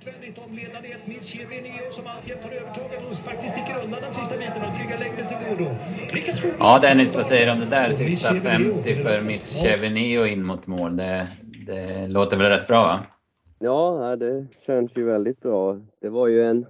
utvändigt 0.00 0.38
om 0.38 0.54
ledande 0.54 0.88
ett 0.88 1.06
Miss 1.06 1.32
Cheveneo 1.32 1.90
som 1.90 2.06
alltjämt 2.06 2.44
har 2.44 2.50
övertaget 2.50 3.10
och 3.10 3.16
faktiskt 3.16 3.54
sticker 3.54 3.84
undan 3.84 4.00
den 4.02 4.12
sista 4.12 4.36
biten 4.38 4.62
och 4.62 4.72
dryga 4.78 4.98
längden 4.98 5.26
till 5.28 5.38
godo. 5.48 5.70
Ja 6.58 6.78
Dennis, 6.82 7.16
vad 7.16 7.26
säger 7.26 7.46
du 7.46 7.52
om 7.52 7.60
det 7.60 7.66
där? 7.66 7.92
Sista 7.92 8.34
50 8.34 8.94
för 8.94 9.22
Miss 9.22 9.62
Cheveneo 9.62 10.26
in 10.26 10.44
mot 10.44 10.66
mål. 10.66 10.96
Det, 10.96 11.28
det 11.66 12.08
låter 12.08 12.36
väl 12.36 12.50
rätt 12.50 12.66
bra 12.66 12.82
va? 12.82 13.00
Ja, 13.58 14.16
det 14.16 14.46
känns 14.66 14.96
ju 14.96 15.04
väldigt 15.04 15.40
bra. 15.40 15.80
Det 16.00 16.08
var 16.08 16.28
ju 16.28 16.44
en, 16.44 16.66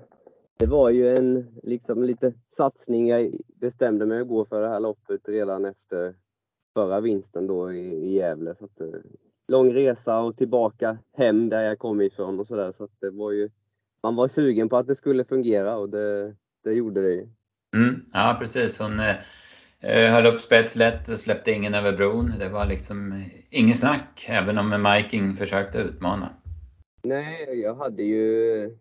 det 0.56 0.66
var 0.66 0.90
ju 0.90 1.16
en 1.16 1.46
liksom 1.62 2.04
lite 2.04 2.32
satsning. 2.56 3.08
Jag 3.08 3.32
bestämde 3.60 4.06
mig 4.06 4.20
att 4.20 4.28
gå 4.28 4.44
för 4.44 4.62
det 4.62 4.68
här 4.68 4.80
loppet 4.80 5.20
redan 5.28 5.64
efter 5.64 6.14
förra 6.74 7.00
vinsten 7.00 7.46
då 7.46 7.72
i, 7.72 7.78
i 7.78 8.14
Gävle. 8.14 8.54
Så 8.58 8.64
att, 8.64 8.80
eh, 8.80 9.00
lång 9.48 9.74
resa 9.74 10.18
och 10.18 10.36
tillbaka 10.36 10.98
hem 11.12 11.48
där 11.48 11.62
jag 11.62 11.78
kom 11.78 12.00
ifrån 12.00 12.40
och 12.40 12.46
sådär. 12.46 12.72
Så 12.78 12.88
det 13.00 13.10
var 13.10 13.32
ju, 13.32 13.50
man 14.02 14.16
var 14.16 14.28
sugen 14.28 14.68
på 14.68 14.76
att 14.76 14.86
det 14.86 14.96
skulle 14.96 15.24
fungera 15.24 15.76
och 15.76 15.88
det, 15.88 16.34
det 16.64 16.72
gjorde 16.72 17.02
det 17.02 17.12
ju. 17.14 17.28
Mm, 17.76 18.00
ja 18.12 18.36
precis, 18.38 18.78
hon 18.78 19.00
eh, 19.00 19.16
eh 19.80 20.12
höll 20.12 20.26
upp 20.26 20.40
spets 20.40 20.76
lätt 20.76 21.08
och 21.08 21.18
släppte 21.18 21.52
ingen 21.52 21.74
över 21.74 21.92
bron. 21.92 22.32
Det 22.38 22.48
var 22.48 22.66
liksom 22.66 23.24
inget 23.50 23.76
snack, 23.76 24.26
även 24.28 24.58
om 24.58 24.82
Miking 24.82 25.34
försökte 25.34 25.78
utmana. 25.78 26.28
Nej, 27.02 27.60
jag 27.60 27.74
hade 27.74 28.02
ju... 28.02 28.76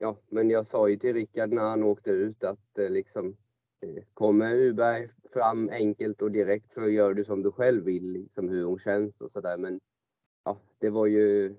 Ja, 0.00 0.16
men 0.28 0.50
jag 0.50 0.66
sa 0.66 0.88
ju 0.88 0.96
till 0.96 1.14
Rickard 1.14 1.52
när 1.52 1.62
han 1.62 1.82
åkte 1.82 2.10
ut 2.10 2.44
att 2.44 2.78
eh, 2.78 2.90
liksom 2.90 3.36
eh, 3.82 4.02
Kommer 4.14 4.54
Uberg 4.54 5.08
fram 5.36 5.70
enkelt 5.70 6.22
och 6.22 6.30
direkt 6.30 6.72
så 6.74 6.88
gör 6.88 7.14
du 7.14 7.24
som 7.24 7.42
du 7.42 7.52
själv 7.52 7.84
vill, 7.84 8.12
liksom 8.12 8.48
hur 8.48 8.64
hon 8.64 8.78
känns 8.78 9.20
och 9.20 9.30
sådär. 9.32 9.56
Men 9.56 9.80
ja, 10.44 10.60
det 10.80 10.90
var 10.90 11.06
ju... 11.06 11.54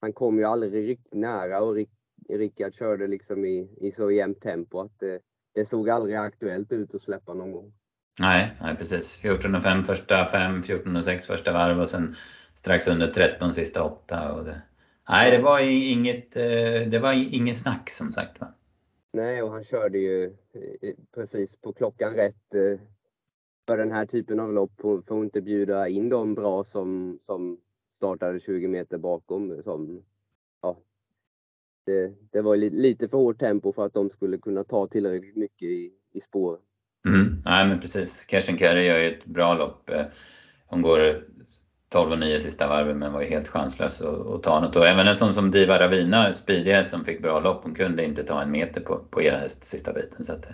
Han 0.00 0.12
kom 0.12 0.38
ju 0.38 0.44
aldrig 0.44 0.88
riktigt 0.88 1.14
nära 1.14 1.60
och 1.60 1.74
Rick, 1.74 1.90
Rickard 2.28 2.74
körde 2.74 3.06
liksom 3.06 3.44
i, 3.44 3.68
i 3.80 3.92
så 3.96 4.10
jämnt 4.10 4.40
tempo 4.40 4.80
att 4.80 5.00
det, 5.00 5.20
det 5.54 5.68
såg 5.68 5.90
aldrig 5.90 6.16
aktuellt 6.16 6.72
ut 6.72 6.94
att 6.94 7.02
släppa 7.02 7.34
någon 7.34 7.52
gång. 7.52 7.72
Nej, 8.20 8.56
nej 8.60 8.76
precis. 8.76 9.22
14.05 9.22 9.82
första 9.82 10.26
fem, 10.26 10.60
14.06 10.60 11.20
första 11.20 11.52
varv 11.52 11.80
och 11.80 11.88
sen 11.88 12.14
strax 12.54 12.88
under 12.88 13.06
13 13.06 13.54
sista 13.54 13.84
åtta. 13.84 14.34
Och 14.34 14.44
det, 14.44 14.62
Nej, 15.08 15.30
det 15.30 15.38
var 15.38 15.60
inget, 15.60 16.36
eh, 16.36 16.88
det 16.90 16.98
var 17.02 17.12
inget 17.12 17.56
snack 17.56 17.90
som 17.90 18.12
sagt. 18.12 18.40
Va? 18.40 18.46
Nej, 19.12 19.42
och 19.42 19.50
han 19.50 19.64
körde 19.64 19.98
ju 19.98 20.24
eh, 20.24 20.88
eh, 20.88 20.94
precis 21.14 21.56
på 21.56 21.72
klockan 21.72 22.14
rätt 22.14 22.54
eh, 22.54 22.80
för 23.66 23.76
den 23.76 23.92
här 23.92 24.06
typen 24.06 24.40
av 24.40 24.52
lopp. 24.52 24.72
Får 25.06 25.24
inte 25.24 25.40
bjuda 25.40 25.88
in 25.88 26.08
de 26.08 26.34
bra 26.34 26.64
som, 26.64 27.18
som 27.22 27.60
startade 27.96 28.40
20 28.40 28.68
meter 28.68 28.98
bakom. 28.98 29.62
Som, 29.62 30.02
ja, 30.62 30.76
det, 31.86 32.14
det 32.30 32.42
var 32.42 32.56
lite 32.56 33.08
för 33.08 33.18
hårt 33.18 33.38
tempo 33.38 33.72
för 33.72 33.86
att 33.86 33.94
de 33.94 34.10
skulle 34.10 34.38
kunna 34.38 34.64
ta 34.64 34.86
tillräckligt 34.86 35.36
mycket 35.36 35.68
i, 35.68 35.92
i 36.12 36.20
spår. 36.20 36.58
Mm, 37.06 37.42
nej 37.44 37.68
men 37.68 37.80
precis. 37.80 38.24
Cashen 38.24 38.56
Carey 38.56 38.86
gör 38.86 38.98
ju 38.98 39.06
ett 39.06 39.24
bra 39.24 39.54
lopp. 39.54 39.90
Hon 40.66 40.82
går 40.82 40.98
12 41.92 42.12
och 42.12 42.18
9 42.18 42.40
sista 42.40 42.68
varven 42.68 42.98
men 42.98 43.12
var 43.12 43.20
ju 43.20 43.26
helt 43.26 43.48
chanslös 43.48 44.00
att, 44.00 44.42
ta 44.42 44.60
något. 44.60 44.76
Och 44.76 44.86
även 44.86 45.08
en 45.08 45.16
sån 45.16 45.34
som 45.34 45.50
Diva 45.50 45.78
Ravina, 45.78 46.32
speedig 46.32 46.86
som 46.86 47.04
fick 47.04 47.22
bra 47.22 47.40
lopp, 47.40 47.60
hon 47.62 47.74
kunde 47.74 48.04
inte 48.04 48.22
ta 48.22 48.42
en 48.42 48.50
meter 48.50 48.80
på, 48.80 48.98
på 49.10 49.22
era 49.22 49.36
häst 49.36 49.64
sista 49.64 49.92
biten. 49.92 50.24
Så 50.24 50.32
att, 50.32 50.46
eh, 50.46 50.52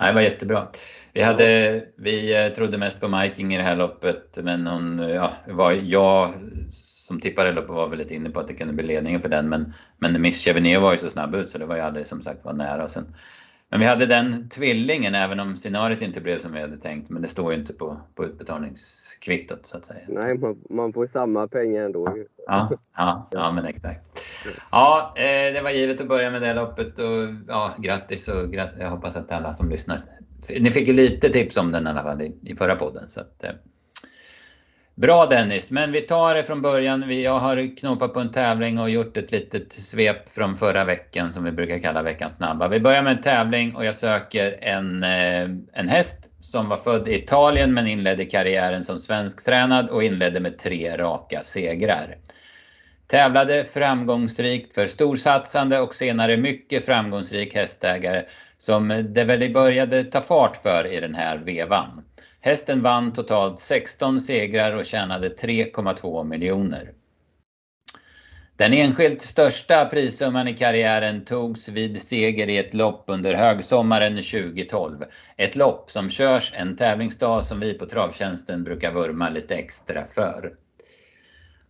nej, 0.00 0.08
det 0.08 0.14
var 0.14 0.20
jättebra. 0.20 0.68
Vi, 1.12 1.22
hade, 1.22 1.84
vi 1.96 2.44
eh, 2.44 2.52
trodde 2.52 2.78
mest 2.78 3.00
på 3.00 3.08
Miking 3.08 3.54
i 3.54 3.56
det 3.56 3.62
här 3.62 3.76
loppet 3.76 4.38
men 4.42 4.66
hon, 4.66 5.00
eh, 5.00 5.08
ja, 5.08 5.32
var, 5.48 5.72
jag 5.72 6.30
som 6.70 7.20
tippade 7.20 7.52
loppet 7.52 7.70
var 7.70 7.88
väl 7.88 7.98
lite 7.98 8.14
inne 8.14 8.30
på 8.30 8.40
att 8.40 8.48
det 8.48 8.54
kunde 8.54 8.74
bli 8.74 8.84
ledningen 8.84 9.20
för 9.20 9.28
den 9.28 9.48
men, 9.48 9.72
men 9.98 10.22
Miss 10.22 10.44
Cheveneo 10.44 10.80
var 10.80 10.92
ju 10.92 10.98
så 10.98 11.10
snabb 11.10 11.34
ut 11.34 11.50
så 11.50 11.58
det 11.58 11.66
var 11.66 11.76
ju 11.76 11.82
aldrig 11.82 12.06
som 12.06 12.22
sagt 12.22 12.44
var 12.44 12.52
nära. 12.52 12.88
Sen, 12.88 13.14
men 13.70 13.80
vi 13.80 13.86
hade 13.86 14.06
den 14.06 14.48
tvillingen 14.48 15.14
även 15.14 15.40
om 15.40 15.56
scenariot 15.56 16.02
inte 16.02 16.20
blev 16.20 16.38
som 16.38 16.52
vi 16.52 16.60
hade 16.60 16.76
tänkt. 16.76 17.10
Men 17.10 17.22
det 17.22 17.28
står 17.28 17.52
ju 17.52 17.58
inte 17.58 17.72
på, 17.72 18.00
på 18.14 18.24
utbetalningskvittot 18.24 19.66
så 19.66 19.76
att 19.76 19.84
säga. 19.84 20.00
Nej, 20.08 20.38
man, 20.38 20.62
man 20.70 20.92
får 20.92 21.08
samma 21.12 21.48
pengar 21.48 21.82
ändå. 21.82 22.16
Ja, 22.46 22.70
ja, 22.96 23.28
ja 23.30 23.52
men 23.52 23.64
exakt. 23.64 24.00
Ja, 24.70 25.14
eh, 25.16 25.54
det 25.54 25.60
var 25.62 25.70
givet 25.70 26.00
att 26.00 26.08
börja 26.08 26.30
med 26.30 26.42
det 26.42 26.54
loppet 26.54 26.98
och 26.98 27.34
ja, 27.48 27.74
grattis 27.78 28.28
och 28.28 28.52
grat 28.52 28.70
jag 28.78 28.90
hoppas 28.90 29.16
att 29.16 29.32
alla 29.32 29.52
som 29.52 29.70
lyssnar. 29.70 29.98
Ni 30.60 30.70
fick 30.70 30.88
ju 30.88 30.94
lite 30.94 31.28
tips 31.28 31.56
om 31.56 31.72
den 31.72 31.86
i 31.86 31.90
alla 31.90 32.02
fall 32.02 32.22
i, 32.22 32.36
i 32.42 32.56
förra 32.56 32.76
podden. 32.76 33.08
Så 33.08 33.20
att, 33.20 33.44
eh, 33.44 33.50
Bra 35.00 35.26
Dennis, 35.26 35.70
men 35.70 35.92
vi 35.92 36.00
tar 36.00 36.34
det 36.34 36.44
från 36.44 36.62
början. 36.62 37.20
Jag 37.22 37.38
har 37.38 37.76
knoppat 37.76 38.14
på 38.14 38.20
en 38.20 38.30
tävling 38.30 38.78
och 38.78 38.90
gjort 38.90 39.16
ett 39.16 39.32
litet 39.32 39.72
svep 39.72 40.28
från 40.28 40.56
förra 40.56 40.84
veckan 40.84 41.32
som 41.32 41.44
vi 41.44 41.52
brukar 41.52 41.78
kalla 41.78 42.02
veckans 42.02 42.36
snabba. 42.36 42.68
Vi 42.68 42.80
börjar 42.80 43.02
med 43.02 43.16
en 43.16 43.22
tävling 43.22 43.76
och 43.76 43.84
jag 43.84 43.94
söker 43.94 44.58
en, 44.60 45.02
eh, 45.02 45.42
en 45.72 45.88
häst 45.88 46.30
som 46.40 46.68
var 46.68 46.76
född 46.76 47.08
i 47.08 47.14
Italien 47.14 47.74
men 47.74 47.86
inledde 47.86 48.24
karriären 48.24 48.84
som 48.84 48.98
svensktränad 48.98 49.88
och 49.88 50.02
inledde 50.02 50.40
med 50.40 50.58
tre 50.58 50.96
raka 50.96 51.40
segrar. 51.44 52.16
Tävlade 53.06 53.64
framgångsrikt 53.64 54.74
för 54.74 54.86
storsatsande 54.86 55.80
och 55.80 55.94
senare 55.94 56.36
mycket 56.36 56.84
framgångsrik 56.84 57.54
hästägare 57.54 58.24
som 58.58 59.06
det 59.08 59.24
väl 59.24 59.52
började 59.52 60.04
ta 60.04 60.20
fart 60.20 60.56
för 60.56 60.86
i 60.86 61.00
den 61.00 61.14
här 61.14 61.38
vevan. 61.38 62.04
Hästen 62.46 62.82
vann 62.82 63.12
totalt 63.12 63.58
16 63.58 64.20
segrar 64.20 64.72
och 64.72 64.84
tjänade 64.84 65.28
3,2 65.28 66.24
miljoner. 66.24 66.92
Den 68.56 68.72
enskilt 68.72 69.22
största 69.22 69.84
prissumman 69.84 70.48
i 70.48 70.54
karriären 70.54 71.24
togs 71.24 71.68
vid 71.68 72.02
seger 72.02 72.48
i 72.48 72.58
ett 72.58 72.74
lopp 72.74 73.04
under 73.06 73.34
högsommaren 73.34 74.14
2012. 74.16 75.04
Ett 75.36 75.56
lopp 75.56 75.90
som 75.90 76.10
körs 76.10 76.52
en 76.54 76.76
tävlingsdag 76.76 77.44
som 77.44 77.60
vi 77.60 77.74
på 77.74 77.86
Travtjänsten 77.86 78.64
brukar 78.64 78.92
vurma 78.92 79.28
lite 79.28 79.54
extra 79.54 80.06
för. 80.06 80.52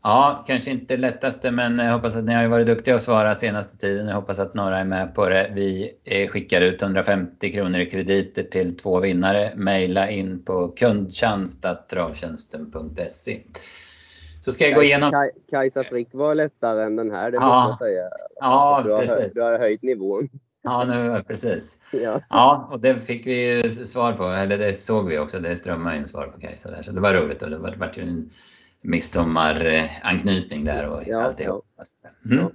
Ja, 0.06 0.44
kanske 0.46 0.70
inte 0.70 0.96
det 0.96 1.00
lättaste 1.00 1.50
men 1.50 1.78
jag 1.78 1.92
hoppas 1.92 2.16
att 2.16 2.24
ni 2.24 2.34
har 2.34 2.48
varit 2.48 2.66
duktiga 2.66 2.94
att 2.94 3.02
svara 3.02 3.34
senaste 3.34 3.78
tiden. 3.78 4.08
Jag 4.08 4.14
hoppas 4.14 4.38
att 4.38 4.54
några 4.54 4.78
är 4.78 4.84
med 4.84 5.14
på 5.14 5.28
det. 5.28 5.50
Vi 5.54 5.92
eh, 6.04 6.28
skickar 6.28 6.60
ut 6.60 6.82
150 6.82 7.52
kronor 7.52 7.80
i 7.80 7.90
krediter 7.90 8.42
till 8.42 8.76
två 8.76 9.00
vinnare. 9.00 9.52
Maila 9.56 10.10
in 10.10 10.44
på 10.44 10.68
kundtjänst.travtjänsten.se. 10.68 13.40
Så 14.40 14.52
ska 14.52 14.64
jag 14.64 14.74
gå 14.74 14.82
igenom... 14.82 15.30
Kajsa 15.50 15.84
Frick 15.84 16.08
var 16.12 16.34
lättare 16.34 16.84
än 16.84 16.96
den 16.96 17.10
här, 17.10 17.30
det 17.30 17.36
ja. 17.36 17.68
måste 17.68 17.84
jag 17.84 17.90
säga. 17.90 18.08
Ja, 18.40 18.82
du 18.84 18.92
har, 18.92 19.00
precis. 19.00 19.34
Du 19.34 19.42
har 19.42 19.58
höjt 19.58 19.82
nivån. 19.82 20.28
Ja, 20.62 20.84
nu, 20.84 21.22
precis. 21.26 21.78
Ja. 21.92 22.20
ja, 22.30 22.68
och 22.72 22.80
det 22.80 23.00
fick 23.00 23.26
vi 23.26 23.68
svar 23.68 24.12
på, 24.12 24.24
eller 24.24 24.58
det 24.58 24.74
såg 24.74 25.08
vi 25.08 25.18
också. 25.18 25.38
Det 25.38 25.56
strömmade 25.56 25.96
in 25.96 26.06
svar 26.06 26.26
på 26.26 26.40
Kajsa 26.40 26.70
där, 26.70 26.82
så 26.82 26.92
det 26.92 27.00
var 27.00 27.14
roligt 27.14 27.42
och 27.42 27.50
det 27.50 27.58
var, 27.58 27.70
det 27.70 27.76
var 27.76 27.98
en 27.98 28.30
midsommaranknytning 28.86 30.64
där 30.64 30.88
och 30.88 31.02
ja, 31.06 31.22
alltihop. 31.22 31.64
Ja. 32.22 32.36
Mm. 32.36 32.50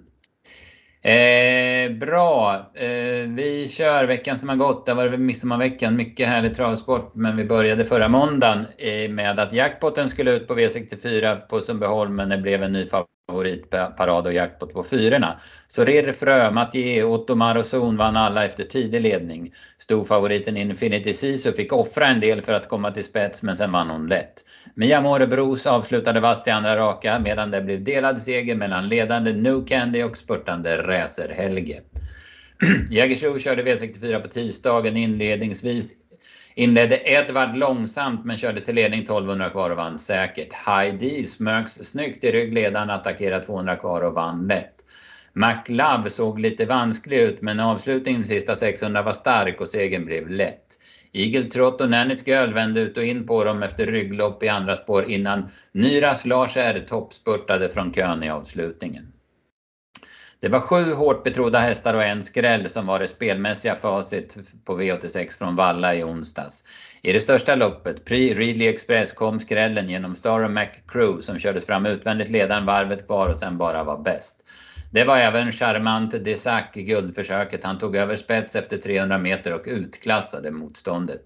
Eh, 1.04 1.98
bra, 1.98 2.56
eh, 2.74 3.28
vi 3.28 3.68
kör 3.70 4.04
veckan 4.04 4.40
som 4.40 4.50
har 4.50 4.56
gått. 4.56 4.86
Det 4.86 4.94
var 4.94 5.08
väl 5.08 5.20
midsommarveckan, 5.20 5.96
mycket 5.96 6.28
härlig 6.28 6.56
travsport. 6.56 7.12
Men 7.16 7.38
vi 7.38 7.46
började 7.46 7.86
förra 7.86 8.08
måndagen 8.08 8.66
eh, 8.78 9.10
med 9.10 9.40
att 9.40 9.54
jackpotten 9.54 10.10
skulle 10.10 10.32
ut 10.32 10.48
på 10.48 10.54
V64 10.54 11.36
på 11.36 11.62
Sundbyholm 11.62 12.16
men 12.16 12.30
det 12.30 12.38
blev 12.38 12.64
en 12.64 12.72
ny 12.72 12.86
favoritparad 13.32 14.28
och 14.28 14.34
jackpot 14.34 14.74
på 14.74 14.84
fyrorna. 14.84 15.40
Så 15.68 15.86
Rir 15.86 16.12
Frö, 16.12 16.52
Mathieu, 16.52 17.04
Ottomar 17.04 17.56
och 17.56 17.66
Zon 17.66 17.98
vann 17.98 18.16
alla 18.16 18.46
efter 18.46 18.64
tidig 18.64 19.02
ledning. 19.02 19.54
Storfavoriten 19.78 20.58
Infinity 20.58 21.14
Sisu 21.14 21.54
fick 21.54 21.74
offra 21.74 22.08
en 22.08 22.20
del 22.20 22.42
för 22.42 22.54
att 22.54 22.70
komma 22.70 22.92
till 22.92 23.04
spets 23.04 23.44
men 23.44 23.58
sen 23.58 23.72
vann 23.72 23.90
hon 23.90 24.08
lätt. 24.08 24.34
Mia 24.76 25.02
Morebros 25.02 25.66
avslutade 25.66 26.20
vasst 26.20 26.48
i 26.48 26.52
andra 26.52 26.78
raka 26.78 27.20
medan 27.20 27.52
det 27.52 27.62
blev 27.62 27.84
delad 27.84 28.22
seger 28.22 28.56
mellan 28.56 28.88
ledande 28.88 29.34
New 29.34 29.66
Candy 29.66 30.04
och 30.04 30.18
spurtande 30.18 30.78
Räser 30.78 31.30
Helge. 31.30 31.82
Jägersro 32.90 33.40
körde 33.40 33.64
V64 33.64 34.20
på 34.20 34.28
tisdagen 34.28 34.98
inledningsvis 34.98 35.94
Inledde 36.56 37.02
Edvard 37.06 37.56
långsamt 37.56 38.26
men 38.26 38.38
körde 38.38 38.62
till 38.62 38.76
ledning 38.76 39.00
1200 39.00 39.50
kvar 39.50 39.70
och 39.70 39.78
vann 39.78 40.00
säkert. 40.00 40.54
Heidi 40.54 41.24
smögs 41.24 41.74
snyggt 41.84 42.24
i 42.24 42.32
ryggledaren, 42.32 42.90
attackerade 42.90 43.44
200 43.44 43.76
kvar 43.76 44.02
och 44.02 44.14
vann 44.14 44.48
lätt. 44.48 44.76
McLove 45.34 46.10
såg 46.10 46.40
lite 46.40 46.66
vansklig 46.66 47.18
ut 47.18 47.42
men 47.42 47.60
avslutningen 47.60 48.26
sista 48.26 48.56
600 48.56 49.02
var 49.02 49.14
stark 49.14 49.62
och 49.62 49.68
segern 49.68 50.06
blev 50.06 50.30
lätt. 50.30 50.78
Eagle 51.14 51.44
Trot 51.44 51.82
och 51.82 51.90
Nannys 51.90 52.28
Girl 52.28 52.54
vände 52.54 52.80
ut 52.80 52.98
och 52.98 53.04
in 53.04 53.28
på 53.28 53.44
dem 53.44 53.64
efter 53.64 53.86
rygglopp 53.86 54.44
i 54.44 54.50
andra 54.50 54.76
spår 54.76 55.10
innan 55.10 55.50
Nyras 55.72 56.26
Lars 56.26 56.58
R 56.58 56.84
toppspurtade 56.88 57.70
från 57.70 57.94
kön 57.94 58.24
i 58.24 58.30
avslutningen. 58.30 59.14
Det 60.42 60.50
var 60.50 60.60
sju 60.60 60.94
hårt 60.94 61.24
betrodda 61.24 61.60
hästar 61.60 61.94
och 61.94 62.04
en 62.04 62.24
skräll 62.24 62.70
som 62.70 62.88
var 62.88 63.00
det 63.00 63.08
spelmässiga 63.08 63.76
facit 63.76 64.38
på 64.66 64.80
V86 64.80 65.38
från 65.38 65.56
Valla 65.56 65.96
i 65.96 66.04
onsdags. 66.04 66.64
I 67.02 67.14
det 67.14 67.20
största 67.20 67.56
loppet, 67.56 68.06
Prix 68.06 68.38
Ridley 68.38 68.68
Express, 68.68 69.14
kom 69.14 69.40
skrällen 69.40 69.90
genom 69.90 70.16
Star 70.16 70.44
och 70.44 70.52
McCrew 70.52 71.22
som 71.22 71.40
kördes 71.40 71.66
fram 71.66 71.86
utvändigt 71.86 72.30
ledaren 72.30 72.66
varvet 72.66 73.06
kvar 73.08 73.28
och 73.28 73.38
sen 73.38 73.58
bara 73.58 73.84
var 73.84 74.04
bäst. 74.04 74.46
Det 74.92 75.04
var 75.04 75.18
även 75.18 75.52
Charmant 75.52 76.24
Desac 76.24 76.64
i 76.74 76.84
guldförsöket. 76.84 77.64
Han 77.64 77.78
tog 77.78 77.96
över 77.96 78.16
spets 78.16 78.56
efter 78.56 78.78
300 78.78 79.18
meter 79.18 79.54
och 79.54 79.64
utklassade 79.66 80.52
motståndet. 80.52 81.22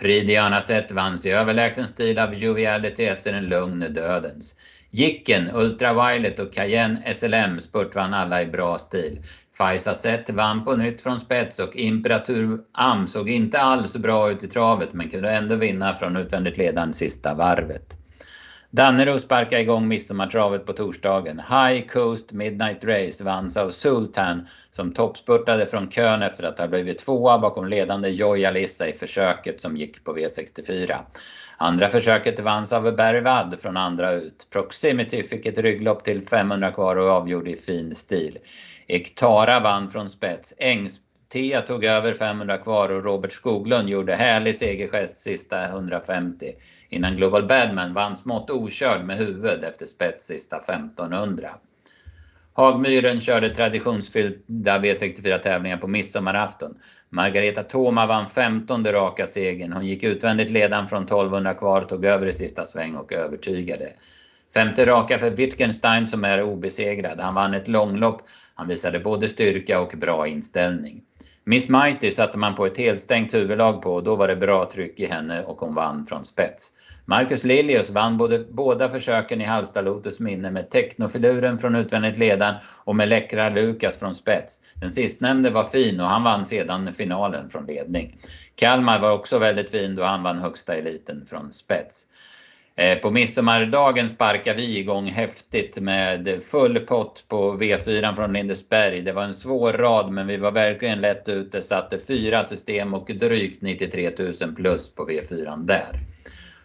Prix 0.00 0.26
Dianaset 0.26 0.92
vanns 0.92 1.26
i 1.26 1.30
överlägsen 1.30 1.88
stil 1.88 2.18
av 2.18 2.34
Joviality 2.34 3.04
efter 3.04 3.32
en 3.32 3.46
lugn 3.46 3.80
dödens. 3.90 4.54
Jicken, 4.96 5.50
Ultraviolet 5.54 6.38
och 6.38 6.52
Cayenne 6.52 7.14
SLM 7.14 7.60
spurtvann 7.60 8.14
alla 8.14 8.42
i 8.42 8.46
bra 8.46 8.78
stil. 8.78 9.22
Faisa 9.58 9.94
Zet 9.94 10.30
vann 10.30 10.64
på 10.64 10.76
nytt 10.76 11.00
från 11.00 11.18
spets 11.18 11.58
och 11.58 11.76
Imperatur 11.76 12.60
Am 12.72 13.06
såg 13.06 13.30
inte 13.30 13.60
alls 13.60 13.96
bra 13.96 14.30
ut 14.30 14.44
i 14.44 14.46
travet 14.46 14.92
men 14.92 15.10
kunde 15.10 15.30
ändå 15.30 15.54
vinna 15.56 15.96
från 15.96 16.16
utvändigt 16.16 16.58
ledaren 16.58 16.94
sista 16.94 17.34
varvet. 17.34 17.96
Dannero 18.70 19.18
sparkade 19.18 19.62
igång 19.62 19.88
midsommartravet 19.88 20.66
på 20.66 20.72
torsdagen. 20.72 21.42
High 21.50 21.86
Coast 21.86 22.32
Midnight 22.32 22.84
Race 22.84 23.24
vanns 23.24 23.56
av 23.56 23.70
Sultan 23.70 24.46
som 24.70 24.92
toppspurtade 24.92 25.66
från 25.66 25.90
kön 25.90 26.22
efter 26.22 26.44
att 26.44 26.58
ha 26.58 26.68
blivit 26.68 26.98
tvåa 26.98 27.38
bakom 27.38 27.68
ledande 27.68 28.08
Joy 28.08 28.44
Alissa 28.44 28.88
i 28.88 28.92
försöket 28.92 29.60
som 29.60 29.76
gick 29.76 30.04
på 30.04 30.16
V64. 30.16 30.96
Andra 31.56 31.88
försöket 31.88 32.40
vanns 32.40 32.72
av 32.72 32.96
Bervad 32.96 33.56
från 33.60 33.76
andra 33.76 34.12
ut. 34.12 34.46
Proximity 34.52 35.22
fick 35.22 35.46
ett 35.46 35.58
rygglopp 35.58 36.04
till 36.04 36.22
500 36.22 36.72
kvar 36.72 36.96
och 36.96 37.10
avgjorde 37.10 37.50
i 37.50 37.56
fin 37.56 37.94
stil. 37.94 38.38
Ektara 38.86 39.60
vann 39.60 39.90
från 39.90 40.10
spets. 40.10 40.54
Engs 40.58 41.00
Tia 41.28 41.60
tog 41.60 41.84
över 41.84 42.14
500 42.14 42.58
kvar 42.58 42.88
och 42.88 43.04
Robert 43.04 43.32
Skoglund 43.32 43.88
gjorde 43.88 44.14
härlig 44.14 44.56
segergest 44.56 45.16
sista 45.16 45.64
150 45.64 46.52
innan 46.88 47.16
Global 47.16 47.46
Badman 47.46 47.94
vann 47.94 48.16
smått 48.16 48.50
okörd 48.50 49.04
med 49.04 49.16
huvud 49.16 49.64
efter 49.64 49.86
spets 49.86 50.26
sista 50.26 50.56
1500. 50.56 51.48
Hagmyren 52.52 53.20
körde 53.20 53.54
traditionsfyllda 53.54 54.78
V64-tävlingar 54.78 55.76
på 55.76 55.86
midsommarafton. 55.86 56.78
Margareta 57.08 57.62
Thoma 57.62 58.06
vann 58.06 58.28
15 58.28 58.86
raka 58.86 59.26
segern. 59.26 59.72
Hon 59.72 59.86
gick 59.86 60.02
utvändigt 60.02 60.50
ledan 60.50 60.88
från 60.88 61.02
1200 61.02 61.54
kvar, 61.54 61.82
tog 61.82 62.04
över 62.04 62.26
i 62.26 62.32
sista 62.32 62.64
sväng 62.64 62.94
och 62.94 63.12
övertygade. 63.12 63.92
Femte 64.54 64.86
raka 64.86 65.18
för 65.18 65.30
Wittgenstein 65.30 66.06
som 66.06 66.24
är 66.24 66.42
obesegrad. 66.42 67.20
Han 67.20 67.34
vann 67.34 67.54
ett 67.54 67.68
långlopp. 67.68 68.22
Han 68.54 68.68
visade 68.68 69.00
både 69.00 69.28
styrka 69.28 69.80
och 69.80 69.92
bra 69.96 70.26
inställning. 70.26 71.02
Miss 71.48 71.68
Mighty 71.68 72.10
satte 72.10 72.38
man 72.38 72.54
på 72.54 72.66
ett 72.66 72.78
helstängt 72.78 73.34
huvudlag 73.34 73.82
på 73.82 73.94
och 73.94 74.04
då 74.04 74.16
var 74.16 74.28
det 74.28 74.36
bra 74.36 74.70
tryck 74.72 75.00
i 75.00 75.06
henne 75.06 75.42
och 75.42 75.60
hon 75.60 75.74
vann 75.74 76.06
från 76.06 76.24
spets. 76.24 76.72
Marcus 77.04 77.44
Lilius 77.44 77.90
vann 77.90 78.16
både, 78.16 78.38
båda 78.50 78.90
försöken 78.90 79.40
i 79.40 79.44
Halsta 79.44 79.82
Lotus 79.82 80.20
minne 80.20 80.50
med 80.50 80.70
Technofiluren 80.70 81.58
från 81.58 81.74
utvändigt 81.74 82.18
ledan 82.18 82.54
och 82.84 82.96
med 82.96 83.08
Läckra 83.08 83.50
Lukas 83.50 83.98
från 83.98 84.14
spets. 84.14 84.60
Den 84.80 84.90
sistnämnde 84.90 85.50
var 85.50 85.64
fin 85.64 86.00
och 86.00 86.06
han 86.06 86.24
vann 86.24 86.44
sedan 86.44 86.92
finalen 86.92 87.50
från 87.50 87.66
ledning. 87.66 88.18
Kalmar 88.54 89.00
var 89.00 89.12
också 89.12 89.38
väldigt 89.38 89.70
fin 89.70 89.94
då 89.94 90.02
han 90.02 90.22
vann 90.22 90.38
högsta 90.38 90.74
eliten 90.74 91.26
från 91.26 91.52
spets. 91.52 92.06
Eh, 92.78 92.98
på 92.98 93.10
midsommardagen 93.10 94.08
sparkar 94.08 94.54
vi 94.54 94.78
igång 94.78 95.06
häftigt 95.06 95.80
med 95.80 96.42
full 96.42 96.78
pott 96.78 97.24
på 97.28 97.56
V4 97.56 98.14
från 98.14 98.32
Lindesberg. 98.32 99.02
Det 99.02 99.12
var 99.12 99.22
en 99.22 99.34
svår 99.34 99.72
rad 99.72 100.12
men 100.12 100.26
vi 100.26 100.36
var 100.36 100.52
verkligen 100.52 101.00
lätt 101.00 101.28
ute, 101.28 101.62
satte 101.62 101.98
fyra 101.98 102.44
system 102.44 102.94
och 102.94 103.06
drygt 103.06 103.62
93 103.62 104.10
000 104.18 104.54
plus 104.54 104.94
på 104.94 105.08
V4 105.08 105.66
där. 105.66 106.00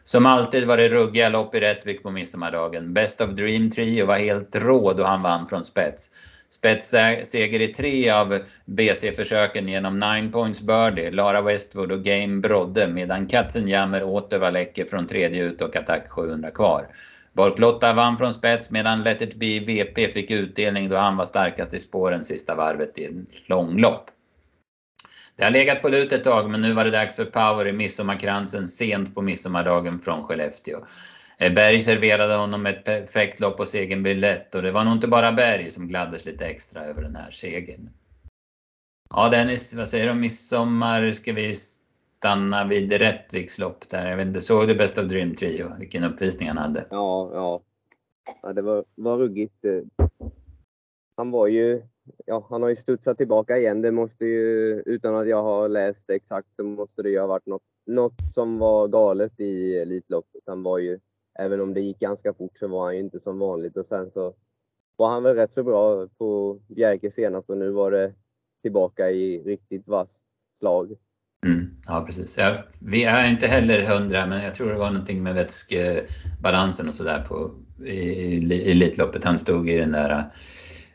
Som 0.04 0.26
alltid 0.26 0.68
var 0.68 0.78
det 0.78 0.90
ruggiga 0.90 1.30
lopp 1.30 1.56
i 1.56 1.60
Rättvik 1.60 2.04
på 2.04 2.12
midsommardagen. 2.12 2.94
Best 2.94 3.22
of 3.22 3.30
Dream 3.30 3.70
Trio 3.70 4.06
var 4.06 4.18
helt 4.18 4.56
rå 4.56 4.94
då 4.94 5.04
han 5.04 5.22
vann 5.22 5.48
från 5.48 5.66
spets. 5.66 6.12
Spetsseger 6.54 7.60
i 7.60 7.68
tre 7.68 8.10
av 8.10 8.40
BC-försöken 8.66 9.68
genom 9.68 10.00
9 10.00 10.32
points 10.32 10.62
birdie, 10.62 11.12
Lara 11.12 11.42
Westwood 11.42 11.92
och 11.92 12.04
Game 12.04 12.42
Brodde 12.42 12.88
medan 12.88 13.28
Katzenjammer 13.28 14.04
åter 14.04 14.40
var 14.40 14.52
läcker 14.52 14.86
från 14.86 15.08
tredje 15.08 15.44
ut 15.44 15.62
och 15.62 15.76
attack 15.76 16.10
700 16.10 16.52
kvar. 16.52 16.88
Borklotta 17.34 17.94
vann 17.94 18.18
från 18.18 18.34
spets 18.34 18.70
medan 18.70 19.04
Let 19.04 19.22
it 19.22 19.36
be 19.36 19.60
VP 19.60 20.12
fick 20.12 20.32
utdelning 20.32 20.90
då 20.90 20.96
han 20.96 21.18
var 21.18 21.26
starkast 21.26 21.74
i 21.74 21.80
spåren 21.80 22.24
sista 22.24 22.56
varvet 22.56 22.98
i 22.98 23.06
ett 23.06 23.50
långlopp. 23.50 24.06
Det 25.36 25.44
har 25.44 25.52
legat 25.52 25.82
på 25.82 25.90
lut 25.90 26.12
ett 26.12 26.24
tag 26.24 26.50
men 26.50 26.62
nu 26.62 26.74
var 26.74 26.84
det 26.84 26.92
dags 26.92 27.16
för 27.16 27.26
power 27.26 27.68
i 27.68 27.74
midsommarkransen 27.74 28.68
sent 28.68 29.16
på 29.16 29.22
midsommardagen 29.22 30.00
från 30.00 30.24
Skellefteå. 30.24 30.80
Berg 31.50 31.80
serverade 31.80 32.36
honom 32.36 32.66
ett 32.66 32.84
perfekt 32.84 33.40
lopp 33.40 33.60
och 33.60 33.68
segern 33.68 34.04
blev 34.04 34.18
lätt 34.18 34.56
och 34.56 34.62
det 34.62 34.72
var 34.72 34.84
nog 34.84 34.94
inte 34.94 35.08
bara 35.08 35.32
Berg 35.32 35.70
som 35.70 35.88
gladdes 35.88 36.26
lite 36.26 36.46
extra 36.46 36.84
över 36.84 37.02
den 37.02 37.16
här 37.16 37.32
segern. 37.32 37.90
Ja 39.10 39.30
Dennis, 39.30 39.74
vad 39.74 39.88
säger 39.88 40.06
du 40.06 40.12
om 40.12 40.20
midsommar? 40.20 41.12
Ska 41.12 41.34
vi 41.34 41.56
stanna 41.56 42.68
vid 42.68 42.92
Rättviks 42.92 43.60
lopp 43.60 43.88
där? 43.88 44.10
Jag 44.10 44.18
vet 44.18 44.28
inte, 44.28 44.42
såg 44.42 44.68
du 44.68 44.76
Best 44.76 44.98
of 44.98 45.06
Dream 45.06 45.36
Trio? 45.36 45.72
Vilken 45.80 46.04
uppvisning 46.04 46.48
han 46.48 46.58
hade. 46.58 46.86
Ja, 46.90 47.30
ja. 47.34 47.62
ja 48.42 48.54
det 48.54 48.62
var, 48.62 48.86
var 48.96 49.18
ruggigt. 49.18 49.66
Eh. 49.66 50.08
Han 51.16 51.32
var 51.32 51.48
ju, 51.48 51.82
ja 52.26 52.48
han 52.50 52.62
har 52.62 52.70
ju 52.70 52.76
studsat 52.76 53.18
tillbaka 53.18 53.58
igen. 53.58 53.82
Det 53.82 53.92
måste 53.92 54.26
ju, 54.26 54.82
utan 54.86 55.16
att 55.16 55.28
jag 55.28 55.44
har 55.44 55.70
läst 55.70 56.10
exakt 56.10 56.48
så 56.56 56.64
måste 56.64 57.02
det 57.02 57.10
ju 57.10 57.20
ha 57.20 57.28
varit 57.28 57.46
något, 57.46 57.64
något 57.86 58.34
som 58.34 58.58
var 58.58 58.88
galet 58.88 59.40
i 59.40 59.78
Elitloppet. 59.78 60.42
Han 60.46 60.64
var 60.64 60.78
ju 60.78 61.00
Även 61.42 61.62
om 61.62 61.74
det 61.74 61.82
gick 61.82 62.00
ganska 62.00 62.34
fort 62.34 62.58
så 62.60 62.68
var 62.68 62.86
han 62.86 62.96
ju 62.96 63.00
inte 63.00 63.20
som 63.20 63.40
vanligt 63.40 63.78
och 63.78 63.86
sen 63.86 64.12
så 64.12 64.34
var 64.96 65.10
han 65.10 65.24
väl 65.24 65.36
rätt 65.36 65.54
så 65.54 65.64
bra 65.64 66.08
på 66.18 66.60
Bjerke 66.68 67.12
senast 67.12 67.50
och 67.50 67.58
nu 67.58 67.72
var 67.72 67.92
det 67.92 68.14
tillbaka 68.62 69.12
i 69.12 69.44
riktigt 69.44 69.88
vasst 69.88 70.12
slag. 70.60 70.96
Mm, 71.46 71.70
ja 71.88 72.04
precis. 72.06 72.38
Ja, 72.38 72.64
vi 72.82 73.04
är 73.04 73.30
inte 73.30 73.48
heller 73.48 73.82
hundra 73.82 74.26
men 74.26 74.44
jag 74.44 74.56
tror 74.56 74.70
det 74.70 74.78
var 74.78 74.92
någonting 74.92 75.24
med 75.24 75.36
vätskebalansen 75.36 76.88
och 76.88 76.94
sådär 76.94 77.26
på 77.28 77.52
i, 77.86 77.92
i 77.92 78.72
Elitloppet. 78.72 79.24
Han 79.24 79.38
stod 79.38 79.70
i 79.70 79.78
den 79.78 79.92
där 79.92 80.26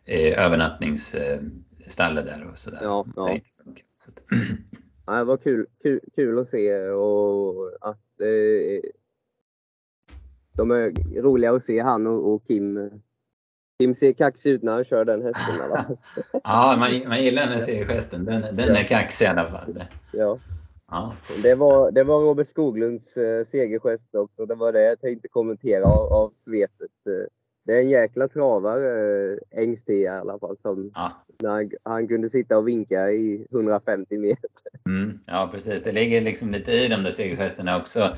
eh, 0.04 0.44
övernattningsstallet 0.44 2.26
där 2.26 2.49
och 2.50 2.58
sådär. 2.58 2.81
Ja, 2.82 3.06
ja. 3.16 3.38
ja, 5.06 5.12
det 5.12 5.25
var 5.25 5.37
kul, 5.37 5.66
kul, 5.82 6.00
kul 6.14 6.38
att 6.38 6.49
se 6.49 6.88
och 6.88 7.70
att 7.81 8.20
eh, 8.20 8.90
de 10.56 10.70
är 10.70 10.93
roliga 11.23 11.53
att 11.53 11.64
se 11.64 11.81
han 11.81 12.06
och, 12.06 12.35
och 12.35 12.47
Kim. 12.47 12.91
Kim 13.79 13.94
ser 13.94 14.12
kaxig 14.12 14.50
ut 14.50 14.62
när 14.62 14.73
han 14.73 14.85
kör 14.85 15.05
den 15.05 15.23
hästen 15.23 15.97
ja, 16.44 16.76
man, 16.79 17.08
man 17.08 17.23
gillar 17.23 17.47
den 17.47 17.61
segergesten. 17.61 18.25
Den, 18.25 18.42
den 18.57 18.69
ja. 18.69 18.76
är 18.76 18.85
kaxig 18.85 19.25
i 19.25 19.28
alla 19.28 19.50
fall. 19.50 19.83
Ja. 20.12 20.38
ja. 20.90 21.14
Det, 21.42 21.54
var, 21.54 21.90
det 21.90 22.04
var 22.04 22.21
Robert 22.21 22.49
Skoglunds 22.49 23.16
eh, 23.16 23.47
segergest 23.50 24.14
också. 24.14 24.47
Det 24.47 24.54
var 24.54 24.73
det 24.73 24.83
jag 24.83 25.00
tänkte 25.00 25.28
kommentera 25.28 25.85
av, 25.85 26.12
av 26.12 26.33
svepet. 26.45 26.90
Det 27.66 27.73
är 27.73 27.80
en 27.80 27.88
jäkla 27.88 28.28
travare, 28.28 29.33
eh, 29.33 29.38
Engst 29.50 29.88
i 29.88 30.07
alla 30.07 30.38
fall, 30.38 30.57
som 30.62 30.90
ja. 30.95 31.12
när 31.42 31.50
han, 31.50 31.71
han, 31.83 32.09
kunde 32.09 32.30
sitta 32.30 32.59
och 32.59 32.69
vinka 32.69 33.11
i 33.11 33.47
150 33.50 34.19
meter. 34.19 34.50
Mm, 34.87 35.19
ja, 35.26 35.49
precis. 35.52 35.83
Det 35.83 35.92
ligger 35.92 36.21
liksom 36.21 36.50
lite 36.50 36.73
i 36.73 36.88
de 36.88 37.02
där 37.02 37.11
segergesterna 37.11 37.76
också. 37.76 38.16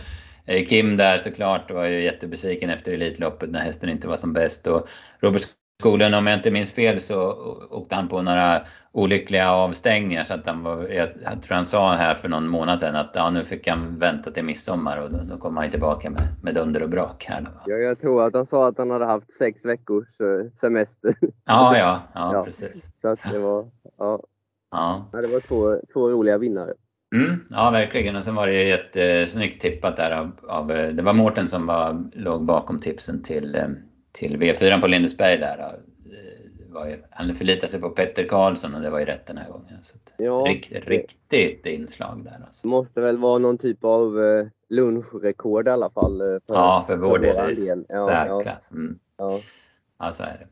Eh, 0.48 0.64
Kim 0.64 0.96
där 0.96 1.18
såklart 1.18 1.70
var 1.70 1.84
ju 1.84 2.02
jättebesviken 2.02 2.70
efter 2.70 2.92
Elitloppet 2.92 3.50
när 3.50 3.60
hästen 3.60 3.88
inte 3.88 4.08
var 4.08 4.16
som 4.16 4.32
bäst. 4.32 4.66
Och 4.66 4.88
Robert 5.20 5.42
Skoglund, 5.80 6.14
om 6.14 6.26
jag 6.26 6.38
inte 6.38 6.50
minns 6.50 6.72
fel, 6.72 7.00
så 7.00 7.32
åkte 7.70 7.94
han 7.94 8.08
på 8.08 8.22
några 8.22 8.60
olyckliga 8.92 9.52
avstängningar. 9.52 10.24
Så 10.24 10.34
att 10.34 10.46
han 10.46 10.62
var, 10.62 10.88
jag 10.88 11.42
tror 11.42 11.54
han 11.54 11.66
sa 11.66 11.92
här 11.92 12.14
för 12.14 12.28
någon 12.28 12.48
månad 12.48 12.80
sedan 12.80 12.96
att 12.96 13.10
ja, 13.14 13.30
nu 13.30 13.44
fick 13.44 13.68
han 13.68 13.98
vänta 13.98 14.30
till 14.30 14.44
midsommar 14.44 15.02
och 15.02 15.10
då, 15.10 15.18
då 15.30 15.36
kommer 15.36 15.60
han 15.60 15.70
tillbaka 15.70 16.10
med, 16.10 16.22
med 16.42 16.54
dunder 16.54 16.82
och 16.82 16.88
brak 16.88 17.24
här. 17.24 17.40
Då. 17.40 17.50
Ja, 17.66 17.76
jag 17.76 18.00
tror 18.00 18.26
att 18.26 18.34
han 18.34 18.46
sa 18.46 18.68
att 18.68 18.78
han 18.78 18.90
hade 18.90 19.04
haft 19.04 19.32
sex 19.38 19.64
veckors 19.64 20.20
eh, 20.20 20.50
semester. 20.60 21.16
Ja, 21.44 21.78
ja, 21.78 22.00
ja, 22.14 22.32
ja 22.34 22.44
precis. 22.44 22.90
Så 23.02 23.16
det 23.32 23.38
var, 23.38 23.70
ja. 23.98 24.22
Ja. 24.70 25.06
det 25.12 25.16
var 25.16 25.40
två, 25.40 25.80
två 25.92 26.10
roliga 26.10 26.38
vinnare. 26.38 26.74
Mm, 27.14 27.44
ja, 27.50 27.70
verkligen. 27.70 28.16
Och 28.16 28.24
sen 28.24 28.34
var 28.34 28.46
det 28.46 28.62
ju 28.62 28.68
jättesnyggt 28.68 29.60
tippat 29.60 29.96
där 29.96 30.10
av, 30.10 30.32
av 30.48 30.66
det 30.66 31.02
var 31.02 31.12
Mårten 31.12 31.48
som 31.48 31.66
var, 31.66 32.04
låg 32.12 32.44
bakom 32.44 32.80
tipsen 32.80 33.22
till, 33.22 33.54
eh, 33.54 33.68
till 34.12 34.36
V4 34.36 34.80
på 34.80 34.86
Lindesberg 34.86 35.38
där. 35.38 35.56
Då. 35.56 35.82
Var 36.70 36.86
ju, 36.86 36.96
han 37.10 37.34
förlitade 37.34 37.68
sig 37.68 37.80
på 37.80 37.90
Petter 37.90 38.24
Karlsson 38.24 38.74
och 38.74 38.80
det 38.80 38.90
var 38.90 38.98
ju 38.98 39.04
rätt 39.04 39.26
den 39.26 39.38
här 39.38 39.50
gången. 39.50 39.78
Så 39.82 39.98
ja, 40.16 40.44
rikt, 40.48 40.72
riktigt 40.72 41.66
inslag 41.66 42.24
där. 42.24 42.44
Alltså. 42.46 42.62
Det 42.62 42.70
måste 42.70 43.00
väl 43.00 43.18
vara 43.18 43.38
någon 43.38 43.58
typ 43.58 43.84
av 43.84 44.20
eh, 44.24 44.46
lunchrekord 44.68 45.68
i 45.68 45.70
alla 45.70 45.90
fall. 45.90 46.20
Eh, 46.20 46.26
för, 46.26 46.54
ja, 46.54 46.84
för 46.86 46.96
vår 46.96 47.18
del. 47.18 47.36
Ja, 47.88 48.06
Särklass. 48.06 48.68
Ja. 48.70 48.76
Mm. 48.76 48.98
Ja. 49.16 49.30
ja, 49.98 50.12
så 50.12 50.22
är 50.22 50.38
det. 50.38 50.46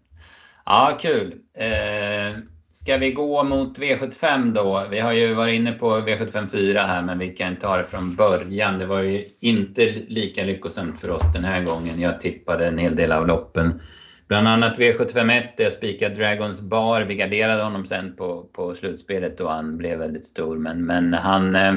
Ja, 0.64 0.98
kul. 1.00 1.40
Eh, 1.54 2.38
Ska 2.76 2.96
vi 2.96 3.12
gå 3.12 3.44
mot 3.44 3.78
V75 3.78 4.52
då? 4.52 4.86
Vi 4.90 5.00
har 5.00 5.12
ju 5.12 5.34
varit 5.34 5.54
inne 5.54 5.72
på 5.72 5.86
V75 5.86 6.46
4 6.46 6.80
här 6.80 7.02
men 7.02 7.18
vi 7.18 7.28
kan 7.28 7.56
ta 7.56 7.76
det 7.76 7.84
från 7.84 8.16
början. 8.16 8.78
Det 8.78 8.86
var 8.86 9.00
ju 9.00 9.28
inte 9.40 9.92
lika 10.08 10.44
lyckosamt 10.44 11.00
för 11.00 11.10
oss 11.10 11.32
den 11.34 11.44
här 11.44 11.62
gången. 11.62 12.00
Jag 12.00 12.20
tippade 12.20 12.66
en 12.66 12.78
hel 12.78 12.96
del 12.96 13.12
av 13.12 13.26
loppen 13.26 13.80
Bland 14.28 14.48
annat 14.48 14.78
V751 14.78 15.42
där 15.56 15.64
jag 15.64 15.72
spikade 15.72 16.14
Dragons 16.14 16.60
Bar. 16.60 17.02
Vi 17.02 17.14
garderade 17.14 17.62
honom 17.62 17.84
sen 17.84 18.16
på, 18.16 18.42
på 18.52 18.74
slutspelet 18.74 19.40
och 19.40 19.50
han 19.50 19.76
blev 19.76 19.98
väldigt 19.98 20.24
stor. 20.24 20.56
Men, 20.58 20.86
men 20.86 21.14
han, 21.14 21.56
eh, 21.56 21.74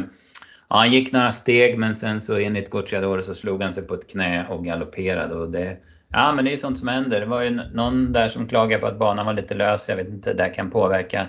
ja, 0.69 0.75
han 0.75 0.91
gick 0.91 1.11
några 1.11 1.31
steg 1.31 1.77
men 1.77 1.95
sen 1.95 2.21
så 2.21 2.37
enligt 2.37 2.69
Gocciador 2.69 3.21
så 3.21 3.33
slog 3.33 3.63
han 3.63 3.73
sig 3.73 3.83
på 3.83 3.93
ett 3.93 4.11
knä 4.11 4.47
och 4.47 4.65
galopperade. 4.65 5.35
Och 5.35 5.51
det, 5.51 5.77
ja 6.11 6.33
men 6.35 6.45
det 6.45 6.53
är 6.53 6.57
sånt 6.57 6.79
som 6.79 6.87
händer. 6.87 7.19
Det 7.19 7.25
var 7.25 7.41
ju 7.41 7.49
någon 7.73 8.13
där 8.13 8.27
som 8.27 8.47
klagade 8.47 8.81
på 8.81 8.87
att 8.87 8.99
banan 8.99 9.25
var 9.25 9.33
lite 9.33 9.55
lös. 9.55 9.89
Jag 9.89 9.95
vet 9.95 10.07
inte, 10.07 10.33
det 10.33 10.49
kan 10.49 10.69
påverka. 10.69 11.27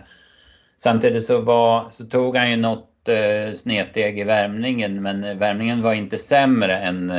Samtidigt 0.76 1.24
så, 1.24 1.40
var, 1.40 1.86
så 1.90 2.04
tog 2.04 2.36
han 2.36 2.50
ju 2.50 2.56
något 2.56 3.08
eh, 3.08 3.54
snedsteg 3.54 4.18
i 4.18 4.24
värmningen 4.24 5.02
men 5.02 5.38
värmningen 5.38 5.82
var 5.82 5.94
inte 5.94 6.18
sämre 6.18 6.78
än 6.78 7.12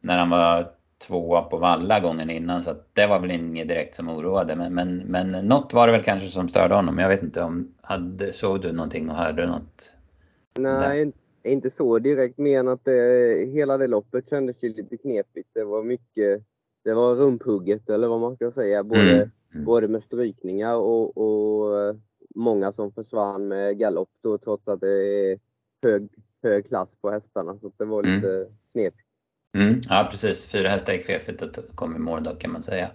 när 0.00 0.18
han 0.18 0.30
var 0.30 0.70
tvåa 1.06 1.42
på 1.42 1.56
valla 1.56 2.00
gången 2.00 2.30
innan 2.30 2.62
så 2.62 2.74
det 2.92 3.06
var 3.06 3.20
väl 3.20 3.30
inget 3.30 3.68
direkt 3.68 3.94
som 3.94 4.08
oroade. 4.08 4.56
Men, 4.56 4.74
men, 4.74 4.96
men 4.96 5.30
något 5.46 5.72
var 5.72 5.86
det 5.86 5.92
väl 5.92 6.02
kanske 6.02 6.28
som 6.28 6.48
störde 6.48 6.74
honom. 6.74 6.98
Jag 6.98 7.08
vet 7.08 7.22
inte 7.22 7.42
om, 7.42 7.74
hade, 7.80 8.32
såg 8.32 8.62
du 8.62 8.72
någonting 8.72 9.10
och 9.10 9.16
hörde 9.16 9.46
något? 9.46 9.94
Nej, 10.58 11.04
där? 11.04 11.12
inte 11.42 11.70
så 11.70 11.98
direkt 11.98 12.38
mer 12.38 12.60
än 12.60 12.68
att 12.68 12.84
det, 12.84 13.50
hela 13.52 13.78
det 13.78 13.86
loppet 13.86 14.30
kändes 14.30 14.62
ju 14.62 14.68
lite 14.68 14.96
knepigt. 14.96 15.48
Det 15.52 15.64
var 15.64 15.82
mycket, 15.82 16.42
det 16.84 16.94
var 16.94 17.14
rumphugget 17.14 17.90
eller 17.90 18.08
vad 18.08 18.20
man 18.20 18.36
ska 18.36 18.50
säga. 18.50 18.84
Både, 18.84 19.12
mm. 19.12 19.30
Mm. 19.54 19.64
både 19.64 19.88
med 19.88 20.02
strykningar 20.02 20.74
och, 20.74 21.16
och 21.16 21.80
eh, 21.80 21.96
många 22.34 22.72
som 22.72 22.92
försvann 22.92 23.48
med 23.48 23.78
galopp 23.78 24.10
då 24.22 24.38
trots 24.38 24.68
att 24.68 24.80
det 24.80 24.92
är 24.92 25.38
hög, 25.82 26.08
hög 26.42 26.68
klass 26.68 26.88
på 27.00 27.10
hästarna. 27.10 27.58
Så 27.58 27.72
det 27.76 27.84
var 27.84 28.02
mm. 28.02 28.14
lite 28.14 28.34
mm. 28.34 28.48
knepigt. 28.72 29.04
Mm, 29.56 29.80
ja 29.88 30.08
precis, 30.10 30.52
fyra 30.52 30.68
hästar 30.68 30.92
gick 30.92 31.04
felfritt 31.04 31.42
och 31.42 31.64
kom 31.74 31.96
i 31.96 31.98
mål 31.98 32.22
då 32.22 32.30
kan 32.30 32.52
man 32.52 32.62
säga. 32.62 32.88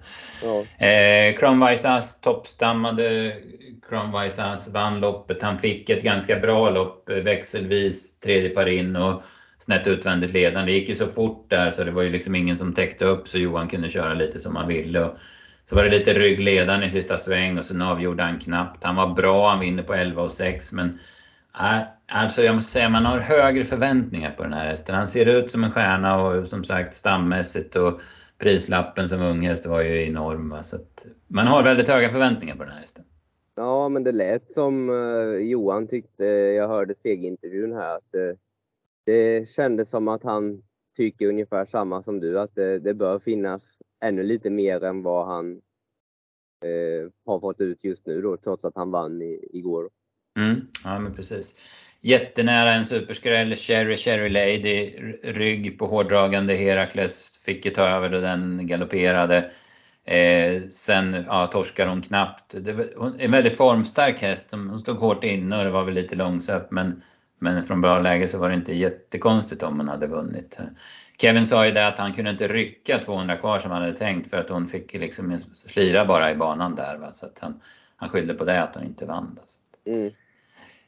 Ja. 0.43 0.85
Eh, 0.87 1.37
Kronweissas 1.37 2.21
toppstammade 2.21 3.35
Kronweissas 3.89 4.67
vann 4.67 4.99
loppet. 4.99 5.41
Han 5.41 5.59
fick 5.59 5.89
ett 5.89 6.03
ganska 6.03 6.39
bra 6.39 6.69
lopp 6.69 7.09
eh, 7.09 7.15
växelvis, 7.15 8.19
tredje 8.19 8.49
par 8.49 8.65
in 8.65 8.95
och 8.95 9.23
snett 9.63 9.87
utvändigt 9.87 10.33
ledande. 10.33 10.71
Det 10.71 10.77
gick 10.77 10.89
ju 10.89 10.95
så 10.95 11.07
fort 11.07 11.49
där 11.49 11.69
så 11.69 11.83
det 11.83 11.91
var 11.91 12.01
ju 12.01 12.09
liksom 12.09 12.35
ingen 12.35 12.57
som 12.57 12.73
täckte 12.73 13.05
upp 13.05 13.27
så 13.27 13.37
Johan 13.37 13.67
kunde 13.67 13.89
köra 13.89 14.13
lite 14.13 14.39
som 14.39 14.55
han 14.55 14.67
ville. 14.67 15.03
Och 15.03 15.17
så 15.65 15.75
var 15.75 15.83
det 15.83 15.89
lite 15.89 16.13
ryggledande 16.13 16.85
i 16.85 16.89
sista 16.89 17.17
sväng 17.17 17.57
och 17.57 17.65
sen 17.65 17.81
avgjorde 17.81 18.23
han 18.23 18.39
knappt. 18.39 18.83
Han 18.83 18.95
var 18.95 19.13
bra, 19.13 19.49
han 19.49 19.59
vinner 19.59 19.83
på 19.83 19.93
11 19.93 20.21
och 20.21 20.31
6 20.31 20.71
men 20.71 20.99
äh, 21.59 21.81
Alltså 22.15 22.41
jag 22.41 22.55
måste 22.55 22.71
säga 22.71 22.89
man 22.89 23.05
har 23.05 23.19
högre 23.19 23.63
förväntningar 23.63 24.31
på 24.31 24.43
den 24.43 24.53
här 24.53 24.65
hästen. 24.65 24.95
Han 24.95 25.07
ser 25.07 25.25
ut 25.25 25.49
som 25.49 25.63
en 25.63 25.71
stjärna 25.71 26.21
och 26.21 26.47
som 26.47 26.63
sagt 26.63 26.95
stammässigt 26.95 27.75
och 27.75 28.01
prislappen 28.37 29.07
som 29.09 29.21
unghäst 29.21 29.65
var 29.65 29.81
ju 29.81 30.05
enorm. 30.05 30.49
Va? 30.49 30.63
Så 30.63 30.77
man 31.27 31.47
har 31.47 31.63
väldigt 31.63 31.89
höga 31.89 32.09
förväntningar 32.09 32.55
på 32.55 32.63
den 32.63 32.71
här 32.71 32.79
hästen. 32.79 33.05
Ja, 33.55 33.89
men 33.89 34.03
det 34.03 34.11
lät 34.11 34.53
som 34.53 34.89
eh, 34.89 35.47
Johan 35.47 35.87
tyckte, 35.87 36.23
jag 36.25 36.67
hörde 36.67 36.95
segintervjun 37.03 37.73
här, 37.73 37.95
att 37.95 38.15
eh, 38.15 38.37
det 39.05 39.49
kändes 39.49 39.89
som 39.89 40.07
att 40.07 40.23
han 40.23 40.63
tycker 40.97 41.27
ungefär 41.27 41.65
samma 41.65 42.03
som 42.03 42.19
du, 42.19 42.39
att 42.39 42.55
det, 42.55 42.79
det 42.79 42.93
bör 42.93 43.19
finnas 43.19 43.61
ännu 44.03 44.23
lite 44.23 44.49
mer 44.49 44.83
än 44.83 45.03
vad 45.03 45.27
han 45.27 45.61
eh, 46.65 47.11
har 47.25 47.39
fått 47.39 47.61
ut 47.61 47.83
just 47.83 48.05
nu 48.05 48.21
då, 48.21 48.37
trots 48.37 48.63
att 48.63 48.75
han 48.75 48.91
vann 48.91 49.21
i, 49.21 49.49
igår. 49.53 49.89
Mm, 50.39 50.61
ja, 50.83 50.99
men 50.99 51.13
precis. 51.13 51.55
Jättenära 52.01 52.73
en 52.73 52.85
superskräll, 52.85 53.55
Cherry 53.55 53.95
Cherry 53.95 54.29
Lady, 54.29 54.95
rygg 55.23 55.79
på 55.79 55.85
hårdragande 55.85 56.55
Herakles 56.55 57.43
fick 57.45 57.65
ju 57.65 57.71
ta 57.71 57.87
över 57.87 58.09
då 58.09 58.19
den 58.19 58.67
galopperade. 58.67 59.51
Eh, 60.05 60.61
sen 60.69 61.25
ja, 61.27 61.47
torskar 61.47 61.87
hon 61.87 62.01
knappt. 62.01 62.55
Det 62.63 62.73
var 62.73 63.13
en 63.19 63.31
väldigt 63.31 63.57
formstark 63.57 64.21
häst. 64.21 64.51
Hon 64.51 64.79
stod 64.79 64.97
hårt 64.97 65.23
inne 65.23 65.57
och 65.57 65.63
det 65.63 65.71
var 65.71 65.85
väl 65.85 65.93
lite 65.93 66.15
långsamt 66.15 66.71
men, 66.71 67.01
men 67.43 67.63
från 67.63 67.81
bra 67.81 67.99
läge 67.99 68.27
så 68.27 68.37
var 68.37 68.49
det 68.49 68.55
inte 68.55 68.73
jättekonstigt 68.73 69.63
om 69.63 69.79
hon 69.79 69.87
hade 69.87 70.07
vunnit. 70.07 70.59
Kevin 71.17 71.45
sa 71.45 71.65
ju 71.65 71.71
det 71.71 71.87
att 71.87 71.99
han 71.99 72.13
kunde 72.13 72.31
inte 72.31 72.47
rycka 72.47 72.97
200 72.97 73.35
kvar 73.35 73.59
som 73.59 73.71
han 73.71 73.81
hade 73.81 73.97
tänkt 73.97 74.29
för 74.29 74.37
att 74.37 74.49
hon 74.49 74.67
fick 74.67 74.93
liksom 74.93 75.37
slira 75.53 76.05
bara 76.05 76.31
i 76.31 76.35
banan 76.35 76.75
där. 76.75 76.97
Va? 76.97 77.11
Så 77.11 77.25
att 77.25 77.39
han, 77.39 77.59
han 77.95 78.09
skyllde 78.09 78.33
på 78.33 78.45
det 78.45 78.63
att 78.63 78.75
hon 78.75 78.83
inte 78.83 79.05
vann. 79.05 79.39
Mm. 79.85 80.07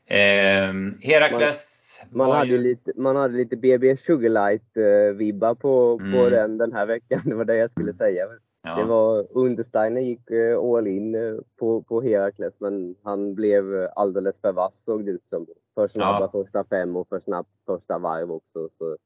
Eh, 0.08 0.98
Herakles 1.02 1.86
man, 2.10 2.32
hade 2.32 2.52
ju... 2.52 2.58
lite, 2.58 2.92
man 2.96 3.16
hade 3.16 3.38
lite 3.38 3.56
BB 3.56 3.96
Sugarlight-vibbar 3.96 5.50
eh, 5.50 5.54
på, 5.54 6.00
mm. 6.02 6.14
på 6.14 6.30
den 6.30 6.58
den 6.58 6.74
här 6.74 6.86
veckan. 6.86 7.22
Det 7.26 7.36
var 7.36 7.46
det 7.46 7.56
jag 7.56 7.72
skulle 7.72 7.94
säga. 7.94 8.26
Ja. 8.66 8.76
Det 8.76 8.84
var, 8.84 9.28
Understeiner 9.30 10.02
gick 10.02 10.32
eh, 10.32 10.60
all 10.60 10.88
in 10.88 11.16
eh, 11.16 11.34
på, 11.60 11.82
på 11.82 12.02
Herakles 12.02 12.54
men 12.60 12.96
han 13.04 13.36
blev 13.36 13.90
alldeles 13.96 14.36
för 14.42 14.52
vass 14.52 14.74
såg 14.86 15.06
det 15.06 15.12
ut 15.12 15.26
som. 15.30 15.48
För 15.76 15.88
snabba 15.88 16.20
ja. 16.22 16.44
första 16.44 16.64
fem 16.64 16.96
och 16.96 17.08
för 17.08 17.20
snabbt 17.20 17.50
första 17.66 17.98
varv 17.98 18.32
också. 18.32 18.70
Så 18.78 18.98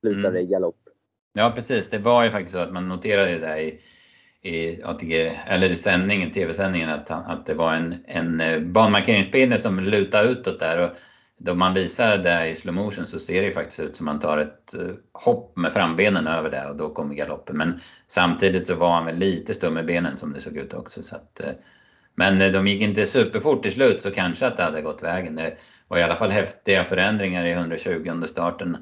slutade 0.00 0.28
mm. 0.28 0.42
i 0.42 0.46
galopp. 0.46 0.78
Ja 1.32 1.52
precis, 1.54 1.90
det 1.90 1.98
var 1.98 2.24
ju 2.24 2.30
faktiskt 2.30 2.52
så 2.52 2.58
att 2.58 2.72
man 2.72 2.88
noterade 2.88 3.30
det 3.30 3.38
där 3.38 3.56
i 3.56 3.80
i 4.46 4.82
ATG, 4.82 5.32
eller 5.46 5.70
i 5.70 5.76
sändningen, 5.76 6.30
tv-sändningen 6.30 6.90
att, 6.90 7.10
att 7.10 7.46
det 7.46 7.54
var 7.54 7.74
en, 7.74 7.94
en 8.06 8.40
eh, 8.40 8.60
banmarkeringsbild 8.60 9.60
som 9.60 9.80
lutade 9.80 10.28
utåt 10.28 10.60
där. 10.60 10.84
Och 10.84 10.90
då 11.38 11.54
man 11.54 11.74
visar 11.74 12.18
det 12.18 12.48
i 12.48 12.54
slow 12.54 12.74
motion 12.74 13.06
så 13.06 13.18
ser 13.18 13.42
det 13.42 13.50
faktiskt 13.50 13.80
ut 13.80 13.96
som 13.96 14.06
man 14.06 14.18
tar 14.18 14.38
ett 14.38 14.74
eh, 14.74 14.94
hopp 15.12 15.56
med 15.56 15.72
frambenen 15.72 16.26
över 16.26 16.50
det 16.50 16.66
och 16.68 16.76
då 16.76 16.90
kommer 16.90 17.14
galoppen. 17.14 17.56
Men 17.56 17.80
samtidigt 18.06 18.66
så 18.66 18.74
var 18.74 18.90
han 18.90 19.06
väl 19.06 19.16
lite 19.16 19.54
stum 19.54 19.74
med 19.74 19.86
benen 19.86 20.16
som 20.16 20.32
det 20.32 20.40
såg 20.40 20.56
ut 20.56 20.74
också. 20.74 21.02
Så 21.02 21.16
att, 21.16 21.40
eh, 21.40 21.52
men 22.14 22.40
eh, 22.40 22.52
de 22.52 22.66
gick 22.66 22.82
inte 22.82 23.06
superfort 23.06 23.62
till 23.62 23.72
slut 23.72 24.02
så 24.02 24.10
kanske 24.10 24.46
att 24.46 24.56
det 24.56 24.62
hade 24.62 24.82
gått 24.82 25.02
vägen. 25.02 25.36
Det 25.36 25.56
var 25.88 25.98
i 25.98 26.02
alla 26.02 26.16
fall 26.16 26.30
häftiga 26.30 26.84
förändringar 26.84 27.44
i 27.44 27.52
120 27.52 28.08
under 28.10 28.26
starten. 28.26 28.76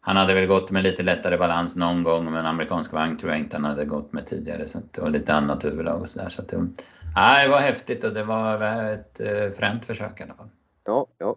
Han 0.00 0.16
hade 0.16 0.34
väl 0.34 0.46
gått 0.46 0.70
med 0.70 0.82
lite 0.82 1.02
lättare 1.02 1.36
balans 1.36 1.76
någon 1.76 2.02
gång, 2.02 2.32
men 2.32 2.46
amerikansk 2.46 2.92
vagn 2.92 3.18
tror 3.18 3.32
jag 3.32 3.40
inte 3.40 3.56
han 3.56 3.64
hade 3.64 3.84
gått 3.84 4.12
med 4.12 4.26
tidigare. 4.26 4.66
Så 4.66 4.78
det 4.90 5.00
var 5.00 5.10
lite 5.10 5.34
annat 5.34 5.64
huvudlag 5.64 6.00
och 6.00 6.08
sådär. 6.08 6.28
Så 6.28 6.42
det, 6.42 6.68
nej, 7.16 7.44
det 7.44 7.50
var 7.50 7.60
häftigt 7.60 8.04
och 8.04 8.14
det 8.14 8.24
var 8.24 8.64
ett 8.92 9.20
fränt 9.56 9.84
försök 9.84 10.20
i 10.20 10.22
alla 10.22 10.34
fall. 10.34 10.48
Ja, 10.84 11.06
ja. 11.18 11.36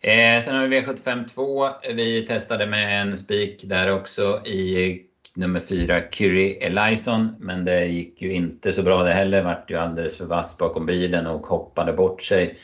Eh, 0.00 0.42
sen 0.42 0.56
har 0.56 0.68
vi 0.68 0.80
V75 0.80 1.28
2. 1.28 1.68
Vi 1.94 2.26
testade 2.26 2.66
med 2.66 3.02
en 3.02 3.16
spik 3.16 3.62
där 3.64 3.92
också 3.92 4.40
i 4.46 5.00
nummer 5.34 5.60
4, 5.60 6.00
Kyrie 6.10 6.66
Elison. 6.66 7.36
Men 7.38 7.64
det 7.64 7.86
gick 7.86 8.22
ju 8.22 8.32
inte 8.32 8.72
så 8.72 8.82
bra 8.82 9.02
det 9.02 9.12
heller. 9.12 9.42
Vart 9.42 9.70
ju 9.70 9.76
alldeles 9.76 10.16
för 10.16 10.24
vass 10.24 10.58
bakom 10.58 10.86
bilen 10.86 11.26
och 11.26 11.46
hoppade 11.46 11.92
bort 11.92 12.22
sig. 12.22 12.58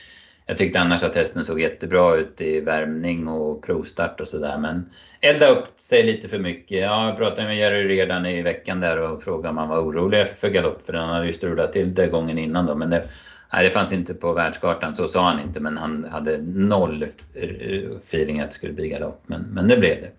Jag 0.46 0.58
tyckte 0.58 0.80
annars 0.80 1.02
att 1.02 1.16
hästen 1.16 1.44
såg 1.44 1.60
jättebra 1.60 2.16
ut 2.16 2.40
i 2.40 2.60
värmning 2.60 3.28
och 3.28 3.62
provstart 3.62 4.20
och 4.20 4.28
sådär. 4.28 4.58
Men 4.58 4.90
elda 5.20 5.48
upp 5.48 5.80
sig 5.80 6.02
lite 6.02 6.28
för 6.28 6.38
mycket. 6.38 6.80
Ja, 6.80 7.08
jag 7.08 7.16
pratade 7.16 7.46
med 7.46 7.58
Jerry 7.58 7.88
redan 7.88 8.26
i 8.26 8.42
veckan 8.42 8.80
där 8.80 8.98
och 8.98 9.22
frågade 9.22 9.48
om 9.48 9.58
han 9.58 9.68
var 9.68 9.78
orolig 9.78 10.28
för 10.28 10.48
galopp. 10.48 10.82
För 10.82 10.92
han 10.92 11.08
hade 11.08 11.26
ju 11.26 11.32
strulat 11.32 11.72
till 11.72 11.94
det 11.94 12.06
gången 12.06 12.38
innan 12.38 12.66
då. 12.66 12.74
Men 12.74 12.90
det, 12.90 13.08
nej, 13.52 13.64
det 13.64 13.70
fanns 13.70 13.92
inte 13.92 14.14
på 14.14 14.32
världskartan. 14.32 14.94
Så 14.94 15.08
sa 15.08 15.22
han 15.22 15.40
inte. 15.40 15.60
Men 15.60 15.78
han 15.78 16.04
hade 16.04 16.38
noll 16.42 17.02
eh, 17.34 17.96
feeling 18.00 18.40
att 18.40 18.48
det 18.48 18.54
skulle 18.54 18.72
bli 18.72 18.88
galopp. 18.88 19.22
Men, 19.26 19.42
men 19.42 19.68
det 19.68 19.76
blev 19.76 20.00
det. 20.00 20.10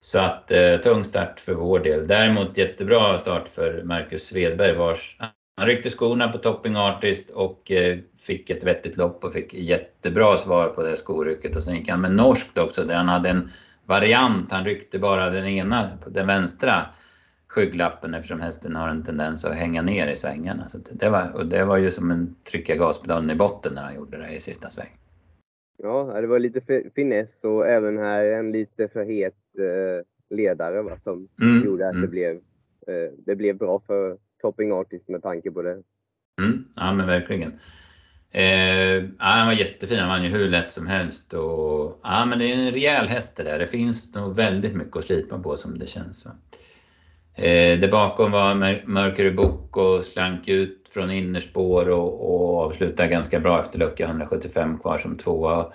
Så 0.00 0.18
att 0.18 0.50
eh, 0.50 0.76
tung 0.76 1.04
start 1.04 1.40
för 1.40 1.54
vår 1.54 1.78
del. 1.78 2.06
Däremot 2.06 2.56
jättebra 2.56 3.18
start 3.18 3.48
för 3.48 3.82
Marcus 3.82 4.26
Svedberg 4.26 4.76
vars 4.76 5.16
han 5.58 5.66
ryckte 5.66 5.90
skorna 5.90 6.28
på 6.28 6.38
Topping 6.38 6.76
Artist 6.76 7.30
och 7.30 7.70
eh, 7.70 7.98
fick 8.18 8.50
ett 8.50 8.64
vettigt 8.64 8.96
lopp 8.96 9.24
och 9.24 9.32
fick 9.32 9.54
jättebra 9.54 10.36
svar 10.36 10.68
på 10.68 10.82
det 10.82 10.96
skorycket. 10.96 11.56
Och 11.56 11.64
sen 11.64 11.76
gick 11.76 11.88
han 11.88 12.00
med 12.00 12.12
norskt 12.12 12.58
också 12.58 12.84
där 12.84 12.94
han 12.94 13.08
hade 13.08 13.28
en 13.28 13.50
variant. 13.86 14.52
Han 14.52 14.64
ryckte 14.64 14.98
bara 14.98 15.30
den 15.30 15.46
ena, 15.46 15.88
den 16.06 16.26
vänstra 16.26 16.82
skygglappen 17.56 18.14
eftersom 18.14 18.40
hästen 18.40 18.76
har 18.76 18.88
en 18.88 19.02
tendens 19.02 19.44
att 19.44 19.54
hänga 19.54 19.82
ner 19.82 20.08
i 20.08 20.16
svängarna. 20.16 20.64
Så 20.68 20.78
det, 20.92 21.08
var, 21.08 21.34
och 21.34 21.46
det 21.46 21.64
var 21.64 21.76
ju 21.76 21.90
som 21.90 22.10
en 22.10 22.36
trycka 22.50 22.76
gaspedalen 22.76 23.30
i 23.30 23.34
botten 23.34 23.72
när 23.74 23.82
han 23.82 23.94
gjorde 23.94 24.16
det 24.16 24.28
i 24.28 24.40
sista 24.40 24.68
sväng. 24.68 24.98
Ja, 25.78 26.20
det 26.20 26.26
var 26.26 26.38
lite 26.38 26.60
finess 26.94 27.44
och 27.44 27.68
även 27.68 27.98
här 27.98 28.24
en 28.24 28.52
lite 28.52 28.88
för 28.88 29.04
het 29.04 29.34
eh, 29.58 30.36
ledare 30.36 30.82
va, 30.82 30.98
som 31.04 31.28
mm, 31.40 31.64
gjorde 31.64 31.88
att 31.88 31.94
mm. 31.94 32.02
det, 32.02 32.08
blev, 32.08 32.34
eh, 32.86 33.12
det 33.26 33.36
blev 33.36 33.56
bra 33.56 33.82
för 33.86 34.18
topping 34.40 34.72
artist 34.72 35.08
med 35.08 35.22
tanke 35.22 35.50
på 35.50 35.62
det. 35.62 35.82
Mm, 36.40 36.64
ja 36.76 36.92
men 36.92 37.06
verkligen. 37.06 37.52
Eh, 38.30 38.94
ja, 38.94 39.08
han 39.18 39.46
var 39.46 39.54
jättefin, 39.54 39.98
han 39.98 40.08
vann 40.08 40.24
ju 40.24 40.30
hur 40.30 40.48
lätt 40.48 40.70
som 40.70 40.86
helst. 40.86 41.34
Och, 41.34 42.00
ja, 42.02 42.26
men 42.26 42.38
det 42.38 42.52
är 42.52 42.58
en 42.58 42.72
rejäl 42.72 43.06
häst 43.06 43.36
det 43.36 43.42
där. 43.42 43.58
Det 43.58 43.66
finns 43.66 44.14
nog 44.14 44.36
väldigt 44.36 44.74
mycket 44.74 44.96
att 44.96 45.04
slipa 45.04 45.38
på 45.38 45.56
som 45.56 45.78
det 45.78 45.86
känns. 45.86 46.26
Va? 46.26 46.32
Eh, 47.38 47.78
där 47.78 47.88
bakom 47.88 48.30
var 48.30 48.54
Mercury 48.86 49.30
Book 49.30 49.76
och 49.76 50.04
slank 50.04 50.48
ut 50.48 50.88
från 50.94 51.10
innerspår 51.10 51.88
och, 51.88 52.34
och 52.34 52.60
avslutade 52.60 53.08
ganska 53.08 53.40
bra 53.40 53.60
efter 53.60 53.78
lucka 53.78 54.04
175 54.04 54.78
kvar 54.78 54.98
som 54.98 55.18
tvåa. 55.18 55.72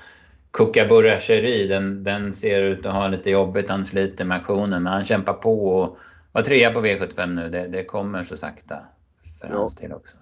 Kookaburra 0.52 1.20
Cherie, 1.20 1.68
den, 1.68 2.04
den 2.04 2.34
ser 2.34 2.62
ut 2.62 2.86
att 2.86 2.94
ha 2.94 3.08
lite 3.08 3.30
jobbigt. 3.30 3.70
Han 3.70 3.86
sliter 3.86 4.26
med 4.26 4.38
aktionen 4.38 4.84
men 4.84 4.94
han 4.94 5.04
kämpar 5.04 5.34
på 5.34 5.68
och 5.68 5.98
var 6.32 6.42
trea 6.42 6.72
på 6.72 6.82
V75 6.82 7.28
nu. 7.28 7.50
Det, 7.50 7.68
det 7.68 7.84
kommer 7.84 8.24
så 8.24 8.38
sakta 8.38 8.76
för 9.42 9.50
ja. 9.50 9.56
hans 9.56 9.76
del 9.76 9.94
också. 9.94 10.18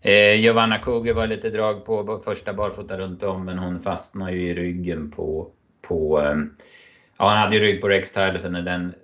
Eh, 0.00 0.40
Giovanna 0.40 0.78
Koger 0.78 1.14
var 1.14 1.26
lite 1.26 1.50
drag 1.50 1.84
på 1.84 2.20
första 2.24 2.52
barfota 2.52 2.98
runt 2.98 3.22
om 3.22 3.44
men 3.44 3.58
hon 3.58 3.80
fastnade 3.80 4.32
ju 4.32 4.48
i 4.48 4.54
ryggen 4.54 5.10
på, 5.10 5.50
på 5.88 6.20
eh, 6.20 6.36
ja 7.18 7.28
han 7.28 7.38
hade 7.38 7.56
ju 7.56 7.62
rygg 7.62 7.80
på 7.80 7.88
Rex 7.88 8.12
Tyler 8.12 8.38
sen 8.38 8.52
när 8.52 8.62
den 8.62 8.94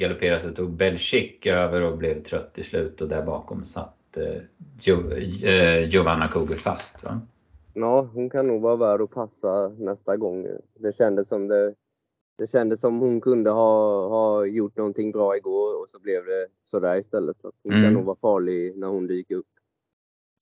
galopperade 0.00 0.40
så 0.40 0.50
tog 0.50 0.70
Belchic 0.70 1.46
över 1.46 1.82
och 1.82 1.98
blev 1.98 2.22
trött 2.22 2.54
till 2.54 2.64
slut 2.64 3.00
och 3.00 3.08
där 3.08 3.22
bakom 3.22 3.64
satt 3.64 4.16
eh, 4.16 4.42
jo, 4.80 5.10
eh, 5.10 5.88
Giovanna 5.88 6.28
Koger 6.28 6.56
fast. 6.56 7.04
Va? 7.04 7.20
Ja, 7.74 8.08
hon 8.12 8.30
kan 8.30 8.46
nog 8.46 8.62
vara 8.62 8.76
värd 8.76 9.00
att 9.00 9.10
passa 9.10 9.68
nästa 9.68 10.16
gång. 10.16 10.46
Det 10.74 10.96
kändes 10.96 11.28
som 11.28 11.48
det 11.48 11.74
det 12.38 12.50
kändes 12.50 12.80
som 12.80 13.00
hon 13.00 13.20
kunde 13.20 13.50
ha, 13.50 14.08
ha 14.08 14.46
gjort 14.46 14.76
någonting 14.76 15.12
bra 15.12 15.36
igår 15.36 15.82
och 15.82 15.88
så 15.88 15.98
blev 15.98 16.26
det 16.26 16.46
sådär 16.70 16.96
istället. 16.96 17.36
Så 17.40 17.52
hon 17.62 17.72
mm. 17.72 17.84
kan 17.84 17.94
nog 17.94 18.04
vara 18.04 18.16
farlig 18.20 18.76
när 18.76 18.86
hon 18.86 19.06
dyker 19.06 19.34
upp. 19.34 19.46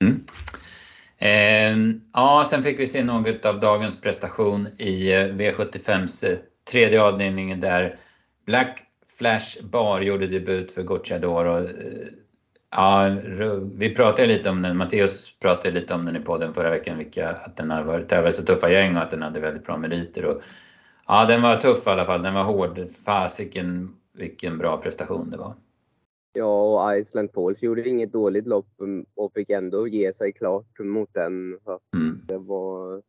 Mm. 0.05 0.27
Eh, 1.19 1.97
ja, 2.13 2.47
sen 2.51 2.63
fick 2.63 2.81
vi 2.81 2.87
se 2.87 3.05
något 3.05 3.47
av 3.47 3.61
dagens 3.61 4.01
prestation 4.01 4.69
i 4.79 5.13
eh, 5.13 5.19
V75s 5.19 6.27
eh, 6.27 6.39
tredje 6.71 7.03
avdelningen 7.03 7.61
där 7.61 7.99
Black 8.47 8.83
Flash 9.19 9.63
Bar 9.63 10.01
gjorde 10.01 10.27
debut 10.27 10.73
för 10.73 10.83
Gocciador. 10.83 11.45
Och, 11.45 11.59
eh, 11.59 12.09
ja, 12.71 13.17
vi 13.75 13.95
pratade 13.95 14.29
lite 14.29 14.51
om 14.51 14.63
den, 14.63 14.77
Matteus 14.77 15.39
pratade 15.39 15.75
lite 15.75 15.95
om 15.95 16.05
den 16.05 16.17
i 16.17 16.21
podden 16.21 16.55
förra 16.55 16.71
veckan, 16.71 16.99
vilka, 16.99 17.29
att 17.29 17.57
den 17.57 17.71
har 17.71 17.85
varit 17.85 18.09
tävlat 18.09 18.35
så 18.35 18.43
tuffa 18.43 18.71
gäng 18.71 18.97
och 18.97 19.03
att 19.03 19.11
den 19.11 19.23
hade 19.23 19.41
väldigt 19.41 19.65
bra 19.65 19.77
meriter. 19.77 20.25
Och, 20.25 20.43
Ja, 21.07 21.27
den 21.29 21.43
var 21.43 21.57
tuff 21.57 21.87
i 21.87 21.91
alla 21.91 22.05
fall. 22.05 22.23
Den 22.23 22.35
var 22.35 22.45
hård. 22.45 22.91
Fasiken 23.05 23.89
vilken 24.13 24.59
bra 24.59 24.77
prestation 24.77 25.31
det 25.31 25.37
var. 25.37 25.55
Ja, 26.33 26.63
och 26.63 26.99
Iceland 26.99 27.33
Pauls 27.33 27.63
gjorde 27.63 27.89
inget 27.89 28.13
dåligt 28.13 28.47
lopp 28.47 28.69
och 29.15 29.33
fick 29.33 29.51
ändå 29.51 29.89
ge 29.89 30.15
sig 30.15 30.33
klart 30.33 30.79
mot 30.79 31.15
den. 31.15 31.59
Mm. 31.95 32.21
Det, 32.27 32.39
var, 32.39 33.03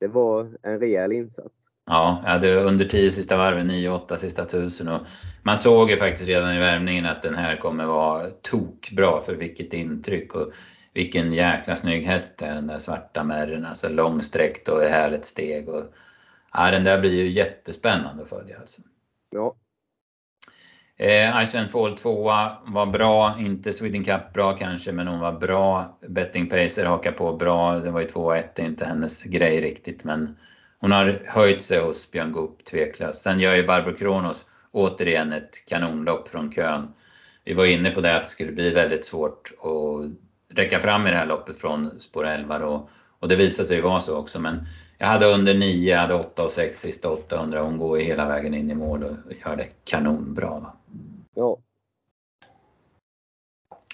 det 0.00 0.08
var 0.08 0.48
en 0.62 0.80
rejäl 0.80 1.12
insats. 1.12 1.54
Ja, 1.90 2.20
jag 2.24 2.30
hade 2.30 2.54
under 2.54 2.84
10 2.84 3.10
sista 3.10 3.36
varven, 3.36 3.70
9-8 3.70 4.16
sista 4.16 4.44
tusen 4.44 4.88
och 4.88 5.00
man 5.42 5.58
såg 5.58 5.90
ju 5.90 5.96
faktiskt 5.96 6.28
redan 6.28 6.54
i 6.54 6.58
värmningen 6.58 7.06
att 7.06 7.22
den 7.22 7.34
här 7.34 7.56
kommer 7.56 7.86
vara 7.86 8.30
tokbra 8.30 9.20
för 9.20 9.34
vilket 9.34 9.72
intryck 9.72 10.34
och 10.34 10.52
vilken 10.94 11.32
jäkla 11.32 11.76
snygg 11.76 12.06
häst 12.06 12.38
det 12.38 12.44
är 12.44 12.54
den 12.54 12.66
där 12.66 12.78
svarta 12.78 13.24
märren, 13.24 13.66
alltså 13.66 13.88
långsträckt 13.88 14.68
och 14.68 14.82
härligt 14.82 15.24
steg. 15.24 15.68
Och, 15.68 15.84
Ja, 16.52 16.70
den 16.70 16.84
där 16.84 17.00
blir 17.00 17.14
ju 17.14 17.30
jättespännande 17.30 18.22
att 18.22 18.28
följa 18.28 18.58
alltså. 18.58 18.82
Ja. 19.30 19.54
Eh, 20.96 21.42
Iceland 21.42 21.70
Fall 21.70 21.96
2 21.96 22.22
var 22.64 22.86
bra, 22.86 23.34
inte 23.38 23.72
Sweden 23.72 24.04
Cup 24.04 24.32
bra 24.32 24.56
kanske, 24.56 24.92
men 24.92 25.08
hon 25.08 25.20
var 25.20 25.32
bra. 25.32 25.98
Betting 26.08 26.48
Pacer 26.48 26.84
hakar 26.84 27.12
på 27.12 27.32
bra. 27.32 27.78
Det 27.78 27.90
var 27.90 28.00
ju 28.00 28.06
2-1, 28.06 28.60
inte 28.60 28.84
hennes 28.84 29.22
grej 29.22 29.60
riktigt, 29.60 30.04
men 30.04 30.36
hon 30.80 30.92
har 30.92 31.22
höjt 31.26 31.62
sig 31.62 31.80
hos 31.80 32.10
Björn 32.10 32.32
Goop 32.32 32.64
tveklöst. 32.64 33.22
Sen 33.22 33.40
gör 33.40 33.56
ju 33.56 33.66
Barbro 33.66 33.96
Kronos 33.96 34.46
återigen 34.72 35.32
ett 35.32 35.64
kanonlopp 35.66 36.28
från 36.28 36.52
kön. 36.52 36.88
Vi 37.44 37.54
var 37.54 37.66
inne 37.66 37.90
på 37.90 38.00
det 38.00 38.16
att 38.16 38.24
det 38.24 38.30
skulle 38.30 38.52
bli 38.52 38.70
väldigt 38.70 39.04
svårt 39.04 39.52
att 39.58 40.56
räcka 40.56 40.80
fram 40.80 41.06
i 41.06 41.10
det 41.10 41.16
här 41.16 41.26
loppet 41.26 41.60
från 41.60 42.00
spår 42.00 42.26
11 42.26 42.66
och, 42.66 42.90
och 43.18 43.28
det 43.28 43.36
visade 43.36 43.68
sig 43.68 43.80
vara 43.80 44.00
så 44.00 44.16
också. 44.16 44.40
Men 44.40 44.66
jag 44.98 45.06
hade 45.06 45.26
under 45.26 45.54
9, 45.54 45.92
jag 45.94 46.00
hade 46.00 46.14
8 46.14 46.44
och 46.44 46.50
6 46.50 46.80
sista 46.80 47.10
800. 47.10 47.60
Hon 47.60 47.78
går 47.78 47.98
ju 47.98 48.04
hela 48.04 48.28
vägen 48.28 48.54
in 48.54 48.70
i 48.70 48.74
mål 48.74 49.04
och 49.04 49.32
gör 49.46 49.56
det 49.56 49.68
kanonbra. 49.84 50.48
Va? 50.48 50.76
Ja. 51.34 51.58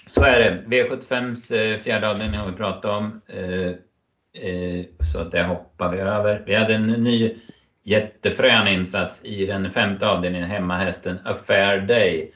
Så 0.07 0.23
är 0.23 0.39
det. 0.39 0.63
V75s 0.67 1.55
eh, 1.55 1.77
fjärde 1.77 2.09
avdelning 2.09 2.39
har 2.39 2.51
vi 2.51 2.57
pratat 2.57 2.85
om. 2.85 3.21
Eh, 4.33 4.85
så 4.99 5.23
det 5.23 5.43
hoppar 5.43 5.91
vi 5.91 5.99
över. 5.99 6.43
Vi 6.45 6.55
hade 6.55 6.73
en 6.73 6.87
ny 6.87 7.35
jättefrän 7.83 8.67
insats 8.67 9.25
i 9.25 9.45
den 9.45 9.71
femte 9.71 10.09
avdelningen, 10.09 10.47
hemmahästen 10.47 11.17
A 11.25 11.33
Fair 11.33 11.81
Day. 11.81 12.31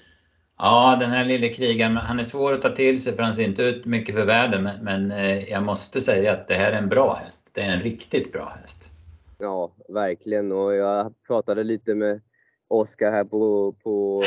Ja, 0.58 0.98
den 1.00 1.10
här 1.10 1.26
lille 1.26 1.48
krigaren, 1.48 1.98
han 1.98 2.20
är 2.20 2.24
svår 2.24 2.54
att 2.54 2.62
ta 2.62 2.70
till 2.70 3.02
sig 3.02 3.16
för 3.16 3.24
han 3.24 3.34
ser 3.34 3.44
inte 3.44 3.64
ut 3.64 3.86
mycket 3.86 4.16
för 4.16 4.26
världen. 4.26 4.70
Men, 4.82 5.12
eh, 5.12 5.50
jag 5.50 5.64
måste 5.64 6.02
säga 6.02 6.32
att 6.32 6.48
det 6.48 6.54
här 6.54 6.72
är 6.72 6.78
en 6.78 6.90
bra 6.90 7.14
häst. 7.14 7.50
Det 7.54 7.62
är 7.62 7.74
en 7.74 7.82
riktigt 7.82 8.32
bra 8.34 8.54
häst. 8.62 8.92
Ja, 9.38 9.72
verkligen. 9.90 10.52
Och 10.52 10.76
jag 10.76 11.14
pratade 11.28 11.64
lite 11.64 11.96
med 11.96 12.22
Oskar 12.68 13.12
här 13.12 13.24
på, 13.24 13.76
på 13.84 14.24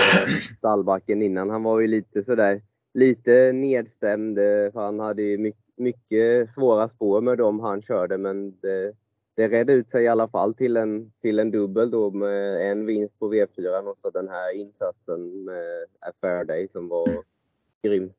stallbacken 0.59 1.23
innan. 1.23 1.51
Han 1.51 1.63
var 1.63 1.81
ju 1.81 1.87
lite 1.87 2.25
sådär, 2.25 2.63
lite 2.95 3.53
nedstämd. 3.53 4.39
Eh, 4.39 4.73
för 4.73 4.81
han 4.81 5.01
hade 5.01 5.23
ju 5.23 5.39
mycket, 5.39 5.64
mycket 5.77 6.51
svåra 6.51 6.89
spår 6.89 7.21
med 7.21 7.39
dem 7.39 7.61
han 7.61 7.83
körde. 7.83 8.19
Men 8.19 8.61
det, 8.61 8.93
det 9.37 9.49
redde 9.49 9.73
ut 9.73 9.91
sig 9.91 10.05
i 10.05 10.09
alla 10.09 10.29
fall 10.29 10.55
till 10.55 10.77
en, 10.77 11.13
till 11.21 11.39
en 11.39 11.51
dubbel 11.51 11.91
då 11.91 12.11
med 12.11 12.71
en 12.71 12.87
vinst 12.87 13.19
på 13.19 13.33
V4 13.35 13.79
och 13.79 13.99
så 13.99 14.11
den 14.11 14.29
här 14.29 14.57
insatsen 14.57 15.45
med 15.45 15.85
Affairday 16.01 16.69
som 16.73 16.89
var 16.89 17.09
mm. 17.09 17.23
grym. 17.83 18.13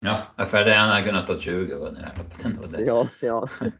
Ja, 0.00 0.18
Affairday 0.36 0.74
han 0.74 0.88
hade 0.88 1.06
kunnat 1.06 1.22
stå 1.22 1.38
20 1.38 1.74
och 1.74 1.80
vunnit 1.80 2.00
det 2.00 2.06
här 2.06 2.18
loppet 2.18 2.44
ändå. 2.44 2.78
Ja, 2.86 3.08
ja. 3.20 3.48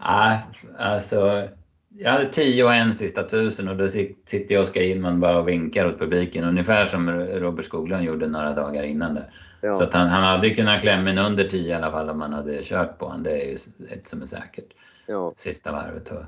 Nej, 0.00 0.46
alltså 0.78 1.48
jag 1.98 2.10
hade 2.10 2.26
10 2.26 2.64
och 2.64 2.74
en 2.74 2.94
sista 2.94 3.22
tusen 3.22 3.68
och 3.68 3.76
då 3.76 3.88
sitter 3.88 4.54
jag 4.54 4.62
Oskar 4.62 4.80
Inman 4.80 5.20
bara 5.20 5.38
och 5.38 5.48
vinkar 5.48 5.86
åt 5.86 5.98
publiken. 5.98 6.44
Ungefär 6.44 6.86
som 6.86 7.10
Robert 7.10 7.64
Skoglund 7.64 8.04
gjorde 8.04 8.26
några 8.26 8.52
dagar 8.52 8.82
innan 8.82 9.14
där. 9.14 9.30
Ja. 9.60 9.74
Så 9.74 9.88
han, 9.92 10.08
han 10.08 10.22
hade 10.22 10.50
kunnat 10.50 10.80
klämma 10.80 11.10
in 11.10 11.18
under 11.18 11.44
10 11.44 11.68
i 11.68 11.72
alla 11.72 11.92
fall 11.92 12.10
om 12.10 12.18
man 12.18 12.32
hade 12.32 12.62
kört 12.62 12.98
på 12.98 13.06
honom. 13.06 13.22
Det 13.22 13.30
är 13.30 13.46
ju 13.46 13.56
ett 13.92 14.06
som 14.06 14.22
är 14.22 14.26
säkert 14.26 14.66
ja. 15.06 15.32
sista 15.36 15.72
varvet. 15.72 16.08
Och, 16.08 16.22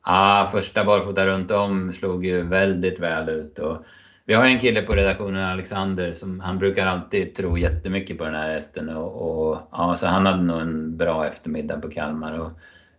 ah, 0.00 0.46
första 0.46 0.84
barfota 0.84 1.26
runt 1.26 1.50
om 1.50 1.92
slog 1.92 2.26
ju 2.26 2.42
väldigt 2.42 2.98
väl 2.98 3.28
ut. 3.28 3.58
Och 3.58 3.84
vi 4.24 4.34
har 4.34 4.44
en 4.44 4.58
kille 4.58 4.82
på 4.82 4.92
redaktionen, 4.92 5.44
Alexander, 5.44 6.12
som 6.12 6.40
han 6.40 6.58
brukar 6.58 6.86
alltid 6.86 7.34
tro 7.34 7.58
jättemycket 7.58 8.18
på 8.18 8.24
den 8.24 8.34
här 8.34 8.54
hästen. 8.54 8.88
Och, 8.88 9.48
och, 9.48 9.58
ja, 9.72 9.96
så 9.96 10.06
han 10.06 10.26
hade 10.26 10.42
nog 10.42 10.60
en 10.60 10.96
bra 10.96 11.26
eftermiddag 11.26 11.80
på 11.80 11.90
Kalmar. 11.90 12.38
Och 12.38 12.50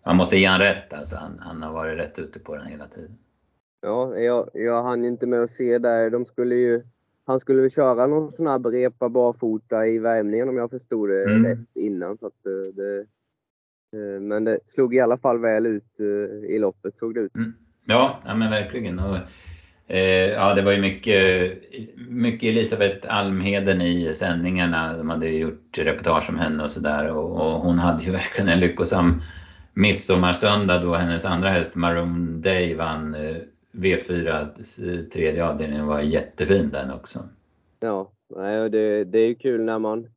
man 0.06 0.16
måste 0.16 0.38
ge 0.38 0.46
han 0.46 0.60
rätt 0.60 0.94
alltså. 0.94 1.16
Han, 1.16 1.40
han 1.40 1.64
har 1.64 1.74
varit 1.74 2.00
rätt 2.00 2.20
ute 2.20 2.40
på 2.40 2.56
den 2.56 2.66
hela 2.66 2.86
tiden. 2.86 3.18
Ja, 3.82 4.18
jag, 4.18 4.50
jag 4.54 4.84
hann 4.84 5.06
inte 5.06 5.26
med 5.26 5.44
att 5.44 5.52
se 5.52 5.78
där. 5.78 6.10
De 6.10 6.26
skulle 6.26 6.56
ju, 6.56 6.84
han 7.26 7.40
skulle 7.40 7.70
köra 7.70 8.08
någon 8.08 8.32
snabb 8.32 8.66
repa 8.66 9.10
barfota 9.10 9.88
i 9.88 10.00
värmningen 10.00 10.50
om 10.50 10.58
jag 10.58 10.70
förstod 10.70 11.10
det 11.10 11.24
mm. 11.24 11.46
rätt 11.46 11.68
innan. 11.74 12.18
Så 12.18 12.28
att 12.28 12.44
det, 12.44 12.72
det 12.72 13.06
Eh, 13.94 14.22
men 14.22 14.44
det 14.44 14.60
slog 14.74 14.96
i 14.96 15.00
alla 15.00 15.18
fall 15.18 15.40
väl 15.40 15.66
ut 15.66 16.00
eh, 16.00 16.50
i 16.56 16.60
loppet, 16.60 16.98
såg 17.00 17.16
det 17.16 17.20
ut. 17.20 17.36
Mm. 17.36 17.54
Ja, 17.86 18.20
ja, 18.26 18.36
men 18.36 18.52
verkligen. 18.52 19.00
Och, 19.00 19.18
eh, 19.88 20.30
ja, 20.30 20.54
det 20.54 20.62
var 20.62 20.72
ju 20.72 20.82
mycket, 20.82 21.54
mycket 22.10 22.50
Elisabeth 22.50 23.16
Almheden 23.16 23.82
i 23.82 24.14
sändningarna. 24.14 24.98
De 24.98 25.10
hade 25.10 25.28
gjort 25.28 25.78
reportage 25.78 26.30
om 26.30 26.38
henne 26.38 26.64
och 26.64 26.72
sådär. 26.72 27.12
Och, 27.12 27.32
och, 27.32 27.60
hon 27.60 27.80
hade 27.80 28.04
ju 28.04 28.12
verkligen 28.22 28.50
en 28.50 28.60
lyckosam 28.60 29.22
midsommarsöndag 29.74 30.82
då 30.82 30.94
hennes 30.94 31.26
andra 31.26 31.50
häst 31.50 31.76
Maroon 31.76 32.42
Day 32.42 32.76
vann 32.76 33.16
eh, 33.16 33.38
V4 33.72 35.10
tredje 35.10 35.50
avdelningen. 35.50 35.88
var 35.88 36.02
jättefin 36.02 36.70
den 36.70 36.92
också. 36.92 37.20
Ja, 37.80 38.12
det, 38.72 39.04
det 39.04 39.20
är 39.20 39.34
kul 39.34 39.62
när 39.62 39.80
man 39.80 40.08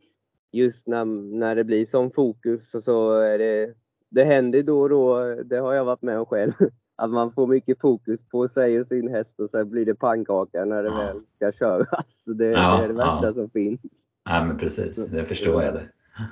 just 0.53 0.87
när, 0.87 1.05
när 1.39 1.55
det 1.55 1.65
blir 1.65 1.87
som 1.87 2.11
fokus 2.11 2.75
och 2.75 2.85
så 2.85 3.13
är 3.21 3.39
det, 3.39 3.75
det 4.09 4.25
händer 4.25 4.63
då 4.63 4.81
och 4.81 4.89
då, 4.89 5.35
det 5.45 5.57
har 5.57 5.75
jag 5.75 5.85
varit 5.85 6.03
med 6.03 6.19
om 6.19 6.27
själv, 6.27 6.53
att 6.97 7.11
man 7.11 7.33
får 7.33 7.47
mycket 7.47 7.81
fokus 7.81 8.29
på 8.29 8.49
sig 8.49 8.81
och 8.81 8.87
sin 8.87 9.09
häst 9.09 9.41
och 9.41 9.51
sen 9.51 9.71
blir 9.71 9.87
det 9.87 9.95
pannkaka 9.95 10.65
när 10.65 10.83
det 10.83 10.89
ja. 10.89 10.97
väl 10.97 11.21
ska 11.37 11.53
köras. 11.53 12.25
Det, 12.27 12.47
ja, 12.47 12.77
det 12.79 12.85
är 12.85 12.89
det 12.89 12.95
värsta 12.95 13.27
ja. 13.27 13.33
som 13.33 13.51
finns. 13.51 13.81
Ja 14.25 14.45
men 14.45 14.59
precis, 14.59 15.07
det 15.07 15.25
förstår 15.25 15.63
jag 15.63 15.75
det. 15.75 15.89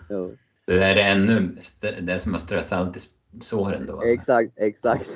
Ja. 0.09 0.29
Det 0.67 0.85
är 0.85 0.95
det 0.95 1.03
ännu, 1.03 1.57
det 2.01 2.19
som 2.19 2.33
har 2.33 2.41
strössat 2.41 2.79
allt 2.79 2.97
i 2.97 3.01
såren 3.41 3.87
då. 3.87 4.03
Exakt, 4.03 4.53
exakt. 4.57 5.09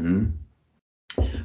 Mm. 0.00 0.32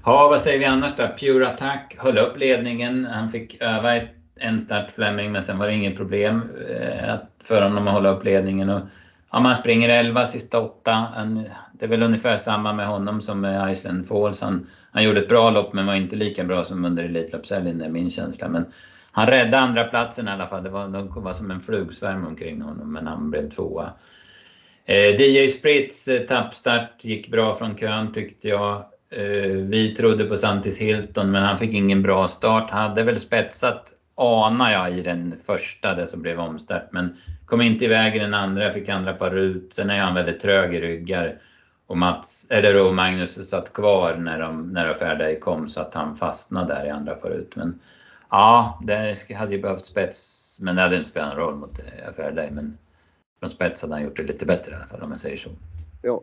Ja, 0.06 0.28
vad 0.30 0.42
säger 0.42 0.60
vi 0.60 0.66
annars 0.66 0.96
då? 0.96 1.08
Pure 1.20 1.48
Attack 1.48 1.96
höll 2.00 2.18
upp 2.18 2.38
ledningen. 2.38 3.06
Han 3.06 3.32
fick 3.32 3.62
öva 3.62 4.02
en 4.36 4.60
start 4.60 4.92
Fleming, 4.92 5.32
men 5.32 5.44
sen 5.44 5.58
var 5.58 5.68
det 5.68 5.74
inget 5.74 5.98
problem 5.98 6.42
eh, 6.70 7.16
för 7.44 7.62
honom 7.62 7.88
att 7.88 7.94
hålla 7.94 8.10
upp 8.10 8.24
ledningen. 8.24 8.70
Och, 8.70 8.82
ja, 9.32 9.40
man 9.40 9.56
springer 9.56 9.90
11 9.90 10.26
sista 10.26 10.62
8. 10.62 11.08
det 11.74 11.86
är 11.86 11.90
väl 11.90 12.04
ungefär 12.04 12.38
samma 12.38 12.74
med 12.74 12.88
honom 12.88 13.22
som 13.22 13.42
med 13.42 13.72
Iceland 13.72 14.08
Falls. 14.08 14.42
Han, 14.42 14.68
han 14.92 15.04
gjorde 15.04 15.20
ett 15.20 15.30
bra 15.30 15.50
lopp 15.50 15.74
men 15.74 15.86
var 15.86 15.96
inte 15.96 16.16
lika 16.16 16.44
bra 16.44 16.64
som 16.64 16.86
under 16.86 17.04
Elitloppshelgen, 17.04 17.82
är 17.82 17.90
min 17.90 18.12
känsla. 18.12 18.48
Men 18.48 18.66
han 19.16 19.28
räddade 19.28 19.60
andra 19.60 19.84
platsen 19.84 20.28
i 20.28 20.32
alla 20.32 20.48
fall. 20.48 20.64
Det 20.64 20.70
var, 20.70 20.88
de 20.88 21.24
var 21.24 21.34
som 21.34 21.52
en 21.52 21.62
flugsvärm 21.62 22.28
omkring 22.28 22.62
honom, 22.62 22.94
men 22.94 23.08
han 23.08 23.32
blev 23.32 23.50
tvåa. 23.50 23.94
Eh, 24.86 25.22
DJ 25.22 25.48
Spritz 25.48 26.08
eh, 26.08 26.22
tappstart 26.22 27.04
gick 27.04 27.32
bra 27.32 27.56
från 27.56 27.76
kön 27.78 28.14
tyckte 28.14 28.48
jag. 28.48 28.76
Eh, 29.10 29.50
vi 29.50 29.96
trodde 29.96 30.26
på 30.26 30.38
Santis 30.38 30.78
Hilton 30.78 31.32
men 31.32 31.44
han 31.44 31.58
fick 31.58 31.74
ingen 31.74 32.02
bra 32.02 32.28
start. 32.28 32.70
Hade 32.72 33.04
väl 33.04 33.20
spetsat 33.20 33.94
anar 34.16 34.72
jag 34.72 34.92
i 34.92 35.02
den 35.02 35.36
första, 35.46 35.96
det 35.96 36.08
som 36.08 36.22
blev 36.22 36.40
omstart. 36.40 36.88
Men 36.92 37.18
kom 37.46 37.62
inte 37.62 37.86
iväg 37.86 38.16
i 38.16 38.20
den 38.20 38.34
andra, 38.34 38.74
fick 38.74 38.90
andra 38.90 39.14
par 39.14 39.36
ut. 39.36 39.74
Sen 39.74 39.90
är 39.90 40.00
han 40.00 40.16
väldigt 40.16 40.40
trög 40.40 40.76
i 40.76 40.82
ryggar. 40.82 41.38
Och 41.88 41.98
Mats, 41.98 42.48
eller 42.50 42.86
och 42.86 42.96
Magnus 42.96 43.50
satt 43.50 43.74
kvar 43.74 44.16
när 44.16 44.40
de, 44.40 44.68
när 44.68 44.88
de 44.88 44.94
färdiga 44.94 45.40
kom 45.40 45.68
så 45.68 45.82
att 45.82 45.94
han 45.94 46.16
fastnade 46.16 46.74
där 46.74 46.86
i 46.86 46.90
andra 46.90 47.16
par 47.16 47.30
ut. 47.30 47.56
Men 47.56 47.80
ja, 48.34 48.80
det 48.84 49.34
hade 49.36 49.52
ju 49.52 49.62
behövt 49.62 49.86
spets. 49.86 50.58
Men 50.62 50.76
det 50.76 50.82
hade 50.82 50.96
inte 50.96 51.10
spelat 51.10 51.30
någon 51.30 51.46
roll 51.46 51.56
mot 51.56 51.80
Fairday. 52.16 52.52
Men 52.52 52.78
från 53.40 53.50
spets 53.50 53.82
hade 53.82 53.94
han 53.94 54.04
gjort 54.04 54.18
det 54.18 54.24
lite 54.24 54.46
bättre 54.46 54.72
i 54.72 54.76
alla 54.76 54.88
fall 54.88 55.02
om 55.02 55.12
jag 55.12 55.20
säger 55.20 55.38
så. 55.38 55.50
Ja. 56.02 56.22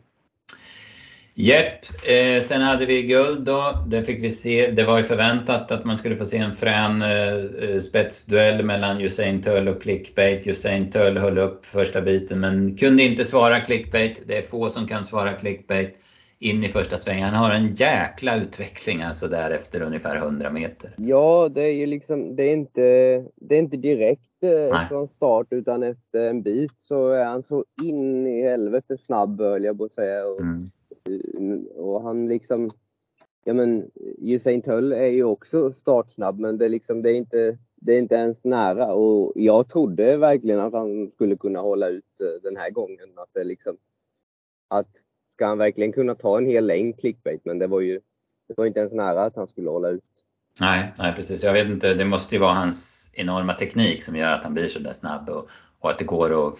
Jepp, 1.34 1.80
eh, 2.08 2.42
sen 2.42 2.62
hade 2.62 2.86
vi 2.86 3.02
guld 3.02 3.44
då. 3.44 3.84
Det 3.86 4.04
fick 4.04 4.24
vi 4.24 4.30
se. 4.30 4.70
Det 4.70 4.84
var 4.84 4.98
ju 4.98 5.04
förväntat 5.04 5.70
att 5.70 5.84
man 5.84 5.98
skulle 5.98 6.16
få 6.16 6.26
se 6.26 6.36
en 6.36 6.54
frän 6.54 7.02
eh, 7.02 7.34
eh 7.70 7.80
spetsduell 7.80 8.64
mellan 8.64 9.00
Usain 9.00 9.42
Tull 9.42 9.68
och 9.68 9.82
Clickbait. 9.82 10.46
Usain 10.46 10.90
Tull 10.90 11.18
höll 11.18 11.38
upp 11.38 11.66
första 11.66 12.00
biten 12.00 12.40
men 12.40 12.76
kunde 12.76 13.02
inte 13.02 13.24
svara 13.24 13.60
Clickbait. 13.60 14.22
Det 14.26 14.36
är 14.36 14.42
få 14.42 14.70
som 14.70 14.86
kan 14.86 15.04
svara 15.04 15.32
Clickbait 15.32 15.98
in 16.40 16.64
i 16.64 16.68
första 16.68 16.96
svängen. 16.96 17.24
Han 17.24 17.44
har 17.44 17.54
en 17.54 17.74
jäkla 17.74 18.36
utveckling 18.36 19.02
alltså 19.02 19.28
där 19.28 19.50
efter 19.50 19.82
ungefär 19.82 20.16
100 20.16 20.50
meter. 20.50 20.94
Ja, 20.96 21.48
det 21.48 21.62
är 21.62 21.72
ju 21.72 21.86
liksom, 21.86 22.36
det 22.36 22.42
är 22.42 22.52
inte, 22.52 22.80
det 23.36 23.54
är 23.54 23.58
inte 23.58 23.76
direkt 23.76 24.42
eh, 24.42 24.88
från 24.88 25.08
start 25.08 25.46
utan 25.50 25.82
efter 25.82 26.26
en 26.26 26.42
bit 26.42 26.72
så 26.88 27.08
är 27.08 27.24
han 27.24 27.42
så 27.42 27.64
in 27.82 28.26
i 28.26 28.42
helvete 28.42 28.98
snabb 28.98 29.40
höll 29.40 29.64
jag 29.64 29.78
på 29.78 29.84
att 29.84 29.92
säga. 29.92 30.26
Och, 30.26 30.40
mm 30.40 30.70
och 31.76 32.02
han 32.02 32.28
liksom, 32.28 32.70
ja 33.44 33.54
men 33.54 33.90
Usain 34.18 34.62
Tull 34.62 34.92
är 34.92 35.06
ju 35.06 35.24
också 35.24 35.72
startsnabb 35.72 36.38
men 36.38 36.58
det 36.58 36.64
är 36.64 36.68
liksom, 36.68 37.02
det 37.02 37.10
är 37.10 37.14
inte, 37.14 37.58
det 37.74 37.92
är 37.92 37.98
inte 37.98 38.14
ens 38.14 38.44
nära 38.44 38.94
och 38.94 39.32
jag 39.34 39.68
trodde 39.68 40.16
verkligen 40.16 40.60
att 40.60 40.72
han 40.72 41.10
skulle 41.10 41.36
kunna 41.36 41.60
hålla 41.60 41.88
ut 41.88 42.20
eh, 42.20 42.42
den 42.42 42.56
här 42.56 42.70
gången. 42.70 43.08
Att 43.16 43.30
det 43.32 43.44
liksom, 43.44 43.76
att 44.68 44.90
ska 45.40 45.46
han 45.46 45.58
verkligen 45.58 45.92
kunna 45.92 46.14
ta 46.14 46.38
en 46.38 46.46
hel 46.46 46.66
längd 46.66 47.00
clickbait 47.00 47.40
men 47.44 47.58
det 47.58 47.66
var 47.66 47.80
ju, 47.80 48.00
det 48.48 48.54
var 48.56 48.66
inte 48.66 48.80
ens 48.80 48.92
nära 48.92 49.24
att 49.24 49.36
han 49.36 49.48
skulle 49.48 49.70
hålla 49.70 49.88
ut. 49.88 50.04
Nej, 50.60 50.92
nej 50.98 51.14
precis. 51.14 51.44
Jag 51.44 51.52
vet 51.52 51.68
inte, 51.68 51.94
det 51.94 52.04
måste 52.04 52.34
ju 52.34 52.40
vara 52.40 52.52
hans 52.52 53.10
enorma 53.14 53.52
teknik 53.52 54.02
som 54.02 54.16
gör 54.16 54.32
att 54.32 54.44
han 54.44 54.54
blir 54.54 54.68
så 54.68 54.78
där 54.78 54.92
snabb 54.92 55.28
och, 55.28 55.48
och 55.78 55.90
att 55.90 55.98
det 55.98 56.04
går 56.04 56.48
att 56.48 56.58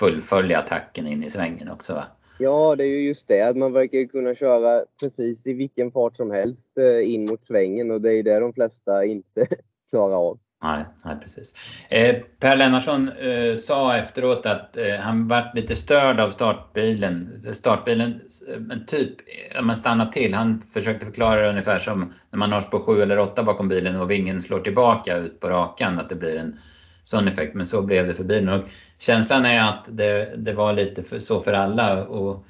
fullfölja 0.00 0.58
attacken 0.58 1.06
in 1.06 1.24
i 1.24 1.30
svängen 1.30 1.70
också 1.70 1.94
va? 1.94 2.04
Ja, 2.38 2.76
det 2.76 2.84
är 2.84 2.88
ju 2.88 3.08
just 3.08 3.28
det. 3.28 3.42
Att 3.42 3.56
man 3.56 3.72
verkar 3.72 4.04
kunna 4.04 4.34
köra 4.34 4.84
precis 5.00 5.46
i 5.46 5.52
vilken 5.52 5.90
fart 5.92 6.16
som 6.16 6.30
helst 6.30 6.78
eh, 6.78 7.14
in 7.14 7.26
mot 7.26 7.44
svängen 7.44 7.90
och 7.90 8.00
det 8.00 8.14
är 8.14 8.22
det 8.22 8.40
de 8.40 8.52
flesta 8.52 9.04
inte 9.04 9.46
klarar 9.90 10.14
av. 10.14 10.38
Nej, 10.62 10.84
nej 11.04 11.16
precis. 11.22 11.54
Eh, 11.88 12.16
per 12.40 12.56
Lennartsson 12.56 13.08
eh, 13.08 13.54
sa 13.54 13.96
efteråt 13.96 14.46
att 14.46 14.76
eh, 14.76 14.96
han 15.00 15.28
vart 15.28 15.54
lite 15.54 15.76
störd 15.76 16.20
av 16.20 16.30
startbilen. 16.30 17.44
Startbilen, 17.52 18.20
eh, 18.52 18.60
men 18.60 18.86
typ, 18.86 19.10
eh, 19.56 19.62
man 19.62 19.76
stannar 19.76 20.06
till. 20.06 20.34
Han 20.34 20.60
försökte 20.60 21.06
förklara 21.06 21.42
det 21.42 21.50
ungefär 21.50 21.78
som 21.78 22.12
när 22.30 22.38
man 22.38 22.52
har 22.52 22.60
på 22.60 22.80
sju 22.80 23.02
eller 23.02 23.18
åtta 23.18 23.42
bakom 23.42 23.68
bilen 23.68 23.96
och 23.96 24.10
vingen 24.10 24.42
slår 24.42 24.60
tillbaka 24.60 25.16
ut 25.16 25.40
på 25.40 25.48
rakan, 25.48 25.98
att 25.98 26.08
det 26.08 26.14
blir 26.14 26.36
en 26.36 26.58
sån 27.02 27.28
effekt. 27.28 27.54
Men 27.54 27.66
så 27.66 27.82
blev 27.82 28.06
det 28.06 28.14
för 28.14 28.24
bilen. 28.24 28.48
Och 28.48 28.68
känslan 28.98 29.46
är 29.46 29.68
att 29.68 29.88
det, 29.88 30.34
det 30.36 30.52
var 30.52 30.72
lite 30.72 31.02
för, 31.02 31.20
så 31.20 31.40
för 31.40 31.52
alla. 31.52 32.04
Och 32.04 32.46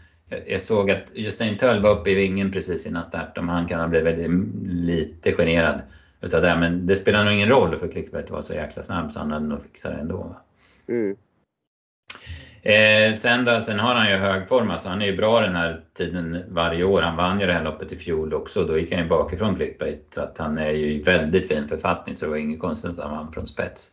jag 0.46 0.60
såg 0.60 0.90
att 0.90 1.04
Justin 1.14 1.58
Tull 1.58 1.82
var 1.82 1.90
uppe 1.90 2.10
i 2.10 2.14
vingen 2.14 2.52
precis 2.52 2.86
innan 2.86 3.04
start. 3.04 3.38
Om 3.38 3.48
han 3.48 3.66
kan 3.66 3.80
ha 3.80 3.88
blivit 3.88 4.30
lite 4.66 5.32
generad 5.32 5.82
utav 6.20 6.42
det. 6.42 6.56
Men 6.56 6.86
det 6.86 6.96
spelar 6.96 7.24
nog 7.24 7.32
ingen 7.34 7.48
roll 7.48 7.76
för 7.76 7.88
Clickbait 7.88 8.30
var 8.30 8.42
så 8.42 8.54
jäkla 8.54 8.82
snabb 8.82 9.12
så 9.12 9.18
han 9.18 9.30
hade 9.30 9.46
nog 9.46 9.62
fixat 9.62 9.92
det 9.92 10.00
ändå. 10.00 10.36
Mm. 10.88 11.16
Eh, 12.62 13.16
sen, 13.16 13.44
då, 13.44 13.60
sen 13.60 13.78
har 13.78 13.94
han 13.94 14.10
ju 14.10 14.16
hög 14.16 14.48
form, 14.48 14.70
alltså 14.70 14.88
han 14.88 15.02
är 15.02 15.06
ju 15.06 15.16
bra 15.16 15.40
den 15.40 15.56
här 15.56 15.80
tiden 15.96 16.44
varje 16.48 16.84
år. 16.84 17.02
Han 17.02 17.16
vann 17.16 17.40
ju 17.40 17.46
det 17.46 17.52
här 17.52 17.64
loppet 17.64 17.92
i 17.92 17.96
fjol 17.96 18.34
också, 18.34 18.64
då 18.64 18.78
gick 18.78 18.92
han 18.92 19.02
ju 19.02 19.08
bakifrån 19.08 19.56
Clickbait. 19.56 20.06
Så 20.10 20.20
att 20.20 20.38
han 20.38 20.58
är 20.58 20.70
ju 20.70 20.92
i 20.92 21.02
väldigt 21.02 21.48
fin 21.48 21.68
författning 21.68 22.16
så 22.16 22.24
det 22.24 22.30
var 22.30 22.36
inget 22.36 22.60
konstigt 22.60 22.90
att 22.90 23.04
han 23.04 23.10
vann 23.10 23.32
från 23.32 23.46
spets. 23.46 23.92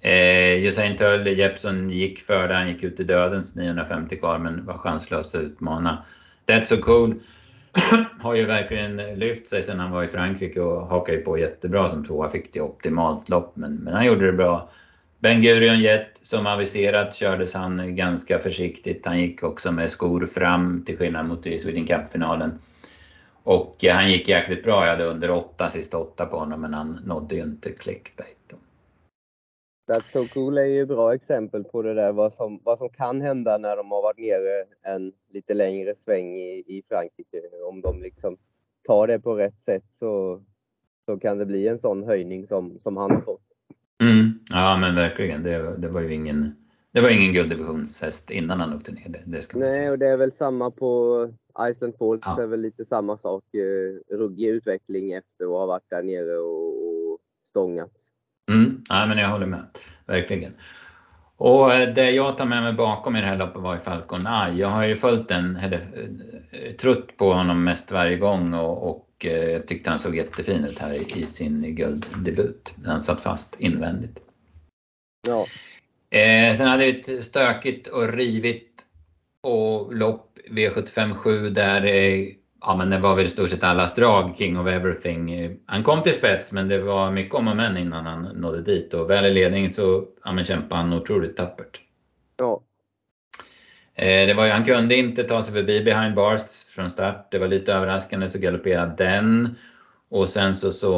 Eh, 0.00 0.64
Usain 0.64 0.96
Tull, 0.96 1.26
Jeppson 1.26 1.90
gick 1.90 2.20
för 2.20 2.48
det. 2.48 2.54
Han 2.54 2.68
gick 2.68 2.82
ut 2.82 3.00
i 3.00 3.04
dödens 3.04 3.56
950 3.56 4.16
kvar 4.16 4.38
men 4.38 4.66
var 4.66 4.78
chanslös 4.78 5.34
att 5.34 5.40
utmana. 5.40 6.04
That's 6.46 6.64
so 6.64 6.76
cool 6.76 7.14
har 8.20 8.34
ju 8.34 8.46
verkligen 8.46 8.96
lyft 8.96 9.46
sig 9.46 9.62
sen 9.62 9.80
han 9.80 9.90
var 9.90 10.04
i 10.04 10.06
Frankrike 10.06 10.60
och 10.60 10.86
hakade 10.86 11.18
på 11.18 11.38
jättebra 11.38 11.88
som 11.88 12.04
tvåa. 12.04 12.28
Fick 12.28 12.52
det 12.52 12.60
optimalt 12.60 13.28
lopp 13.28 13.56
men, 13.56 13.74
men 13.74 13.94
han 13.94 14.06
gjorde 14.06 14.26
det 14.26 14.32
bra. 14.32 14.70
Ben 15.18 15.42
Gurion 15.42 15.80
Jet, 15.80 16.20
som 16.22 16.46
aviserat, 16.46 17.14
kördes 17.14 17.54
han 17.54 17.96
ganska 17.96 18.38
försiktigt. 18.38 19.06
Han 19.06 19.20
gick 19.20 19.42
också 19.42 19.72
med 19.72 19.90
skor 19.90 20.26
fram 20.26 20.84
till 20.84 20.98
skillnad 20.98 21.26
mot 21.26 21.46
i 21.46 21.58
Sweden 21.58 21.86
Cup-finalen. 21.86 22.58
Och 23.42 23.84
eh, 23.84 23.94
han 23.94 24.10
gick 24.10 24.28
jäkligt 24.28 24.64
bra. 24.64 24.84
Jag 24.84 24.90
hade 24.90 25.04
under 25.04 25.30
åtta, 25.30 25.70
sista 25.70 25.98
åtta 25.98 26.26
på 26.26 26.38
honom, 26.38 26.60
men 26.60 26.74
han 26.74 27.00
nådde 27.04 27.34
ju 27.34 27.42
inte 27.42 27.70
clickbait. 27.70 28.54
That's 29.86 30.12
so 30.12 30.26
cool 30.34 30.58
är 30.58 30.64
ju 30.64 30.86
bra 30.86 31.14
exempel 31.14 31.64
på 31.64 31.82
det 31.82 31.94
där 31.94 32.12
vad 32.12 32.34
som, 32.34 32.60
vad 32.64 32.78
som 32.78 32.88
kan 32.88 33.20
hända 33.20 33.58
när 33.58 33.76
de 33.76 33.90
har 33.90 34.02
varit 34.02 34.18
nere 34.18 34.64
en 34.82 35.12
lite 35.32 35.54
längre 35.54 35.94
sväng 35.94 36.36
i, 36.36 36.64
i 36.66 36.82
Frankrike. 36.88 37.40
Om 37.68 37.80
de 37.80 38.02
liksom 38.02 38.36
tar 38.86 39.06
det 39.06 39.20
på 39.20 39.34
rätt 39.34 39.62
sätt 39.64 39.84
så, 39.98 40.42
så 41.04 41.18
kan 41.18 41.38
det 41.38 41.46
bli 41.46 41.68
en 41.68 41.78
sån 41.78 42.04
höjning 42.04 42.46
som, 42.46 42.78
som 42.78 42.96
han 42.96 43.10
har 43.10 43.20
fått. 43.20 43.42
Mm. 44.02 44.38
Ja 44.50 44.76
men 44.80 44.94
verkligen, 44.94 45.42
det, 45.42 45.76
det 45.76 45.88
var 45.88 46.00
ju 46.00 46.14
ingen, 46.14 46.56
det 46.92 47.00
var 47.00 47.10
ingen 47.10 47.32
gulddivisionshäst 47.32 48.30
innan 48.30 48.60
han 48.60 48.76
åkte 48.76 48.92
ner. 48.92 49.08
Det, 49.08 49.22
det 49.26 49.42
ska 49.42 49.58
Nej, 49.58 49.72
säga. 49.72 49.90
och 49.90 49.98
det 49.98 50.06
är 50.06 50.16
väl 50.16 50.32
samma 50.32 50.70
på 50.70 51.28
Iceland 51.70 51.94
Falls. 51.98 52.22
Ja. 52.24 52.34
Det 52.36 52.42
är 52.42 52.46
väl 52.46 52.60
lite 52.60 52.84
samma 52.84 53.16
sak. 53.16 53.44
Eh, 53.54 54.16
ruggig 54.16 54.48
utveckling 54.48 55.12
efter 55.12 55.44
att 55.44 55.50
ha 55.50 55.66
varit 55.66 55.90
där 55.90 56.02
nere 56.02 56.38
och, 56.38 57.12
och 57.12 57.18
stångat. 57.50 58.03
Mm, 58.50 58.84
ja, 58.88 59.06
men 59.06 59.18
jag 59.18 59.28
håller 59.28 59.46
med, 59.46 59.66
verkligen. 60.06 60.54
Och 61.36 61.74
eh, 61.74 61.94
det 61.94 62.10
jag 62.10 62.38
tar 62.38 62.46
med 62.46 62.62
mig 62.62 62.72
bakom 62.72 63.16
i 63.16 63.20
det 63.20 63.26
här 63.26 63.38
loppet 63.38 63.62
var 63.62 63.74
ju 63.74 63.80
Falcon 63.80 64.26
Eye. 64.26 64.54
Jag 64.54 64.68
har 64.68 64.84
ju 64.84 64.96
följt 64.96 65.28
den, 65.28 65.56
eller 65.56 65.80
eh, 66.50 66.72
trott 66.72 67.16
på 67.16 67.32
honom 67.32 67.64
mest 67.64 67.92
varje 67.92 68.16
gång 68.16 68.54
och, 68.54 68.90
och 68.90 69.26
eh, 69.26 69.50
jag 69.52 69.66
tyckte 69.66 69.90
han 69.90 69.98
såg 69.98 70.16
jättefin 70.16 70.64
ut 70.64 70.78
här 70.78 70.94
i, 70.94 71.22
i 71.22 71.26
sin 71.26 71.74
gulddebut. 71.74 72.74
Han 72.84 73.02
satt 73.02 73.22
fast 73.22 73.60
invändigt. 73.60 74.18
Ja. 75.28 75.46
Eh, 76.18 76.56
sen 76.56 76.68
hade 76.68 76.84
vi 76.84 77.00
ett 77.00 77.24
stökigt 77.24 77.88
och 77.88 78.12
rivigt 78.12 78.84
och 79.40 79.94
lopp 79.94 80.38
V75 80.50 81.14
7 81.14 81.50
där 81.50 81.84
eh, 81.84 82.26
ja, 82.66 82.76
men 82.76 82.90
det 82.90 82.98
var 82.98 83.14
väl 83.14 83.24
i 83.24 83.28
stort 83.28 83.50
sett 83.50 83.64
allas 83.64 83.94
drag, 83.94 84.36
King 84.36 84.58
of 84.58 84.68
Everything. 84.68 85.50
Han 85.66 85.82
kom 85.82 86.02
till 86.02 86.12
spets 86.12 86.52
men 86.52 86.68
det 86.68 86.78
var 86.78 87.10
mycket 87.10 87.34
om 87.34 87.48
och 87.48 87.56
men 87.56 87.76
innan 87.76 88.06
han 88.06 88.22
nådde 88.22 88.62
dit 88.62 88.94
och 88.94 89.10
väl 89.10 89.24
i 89.24 89.30
ledning 89.30 89.70
så 89.70 90.04
ja, 90.24 90.32
men 90.32 90.44
kämpade 90.44 90.80
han 90.80 90.92
otroligt 90.92 91.36
tappert. 91.36 91.80
Ja. 92.38 92.62
Eh, 93.94 94.26
det 94.26 94.34
var, 94.34 94.48
han 94.48 94.64
kunde 94.64 94.96
inte 94.96 95.22
ta 95.22 95.42
sig 95.42 95.54
förbi 95.54 95.80
behind 95.80 96.14
bars 96.14 96.64
från 96.64 96.90
start. 96.90 97.28
Det 97.30 97.38
var 97.38 97.48
lite 97.48 97.72
överraskande 97.72 98.28
så 98.28 98.38
galopperade 98.38 98.94
den. 99.04 99.56
Och 100.10 100.28
sen 100.28 100.54
så, 100.54 100.72
så 100.72 100.88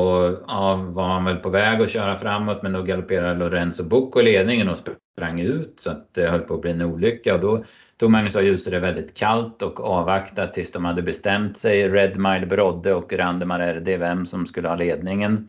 ja, 0.47 0.77
var 0.77 1.09
han 1.09 1.25
väl 1.25 1.37
på 1.37 1.49
väg 1.49 1.81
att 1.81 1.91
köra 1.91 2.17
framåt 2.17 2.63
men 2.63 2.73
då 2.73 2.83
galopperade 2.83 3.35
Lorenzo 3.35 3.85
Bucco 3.85 4.21
i 4.21 4.25
ledningen 4.25 4.69
och 4.69 4.79
sprang 5.17 5.41
ut 5.41 5.81
så 5.81 5.91
att 5.91 6.15
det 6.15 6.29
höll 6.29 6.41
på 6.41 6.55
att 6.55 6.61
bli 6.61 6.71
en 6.71 6.83
olycka 6.83 7.35
och 7.35 7.41
då 7.41 7.65
tog 7.97 8.11
Magnus 8.11 8.37
A. 8.37 8.43
Djuse 8.43 8.71
det 8.71 8.79
väldigt 8.79 9.17
kallt 9.17 9.63
och 9.63 9.81
avvaktade 9.81 10.53
tills 10.53 10.71
de 10.71 10.85
hade 10.85 11.03
bestämt 11.03 11.57
sig. 11.57 11.89
Red 11.89 12.17
Mile 12.17 12.47
Brodde 12.47 12.95
och 12.95 13.13
Randemar 13.13 13.75
RD 13.75 13.89
vem 13.99 14.27
som 14.27 14.47
skulle 14.47 14.69
ha 14.69 14.77
ledningen. 14.77 15.49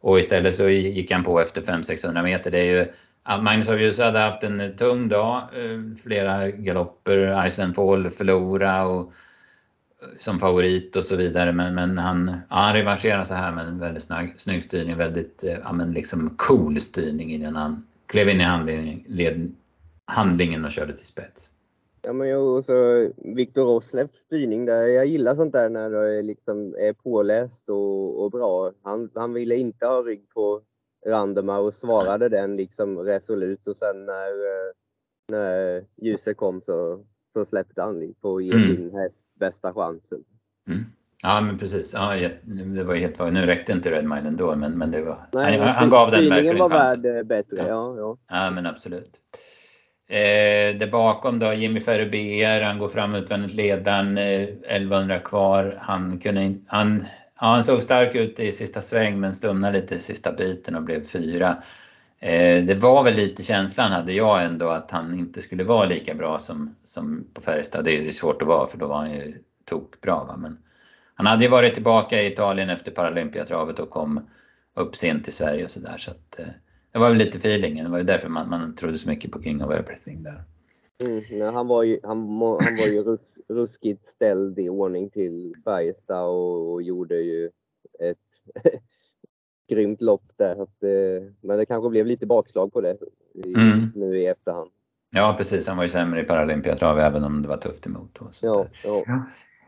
Och 0.00 0.18
istället 0.18 0.54
så 0.54 0.68
gick 0.68 1.10
han 1.10 1.24
på 1.24 1.40
efter 1.40 1.62
500-600 1.62 2.22
meter. 2.22 2.50
Det 2.50 2.58
är 2.58 2.64
ju, 2.64 2.86
Magnus 3.42 3.68
A. 3.68 3.76
Djuse 3.76 4.04
hade 4.04 4.18
haft 4.18 4.44
en 4.44 4.76
tung 4.76 5.08
dag, 5.08 5.36
eh, 5.36 5.96
flera 6.02 6.50
galopper, 6.50 7.46
Iceland 7.46 7.74
Fall 7.74 8.10
förlora 8.10 8.86
och 8.86 9.00
eh, 9.00 10.18
som 10.18 10.38
favorit 10.38 10.96
och 10.96 11.04
så 11.04 11.16
vidare. 11.16 11.52
Men, 11.52 11.74
men 11.74 11.98
han, 11.98 12.26
ja, 12.50 12.56
han 12.56 12.74
revanscherar 12.74 13.24
så 13.24 13.34
här 13.34 13.52
med 13.52 13.66
en 13.66 13.78
väldigt 13.78 14.02
snygg, 14.02 14.40
snygg 14.40 14.62
styrning, 14.62 14.96
väldigt 14.96 15.44
eh, 15.44 15.58
ja, 15.64 15.72
men 15.72 15.92
liksom 15.92 16.34
cool 16.36 16.80
styrning 16.80 17.32
innan 17.32 17.56
han 17.56 17.86
klev 18.06 18.28
in 18.28 18.40
i 18.40 18.44
handlingen, 18.44 19.04
led, 19.06 19.52
handlingen 20.04 20.64
och 20.64 20.70
körde 20.70 20.92
till 20.92 21.06
spets. 21.06 21.50
Ja, 22.02 22.12
men 22.12 22.28
jo, 22.28 22.40
och 22.40 22.64
så 22.64 23.10
Viktor 23.16 23.64
Roslevs 23.64 24.16
styrning 24.26 24.64
där. 24.64 24.86
Jag 24.86 25.06
gillar 25.06 25.34
sånt 25.34 25.52
där 25.52 25.68
när 25.68 25.90
det 25.90 26.22
liksom 26.22 26.74
är 26.78 26.92
påläst 26.92 27.68
och, 27.68 28.24
och 28.24 28.30
bra. 28.30 28.72
Han, 28.82 29.10
han 29.14 29.32
ville 29.32 29.56
inte 29.56 29.86
ha 29.86 30.02
rygg 30.02 30.28
på 30.28 30.60
Randemar 31.06 31.58
och 31.58 31.74
svarade 31.74 32.28
den 32.28 32.56
liksom 32.56 32.98
resolut 32.98 33.68
och 33.68 33.76
sen 33.76 34.06
när, 34.06 34.32
när 35.28 35.84
ljuset 35.96 36.36
kom 36.36 36.60
så, 36.66 37.04
så 37.32 37.44
släppte 37.44 37.82
han 37.82 38.14
på 38.20 38.36
att 38.36 38.44
ge 38.44 38.52
mm. 38.52 38.76
sin 38.76 38.94
häst 38.94 39.14
bästa 39.34 39.74
chansen. 39.74 40.24
Mm. 40.68 40.84
Ja, 41.22 41.40
men 41.40 41.58
precis. 41.58 41.92
Ja, 41.92 42.28
det 42.44 42.84
var 42.84 42.94
helt, 42.94 43.18
nu 43.18 43.46
räckte 43.46 43.72
inte 43.72 43.90
Red 43.90 44.04
Mile 44.04 44.28
ändå, 44.28 44.56
men, 44.56 44.78
men 44.78 44.90
det 44.90 45.02
var, 45.02 45.16
Nej, 45.32 45.58
han, 45.58 45.68
han 45.68 45.90
gav 45.90 46.10
den 46.10 46.28
verkligen 46.28 46.58
var 46.58 46.68
värd 46.68 47.06
eh, 47.06 47.22
bättre, 47.22 47.56
ja. 47.56 47.66
ja. 47.66 48.16
Ja, 48.28 48.44
ja. 48.44 48.50
men 48.50 48.66
absolut. 48.66 49.20
Eh, 50.08 50.76
där 50.76 50.90
bakom 50.90 51.38
då, 51.38 51.52
Jimmy 51.52 51.80
Ferry 51.80 52.10
BR, 52.10 52.64
han 52.64 52.78
går 52.78 52.88
fram 52.88 53.14
utvändigt 53.14 53.54
ledaren, 53.54 54.18
eh, 54.18 54.42
1100 54.42 55.18
kvar. 55.18 55.78
Han, 55.80 56.18
kunde 56.18 56.54
han, 56.66 57.06
ja, 57.40 57.46
han 57.46 57.64
såg 57.64 57.82
stark 57.82 58.14
ut 58.14 58.40
i 58.40 58.52
sista 58.52 58.80
sväng 58.80 59.20
men 59.20 59.34
stumnade 59.34 59.80
lite 59.80 59.94
i 59.94 59.98
sista 59.98 60.32
biten 60.32 60.74
och 60.74 60.82
blev 60.82 61.04
fyra. 61.04 61.56
Eh, 62.18 62.64
det 62.64 62.74
var 62.74 63.04
väl 63.04 63.14
lite 63.14 63.42
känslan 63.42 63.92
hade 63.92 64.12
jag 64.12 64.44
ändå 64.44 64.68
att 64.68 64.90
han 64.90 65.18
inte 65.18 65.42
skulle 65.42 65.64
vara 65.64 65.86
lika 65.86 66.14
bra 66.14 66.38
som, 66.38 66.76
som 66.84 67.26
på 67.34 67.40
Färjestad. 67.40 67.84
Det 67.84 68.06
är 68.06 68.10
svårt 68.10 68.42
att 68.42 68.48
vara 68.48 68.66
för 68.66 68.78
då 68.78 68.86
var 68.86 68.96
han 68.96 69.12
ju 69.12 69.34
tokbra. 69.64 70.14
Va? 70.14 70.36
Men 70.36 70.58
han 71.14 71.26
hade 71.26 71.44
ju 71.44 71.50
varit 71.50 71.74
tillbaka 71.74 72.22
i 72.22 72.26
Italien 72.26 72.70
efter 72.70 72.92
Paralympiatravet 72.92 73.78
och 73.78 73.90
kom 73.90 74.20
upp 74.74 74.96
sent 74.96 75.24
till 75.24 75.32
Sverige 75.32 75.64
och 75.64 75.70
sådär. 75.70 75.96
Så 75.98 76.10
att, 76.10 76.38
eh, 76.38 76.46
det 76.92 76.98
var 76.98 77.08
väl 77.08 77.18
lite 77.18 77.38
feelingen. 77.38 77.84
Det 77.84 77.90
var 77.90 77.98
ju 77.98 78.04
därför 78.04 78.28
man, 78.28 78.50
man 78.50 78.74
trodde 78.74 78.94
så 78.94 79.08
mycket 79.08 79.32
på 79.32 79.42
King 79.42 79.64
of 79.64 79.74
Everything 79.74 80.22
där. 80.22 80.44
Mm, 81.04 81.54
han 81.54 81.66
var 81.66 81.82
ju, 81.82 82.00
han, 82.02 82.18
han 82.38 82.76
var 82.76 82.86
ju 82.86 83.02
rus, 83.02 83.34
ruskigt 83.48 84.06
ställd 84.06 84.58
i 84.58 84.68
ordning 84.68 85.10
till 85.10 85.54
Färjestad 85.64 86.24
och, 86.24 86.72
och 86.72 86.82
gjorde 86.82 87.14
ju 87.14 87.50
ett 88.00 88.18
grymt 89.68 90.00
lopp 90.00 90.24
där. 90.36 90.62
Att, 90.62 90.82
eh, 90.82 91.32
men 91.40 91.58
det 91.58 91.66
kanske 91.66 91.90
blev 91.90 92.06
lite 92.06 92.26
bakslag 92.26 92.72
på 92.72 92.80
det 92.80 92.96
i, 93.34 93.54
mm. 93.54 93.92
nu 93.94 94.18
i 94.18 94.26
efterhand. 94.26 94.70
Ja 95.10 95.34
precis, 95.38 95.68
han 95.68 95.76
var 95.76 95.84
ju 95.84 95.90
sämre 95.90 96.20
i 96.20 96.24
Paralympiatrav 96.24 96.98
även 96.98 97.24
om 97.24 97.42
det 97.42 97.48
var 97.48 97.56
tufft 97.56 97.86
emot. 97.86 98.18
Och 98.18 98.28
ja, 98.42 98.66
ja. 98.84 99.24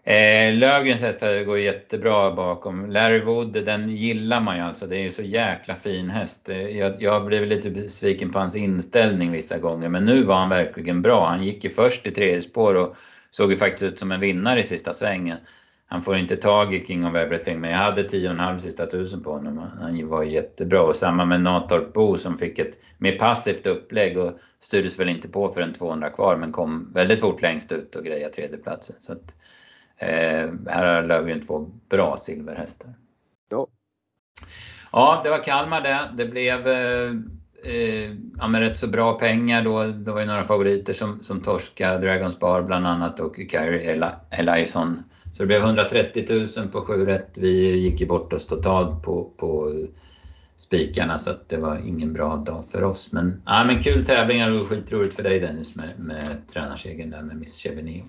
Eh, 0.07 0.55
Lövgrens 0.55 1.01
hästar 1.01 1.45
går 1.45 1.59
jättebra 1.59 2.33
bakom. 2.33 2.90
Larry 2.90 3.21
Wood, 3.21 3.53
den 3.53 3.88
gillar 3.88 4.40
man 4.40 4.57
ju 4.57 4.62
alltså. 4.62 4.87
Det 4.87 4.97
är 4.97 5.01
ju 5.01 5.11
så 5.11 5.23
jäkla 5.23 5.75
fin 5.75 6.11
häst. 6.11 6.49
Eh, 6.49 6.79
jag, 6.79 7.03
jag 7.03 7.25
blev 7.25 7.47
lite 7.47 7.71
besviken 7.71 8.31
på 8.31 8.38
hans 8.38 8.57
inställning 8.57 9.33
vissa 9.33 9.59
gånger, 9.59 9.88
men 9.88 10.05
nu 10.05 10.23
var 10.23 10.35
han 10.35 10.49
verkligen 10.49 11.03
bra. 11.03 11.27
Han 11.27 11.45
gick 11.45 11.64
ju 11.64 11.71
först 11.71 12.07
i 12.07 12.11
tredje 12.11 12.42
spår 12.42 12.75
och 12.75 12.97
såg 13.31 13.51
ju 13.51 13.57
faktiskt 13.57 13.83
ut 13.83 13.99
som 13.99 14.12
en 14.12 14.21
vinnare 14.21 14.61
i 14.61 14.62
sista 14.62 14.92
svängen. 14.92 15.38
Han 15.87 16.03
får 16.03 16.16
inte 16.16 16.37
tag 16.37 16.75
i 16.75 16.87
King 16.87 17.07
of 17.07 17.14
Everything, 17.14 17.61
men 17.61 17.71
jag 17.71 17.79
hade 17.79 18.03
10,5 18.03 18.59
sista 18.59 18.87
tusen 18.87 19.23
på 19.23 19.33
honom. 19.33 19.59
Han 19.81 20.09
var 20.09 20.23
jättebra. 20.23 20.83
Och 20.83 20.97
samma 20.97 21.25
med 21.25 21.40
Natorp 21.40 21.92
Bo 21.92 22.16
som 22.19 22.38
fick 22.38 22.59
ett 22.59 22.79
mer 22.99 23.19
passivt 23.19 23.66
upplägg 23.66 24.19
och 24.19 24.38
styrdes 24.61 24.99
väl 24.99 25.09
inte 25.09 25.29
på 25.29 25.49
för 25.49 25.61
en 25.61 25.73
200 25.73 26.09
kvar, 26.09 26.37
men 26.37 26.53
kom 26.53 26.92
väldigt 26.92 27.21
fort 27.21 27.42
längst 27.42 27.73
ut 27.73 27.97
och 27.97 28.05
grejade 28.05 28.35
tredjeplatsen. 28.35 28.97
Så 28.99 29.12
att, 29.12 29.35
här 30.66 30.94
har 30.94 31.02
Löfgren 31.02 31.46
två 31.46 31.70
bra 31.88 32.16
silverhästar. 32.16 32.94
Ja. 33.48 33.66
Ja, 34.92 35.20
det 35.24 35.30
var 35.30 35.42
Kalmar 35.42 35.80
det. 35.80 36.11
Det 36.16 36.26
blev 36.26 36.68
eh, 36.68 37.11
eh, 37.64 38.14
ja, 38.38 38.48
med 38.48 38.61
rätt 38.61 38.76
så 38.76 38.87
bra 38.87 39.18
pengar 39.18 39.62
då. 39.62 39.82
Det 39.85 40.12
var 40.12 40.20
ju 40.20 40.26
några 40.26 40.44
favoriter 40.44 40.92
som, 40.92 41.22
som 41.22 41.40
torska 41.40 41.98
Dragons 41.98 42.38
Bar 42.38 42.62
bland 42.62 42.87
annat 42.87 43.20
och 43.20 43.37
Kyrie 43.37 44.11
Eliasson. 44.30 45.02
Så 45.32 45.42
det 45.42 45.46
blev 45.46 45.62
130 45.62 46.46
000 46.59 46.68
på 46.68 46.80
7 46.80 47.06
rätt. 47.06 47.38
Vi 47.38 47.76
gick 47.76 48.00
ju 48.00 48.06
bort 48.06 48.32
oss 48.32 48.46
totalt 48.46 49.02
på, 49.02 49.30
på 49.37 49.72
spikarna 50.56 51.18
så 51.18 51.30
att 51.30 51.48
det 51.48 51.56
var 51.56 51.78
ingen 51.87 52.12
bra 52.12 52.37
dag 52.37 52.66
för 52.66 52.85
oss. 52.85 53.12
Men, 53.12 53.42
ja, 53.46 53.64
men 53.64 53.82
kul 53.82 54.04
tävlingar 54.04 54.50
och 54.50 54.68
skitroligt 54.68 55.14
för 55.14 55.22
dig 55.22 55.40
Dennis 55.40 55.74
med, 55.74 55.88
med 55.98 56.48
tränarsegern 56.52 57.11
där 57.11 57.22
med 57.22 57.37
Miss 57.37 57.59
Chevenio. 57.59 58.04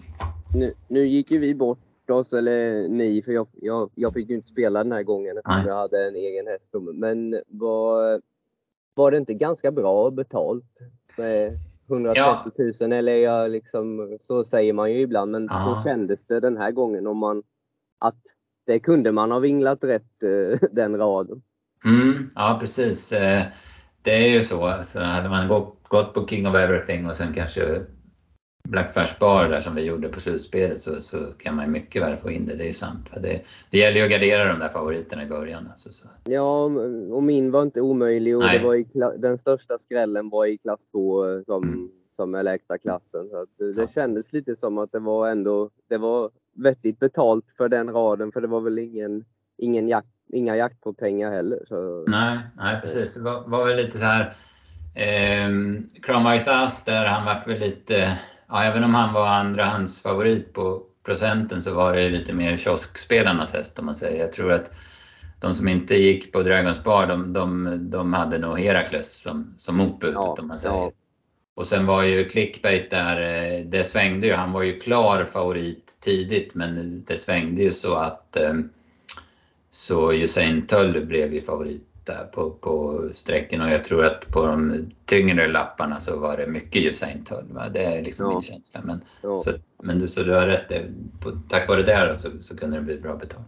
Nu, 0.53 0.73
nu 0.87 1.05
gick 1.05 1.31
ju 1.31 1.39
vi 1.39 1.55
bort 1.55 1.79
oss, 2.09 2.33
eller 2.33 2.87
ni, 2.87 3.21
för 3.21 3.31
jag, 3.31 3.47
jag, 3.53 3.89
jag 3.95 4.13
fick 4.13 4.29
ju 4.29 4.35
inte 4.35 4.49
spela 4.49 4.83
den 4.83 4.91
här 4.91 5.03
gången 5.03 5.37
eftersom 5.37 5.65
jag 5.67 5.75
hade 5.75 6.07
en 6.07 6.15
egen 6.15 6.47
häst. 6.47 6.73
Men 6.93 7.41
var, 7.47 8.21
var 8.93 9.11
det 9.11 9.17
inte 9.17 9.33
ganska 9.33 9.71
bra 9.71 10.11
betalt 10.11 10.77
med 11.17 11.59
130 11.89 12.23
ja. 12.25 12.51
000? 12.81 12.93
Eller 12.93 13.15
jag 13.15 13.51
liksom, 13.51 14.17
så 14.27 14.43
säger 14.43 14.73
man 14.73 14.93
ju 14.93 14.99
ibland, 14.99 15.31
men 15.31 15.47
ja. 15.51 15.81
så 15.83 15.89
kändes 15.89 16.19
det 16.27 16.39
den 16.39 16.57
här 16.57 16.71
gången 16.71 17.07
om 17.07 17.17
man 17.17 17.43
att 17.99 18.21
det 18.65 18.79
kunde 18.79 19.11
man 19.11 19.31
ha 19.31 19.39
vinglat 19.39 19.83
rätt 19.83 20.23
eh, 20.23 20.59
den 20.71 20.97
raden. 20.97 21.41
Mm, 21.85 22.29
ja 22.35 22.57
precis. 22.59 23.11
Eh, 23.11 23.43
det 24.01 24.11
är 24.11 24.29
ju 24.29 24.41
så. 24.41 24.73
så 24.83 24.99
hade 24.99 25.29
man 25.29 25.47
gått, 25.47 25.87
gått 25.89 26.13
på 26.13 26.27
King 26.27 26.47
of 26.47 26.55
Everything 26.55 27.05
och 27.05 27.15
sen 27.15 27.33
kanske 27.33 27.61
Blackflash 28.71 29.19
Bar 29.19 29.49
där 29.49 29.59
som 29.59 29.75
vi 29.75 29.85
gjorde 29.85 30.09
på 30.09 30.19
slutspelet 30.19 30.79
så, 30.79 31.01
så 31.01 31.17
kan 31.37 31.55
man 31.55 31.71
mycket 31.71 32.01
väl 32.01 32.17
få 32.17 32.31
in 32.31 32.45
det, 32.45 32.55
det 32.55 32.69
är 32.69 32.73
sant. 32.73 33.11
Det, 33.13 33.41
det 33.69 33.77
gäller 33.77 33.97
ju 33.97 34.03
att 34.03 34.11
gardera 34.11 34.45
de 34.45 34.59
där 34.59 34.69
favoriterna 34.69 35.23
i 35.23 35.25
början. 35.25 35.67
Alltså, 35.71 35.89
så. 35.89 36.07
Ja, 36.23 36.63
och 37.11 37.23
min 37.23 37.51
var 37.51 37.61
inte 37.61 37.81
omöjlig 37.81 38.37
och 38.37 38.43
det 38.43 38.59
var 38.59 38.75
i, 38.75 38.87
den 39.17 39.37
största 39.37 39.77
skrällen 39.77 40.29
var 40.29 40.45
i 40.45 40.57
klass 40.57 40.87
2 40.91 41.29
eh, 41.29 41.43
som, 41.45 41.63
mm. 41.63 41.89
som 42.15 42.35
är 42.35 42.43
lägsta 42.43 42.77
klassen. 42.77 43.29
Så 43.29 43.45
det, 43.57 43.73
det 43.73 43.81
ja, 43.81 44.01
kändes 44.01 44.33
lite 44.33 44.55
som 44.55 44.77
att 44.77 44.91
det 44.91 44.99
var 44.99 45.29
ändå 45.29 45.69
det 45.89 45.97
var 45.97 46.31
vettigt 46.53 46.99
betalt 46.99 47.45
för 47.57 47.69
den 47.69 47.89
raden 47.89 48.31
för 48.31 48.41
det 48.41 48.47
var 48.47 48.61
väl 48.61 48.79
ingen, 48.79 49.25
ingen 49.57 49.87
jakt 49.87 50.07
inga 50.29 50.55
jaktportpengar 50.55 51.31
heller. 51.31 51.59
Så. 51.67 52.03
Nej, 52.07 52.39
nej 52.57 52.81
precis. 52.81 53.13
Det 53.13 53.19
var, 53.19 53.43
var 53.47 53.65
väl 53.65 53.75
lite 53.75 53.97
så 53.97 54.05
här 54.05 54.33
eh, 54.95 55.49
Kramwise 56.01 56.51
Ass 56.51 56.83
där 56.83 57.05
han 57.05 57.25
vart 57.25 57.47
väl 57.47 57.59
lite, 57.59 58.17
ja 58.49 58.63
även 58.63 58.83
om 58.83 58.93
han 58.93 59.13
var 59.13 59.27
andrahandsfavorit 59.27 60.53
på 60.53 60.83
procenten 61.05 61.61
så 61.61 61.73
var 61.73 61.93
det 61.93 62.09
lite 62.09 62.33
mer 62.33 62.57
kioskspelarnas 62.57 63.53
häst 63.53 63.79
om 63.79 63.85
man 63.85 63.95
säger. 63.95 64.21
Jag 64.21 64.33
tror 64.33 64.51
att 64.51 64.71
de 65.39 65.53
som 65.53 65.67
inte 65.67 65.95
gick 65.95 66.31
på 66.31 66.43
Dragons 66.43 66.83
Bar 66.83 67.07
de, 67.07 67.33
de, 67.33 67.77
de 67.89 68.13
hade 68.13 68.37
nog 68.37 68.59
Herakles 68.59 69.17
som, 69.17 69.55
som 69.57 69.77
motbudet 69.77 70.15
ja, 70.15 70.37
om 70.39 70.47
man 70.47 70.59
säger. 70.59 70.75
Ja. 70.75 70.91
Och 71.55 71.67
sen 71.67 71.85
var 71.85 72.03
ju 72.03 72.23
clickbait 72.23 72.91
där, 72.91 73.21
eh, 73.21 73.65
det 73.65 73.83
svängde 73.83 74.27
ju. 74.27 74.33
Han 74.33 74.51
var 74.51 74.63
ju 74.63 74.79
klar 74.79 75.25
favorit 75.25 75.97
tidigt 75.99 76.55
men 76.55 77.03
det 77.07 77.17
svängde 77.17 77.61
ju 77.61 77.71
så 77.71 77.95
att 77.95 78.35
eh, 78.35 78.53
så 79.69 80.13
Usain 80.13 80.67
Tull 80.67 81.05
blev 81.05 81.33
ju 81.33 81.41
favorit 81.41 81.86
där 82.07 82.23
på, 82.23 82.51
på 82.51 83.01
sträckan 83.13 83.61
och 83.61 83.69
jag 83.69 83.83
tror 83.83 84.03
att 84.05 84.31
på 84.31 84.45
de 84.45 84.85
tyngre 85.05 85.47
lapparna 85.47 85.99
så 85.99 86.19
var 86.19 86.37
det 86.37 86.47
mycket 86.47 86.85
Usain 86.85 87.23
Tull. 87.23 87.45
Va? 87.49 87.69
Det 87.69 87.83
är 87.83 88.03
liksom 88.03 88.25
ja. 88.25 88.33
min 88.33 88.41
känsla. 88.41 88.81
Men, 88.83 89.01
ja. 89.21 89.37
så, 89.37 89.51
men 89.83 89.99
du, 89.99 90.07
så 90.07 90.23
du 90.23 90.33
har 90.33 90.47
rätt, 90.47 90.71
på, 91.19 91.31
tack 91.49 91.69
vare 91.69 91.81
det 91.81 92.15
så, 92.15 92.29
så 92.41 92.57
kunde 92.57 92.77
det 92.77 92.83
bli 92.83 92.97
bra 92.97 93.15
betalt. 93.15 93.47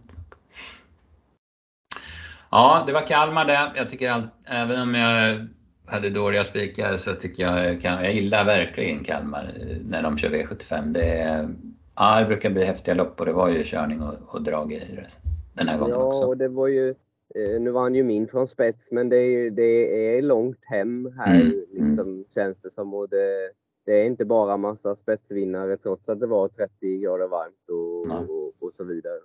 Ja, 2.50 2.82
det 2.86 2.92
var 2.92 3.06
Kalmar 3.06 3.44
det. 3.44 3.72
Jag 3.76 3.88
tycker 3.88 4.10
allt, 4.10 4.28
även 4.46 4.82
om 4.82 4.94
jag 4.94 5.48
hade 5.86 6.10
dåliga 6.10 6.44
spikar 6.44 6.96
så 6.96 7.14
tycker 7.14 7.42
jag, 7.42 7.84
jag 7.84 8.14
gillar 8.14 8.44
verkligen 8.44 9.04
Kalmar 9.04 9.52
när 9.84 10.02
de 10.02 10.18
kör 10.18 10.30
V75. 10.30 10.92
Det, 10.92 11.48
ja, 11.96 12.20
det 12.20 12.26
brukar 12.26 12.50
bli 12.50 12.64
häftiga 12.64 12.94
lopp 12.94 13.20
och 13.20 13.26
det 13.26 13.32
var 13.32 13.48
ju 13.48 13.62
körning 13.64 14.02
och, 14.02 14.14
och 14.26 14.42
drag 14.42 14.72
i 14.72 14.78
det 14.78 15.06
den 15.54 15.68
här 15.68 15.78
gången 15.78 15.94
ja, 15.94 16.02
också. 16.02 16.22
Ja, 16.22 16.26
och 16.26 16.36
det 16.36 16.48
var 16.48 16.68
ju, 16.68 16.94
eh, 17.34 17.60
nu 17.60 17.70
vann 17.70 17.94
ju 17.94 18.02
min 18.02 18.28
från 18.28 18.48
spets, 18.48 18.88
men 18.90 19.08
det 19.08 19.16
är, 19.16 19.50
det 19.50 20.16
är 20.16 20.22
långt 20.22 20.58
hem 20.62 21.12
här 21.18 21.34
mm. 21.34 21.46
mm. 21.46 21.88
liksom, 21.88 22.24
känns 22.34 22.56
det 22.62 22.70
som. 22.70 22.94
Och 22.94 23.08
det, 23.08 23.50
det 23.86 23.92
är 23.92 24.04
inte 24.04 24.24
bara 24.24 24.56
massa 24.56 24.96
spetsvinnare 24.96 25.76
trots 25.76 26.08
att 26.08 26.20
det 26.20 26.26
var 26.26 26.48
30 26.48 26.98
grader 26.98 27.28
varmt 27.28 27.68
och, 27.68 28.06
ja. 28.10 28.18
och, 28.18 28.54
och, 28.58 28.72
så 28.76 28.84
vidare. 28.84 29.18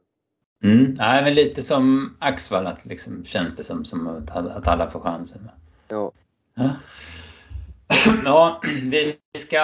Mm. 0.64 0.96
Ja, 0.98 1.22
men 1.24 1.34
lite 1.34 1.62
som 1.62 2.16
Axvall, 2.20 2.68
att 2.68 2.86
liksom, 2.86 3.24
känns 3.24 3.58
det 3.58 3.64
som, 3.64 3.86
som 3.86 4.08
att, 4.08 4.68
alla 4.68 4.90
får 4.90 5.00
chansen. 5.00 5.42
Ja. 5.88 6.12
ja. 6.56 6.70
Ja, 8.26 8.62
vi 8.84 9.16
ska... 9.38 9.58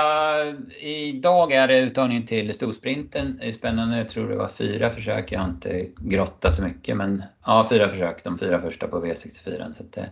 Idag 0.80 1.52
är 1.52 1.68
det 1.68 1.80
uttagning 1.80 2.26
till 2.26 2.54
storsprinten. 2.54 3.38
Det 3.40 3.48
är 3.48 3.52
spännande. 3.52 3.98
Jag 3.98 4.10
tror 4.10 4.30
det 4.30 4.36
var 4.36 4.48
fyra 4.48 4.90
försök. 4.90 5.32
Jag 5.32 5.40
har 5.40 5.50
inte 5.50 5.88
grottat 5.98 6.54
så 6.54 6.62
mycket 6.62 6.98
men 6.98 7.24
ja, 7.46 7.68
fyra 7.70 7.90
försök. 7.90 8.24
De 8.24 8.38
fyra 8.38 8.62
första 8.62 8.88
på 8.88 9.06
V64. 9.06 9.74
Så 9.74 9.84
det 9.84 10.02
eh, 10.02 10.08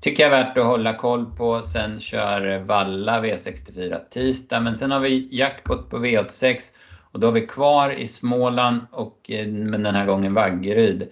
tycker 0.00 0.22
jag 0.22 0.32
är 0.32 0.44
värt 0.44 0.58
att 0.58 0.66
hålla 0.66 0.94
koll 0.94 1.36
på. 1.36 1.62
Sen 1.62 2.00
kör 2.00 2.58
Valla 2.58 3.20
V64 3.20 3.98
tisdag. 4.10 4.60
Men 4.60 4.76
sen 4.76 4.90
har 4.90 5.00
vi 5.00 5.28
jackpot 5.30 5.90
på 5.90 5.98
V86 5.98 6.58
och 7.12 7.20
då 7.20 7.26
har 7.26 7.32
vi 7.32 7.46
kvar 7.46 7.90
i 7.90 8.06
Småland 8.06 8.80
och 8.90 9.30
eh, 9.30 9.46
men 9.46 9.82
den 9.82 9.94
här 9.94 10.06
gången 10.06 10.34
Vaggeryd. 10.34 11.08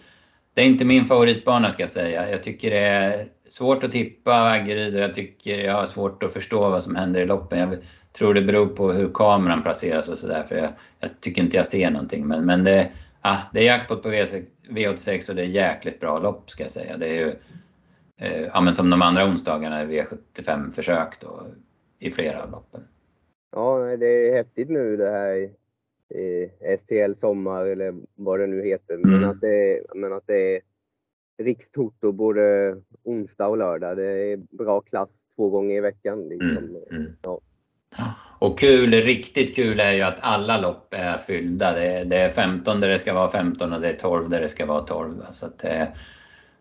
Det 0.55 0.61
är 0.61 0.67
inte 0.67 0.85
min 0.85 1.05
favoritbana 1.05 1.71
ska 1.71 1.83
jag 1.83 1.91
säga. 1.91 2.31
Jag 2.31 2.43
tycker 2.43 2.71
det 2.71 2.79
är 2.79 3.29
svårt 3.49 3.85
att 3.85 3.93
tippa 3.93 4.31
Vaggeryd 4.31 4.95
och 4.95 5.01
jag 5.01 5.15
tycker 5.15 5.59
jag 5.59 5.75
har 5.75 5.87
svårt 5.87 6.23
att 6.23 6.33
förstå 6.33 6.71
vad 6.71 6.83
som 6.83 6.97
händer 6.97 7.21
i 7.21 7.27
loppen. 7.27 7.59
Jag 7.59 7.79
tror 8.13 8.35
det 8.35 8.43
beror 8.43 8.67
på 8.67 8.93
hur 8.93 9.11
kameran 9.15 9.63
placeras 9.63 10.09
och 10.09 10.19
sådär 10.19 10.43
för 10.43 10.57
jag, 10.57 10.71
jag, 11.01 11.21
tycker 11.21 11.43
inte 11.43 11.57
jag 11.57 11.67
ser 11.67 11.91
någonting. 11.91 12.27
Men, 12.27 12.47
men 12.47 12.65
det, 12.65 12.91
ah, 13.21 13.37
det 13.53 13.61
är 13.61 13.65
jackpot 13.65 14.03
på 14.03 14.09
V86 14.09 15.31
och 15.31 15.37
det 15.37 15.43
är 15.43 15.47
jäkligt 15.47 16.01
bra 16.01 16.19
lopp 16.19 16.51
ska 16.51 16.63
jag 16.63 16.73
säga. 16.73 16.97
Det 16.97 17.09
är 17.09 17.15
ju 17.15 17.35
eh, 18.21 18.43
ja, 18.53 18.61
men 18.61 18.75
som 18.75 18.91
de 18.91 19.03
andra 19.03 19.25
onsdagarna 19.25 19.85
V75-försök 19.85 21.21
då 21.21 21.47
i 21.99 22.13
flera 22.13 22.43
av 22.43 22.51
loppen. 22.51 22.81
Ja, 23.53 23.97
det 23.97 24.07
är 24.07 24.37
häftigt 24.37 24.71
nu 24.71 24.97
det 24.97 25.11
här 25.11 25.51
eh, 26.15 26.79
STL 26.79 27.15
Sommar 27.21 27.67
eller 27.67 27.95
vad 28.15 28.41
det 28.41 28.47
nu 28.47 28.63
heter. 28.65 28.97
Men, 28.97 29.15
Mm. 29.15 29.31
att, 29.31 29.41
det, 29.41 29.83
men 29.95 30.13
att 30.13 30.27
det 30.27 30.57
är 30.57 30.61
rikstoto 31.43 32.13
både 32.13 32.77
onsdag 33.03 33.47
och 33.47 33.59
lördag. 33.59 33.97
Det 33.97 34.07
är 34.07 34.37
bra 34.37 34.81
klass 34.81 35.11
två 35.37 35.51
gånger 35.51 35.77
i 35.77 35.81
veckan. 35.81 36.29
Liksom. 36.29 36.51
Mm, 36.51 36.77
mm. 36.91 37.13
Ja. 37.23 37.41
Och 38.39 38.59
kul, 38.59 38.91
riktigt 38.93 39.55
kul 39.57 39.81
är 39.81 39.93
ju 39.93 40.03
att 40.03 40.19
alla 40.21 40.61
lopp 40.61 40.95
är 40.95 41.19
fyllda. 41.19 41.73
Det 41.75 41.87
är, 41.87 42.05
det 42.05 42.17
är 42.17 42.31
15 42.31 42.81
där 42.81 42.89
det 42.89 42.99
ska 42.99 43.15
vara 43.15 43.31
15 43.31 43.73
och 43.73 43.81
det 43.81 43.89
är 43.89 43.97
12 43.97 44.29
där 44.31 44.41
det 44.41 44.49
ska 44.49 44.67
vara 44.67 44.81
12. 44.81 45.21
Så 45.21 45.47
att 45.47 45.59
det, 45.59 45.93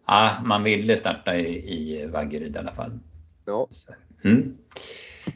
ja, 0.07 0.29
man 0.45 0.63
ville 0.63 0.97
starta 0.97 1.35
i, 1.37 1.47
i 1.73 2.05
Vaggeryd 2.13 2.55
i 2.55 2.59
alla 2.59 2.71
fall. 2.71 2.91
Ja. 3.45 3.67
Så, 3.69 3.93
Mm. 4.23 4.57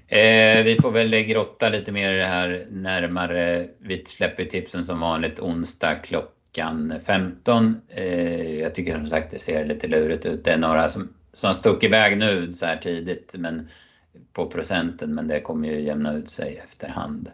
Eh, 0.07 0.63
vi 0.63 0.77
får 0.81 0.91
väl 0.91 1.11
grotta 1.11 1.69
lite 1.69 1.91
mer 1.91 2.13
i 2.13 2.17
det 2.17 2.25
här 2.25 2.67
närmare. 2.71 3.67
Vi 3.79 4.05
släpper 4.05 4.45
tipsen 4.45 4.85
som 4.85 4.99
vanligt 4.99 5.39
onsdag 5.39 5.95
klockan 5.95 6.93
15. 7.05 7.81
Eh, 7.89 8.59
jag 8.59 8.75
tycker 8.75 8.97
som 8.97 9.07
sagt 9.07 9.31
det 9.31 9.39
ser 9.39 9.65
lite 9.65 9.87
lurigt 9.87 10.25
ut. 10.25 10.43
Det 10.43 10.51
är 10.51 10.57
några 10.57 10.89
som, 10.89 11.13
som 11.33 11.53
stuck 11.53 11.83
iväg 11.83 12.17
nu 12.17 12.53
så 12.53 12.65
här 12.65 12.77
tidigt 12.77 13.35
men 13.37 13.67
på 14.33 14.45
procenten 14.45 15.15
men 15.15 15.27
det 15.27 15.41
kommer 15.41 15.67
ju 15.67 15.81
jämna 15.81 16.13
ut 16.13 16.29
sig 16.29 16.61
efterhand. 16.65 17.29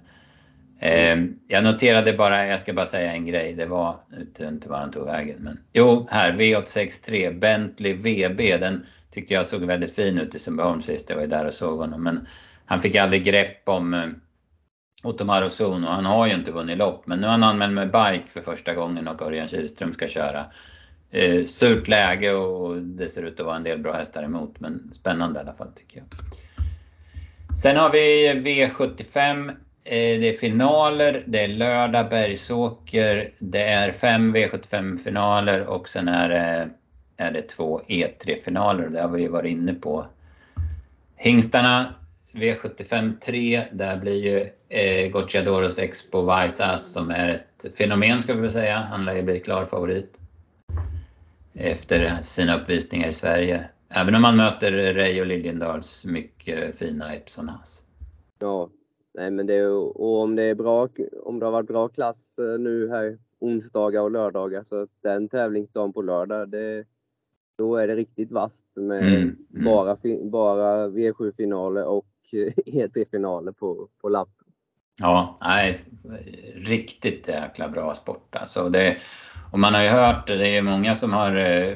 Eh, 0.81 1.17
jag 1.47 1.63
noterade 1.63 2.13
bara, 2.13 2.47
jag 2.47 2.59
ska 2.59 2.73
bara 2.73 2.85
säga 2.85 3.13
en 3.13 3.25
grej, 3.25 3.53
det 3.53 3.65
var, 3.65 3.95
jag 4.11 4.17
vet 4.19 4.39
inte 4.39 4.69
var 4.69 4.77
han 4.77 4.91
tog 4.91 5.05
vägen 5.05 5.37
men 5.39 5.59
jo, 5.73 6.07
här 6.09 6.31
V863 6.31 7.39
Bentley 7.39 7.93
VB, 7.93 8.57
den 8.57 8.85
tyckte 9.11 9.33
jag 9.33 9.47
såg 9.47 9.61
väldigt 9.61 9.95
fin 9.95 10.19
ut 10.19 10.35
i 10.35 10.39
Sundbyholm 10.39 10.81
sist, 10.81 11.09
jag 11.09 11.15
var 11.15 11.23
ju 11.23 11.29
där 11.29 11.45
och 11.45 11.53
såg 11.53 11.79
honom 11.79 12.03
men 12.03 12.27
han 12.65 12.81
fick 12.81 12.95
aldrig 12.95 13.23
grepp 13.23 13.69
om 13.69 13.93
eh, 13.93 14.07
Ottomar 15.03 15.49
Zon 15.49 15.85
och 15.85 15.93
han 15.93 16.05
har 16.05 16.27
ju 16.27 16.33
inte 16.33 16.51
vunnit 16.51 16.77
lopp 16.77 17.07
men 17.07 17.19
nu 17.19 17.25
har 17.27 17.31
han 17.31 17.43
anmält 17.43 17.73
med 17.73 17.87
bike 17.87 18.31
för 18.31 18.41
första 18.41 18.73
gången 18.73 19.07
och 19.07 19.21
Örjan 19.21 19.47
Kihlström 19.47 19.93
ska 19.93 20.07
köra. 20.07 20.45
Eh, 21.11 21.45
surt 21.45 21.87
läge 21.87 22.33
och 22.33 22.77
det 22.77 23.07
ser 23.07 23.23
ut 23.23 23.39
att 23.39 23.45
vara 23.45 23.55
en 23.55 23.63
del 23.63 23.79
bra 23.79 23.93
hästar 23.93 24.23
emot 24.23 24.59
men 24.59 24.93
spännande 24.93 25.39
i 25.39 25.43
alla 25.43 25.53
fall 25.53 25.71
tycker 25.75 25.97
jag. 25.97 26.07
Sen 27.57 27.77
har 27.77 27.91
vi 27.91 28.31
V75. 28.33 29.55
Eh, 29.83 30.19
det 30.19 30.29
är 30.29 30.33
finaler, 30.33 31.23
det 31.27 31.43
är 31.43 31.47
lördag 31.47 32.09
Bergsåker, 32.09 33.31
det 33.39 33.63
är 33.63 33.91
fem 33.91 34.35
V75-finaler 34.35 35.65
och 35.65 35.89
sen 35.89 36.07
är 36.07 36.29
det, 36.29 36.69
är 37.17 37.31
det 37.31 37.41
två 37.41 37.81
E3-finaler. 37.87 38.89
Det 38.89 39.01
har 39.01 39.09
vi 39.09 39.21
ju 39.21 39.27
varit 39.29 39.51
inne 39.51 39.73
på. 39.73 40.05
Hingstarna 41.15 41.93
V75 42.31 43.19
3, 43.19 43.63
där 43.71 43.97
blir 43.97 44.23
ju 44.23 44.49
eh, 44.69 45.11
Gocciadoros 45.11 45.79
Expo 45.79 46.21
Vaisas 46.21 46.91
som 46.91 47.11
är 47.11 47.29
ett 47.29 47.77
fenomen 47.77 48.21
ska 48.21 48.33
vi 48.33 48.41
väl 48.41 48.51
säga. 48.51 48.77
Han 48.77 49.05
lär 49.05 49.15
ju 49.15 49.23
bli 49.23 49.39
klar 49.39 49.65
favorit. 49.65 50.19
Efter 51.53 52.09
sina 52.21 52.61
uppvisningar 52.61 53.09
i 53.09 53.13
Sverige. 53.13 53.69
Även 53.89 54.15
om 54.15 54.21
man 54.21 54.37
möter 54.37 54.93
Ray 54.93 55.21
och 55.21 55.27
Liljendals 55.27 56.05
mycket 56.05 56.79
fina 56.79 57.13
Epson 57.13 57.49
Haas. 57.49 57.83
Ja, 58.39 58.69
nej 59.19 59.31
men 59.31 59.45
det 59.45 59.65
och 59.67 60.21
om 60.21 60.35
det 60.35 60.43
är 60.43 60.55
bra, 60.55 60.89
om 61.23 61.39
det 61.39 61.45
har 61.45 61.51
varit 61.51 61.67
bra 61.67 61.87
klass 61.87 62.37
eh, 62.37 62.59
nu 62.59 62.89
här 62.89 63.17
onsdagar 63.39 64.01
och 64.01 64.11
lördagar 64.11 64.63
så 64.63 64.81
att 64.81 64.89
den 65.01 65.29
tävlingsdagen 65.29 65.93
på 65.93 66.01
lördag, 66.01 66.49
det, 66.49 66.85
då 67.57 67.75
är 67.75 67.87
det 67.87 67.95
riktigt 67.95 68.31
vasst 68.31 68.67
med 68.75 69.03
Mm, 69.03 69.35
mm. 69.53 69.65
bara, 69.65 69.97
bara 70.23 70.87
V7-finaler 70.87 71.83
och 71.83 72.07
E3-finaler 72.65 73.51
på, 73.51 73.87
på 74.01 74.09
lapp. 74.09 74.29
Ja, 75.01 75.37
nej, 75.41 75.79
riktigt 76.55 77.27
jäkla 77.27 77.69
bra 77.69 77.93
sport 77.93 78.35
alltså. 78.35 78.69
Det, 78.69 78.97
och 79.51 79.59
man 79.59 79.73
har 79.73 79.83
ju 79.83 79.89
hört, 79.89 80.27
det 80.27 80.57
är 80.57 80.61
många 80.61 80.95
som 80.95 81.13
har, 81.13 81.35
eh, 81.35 81.75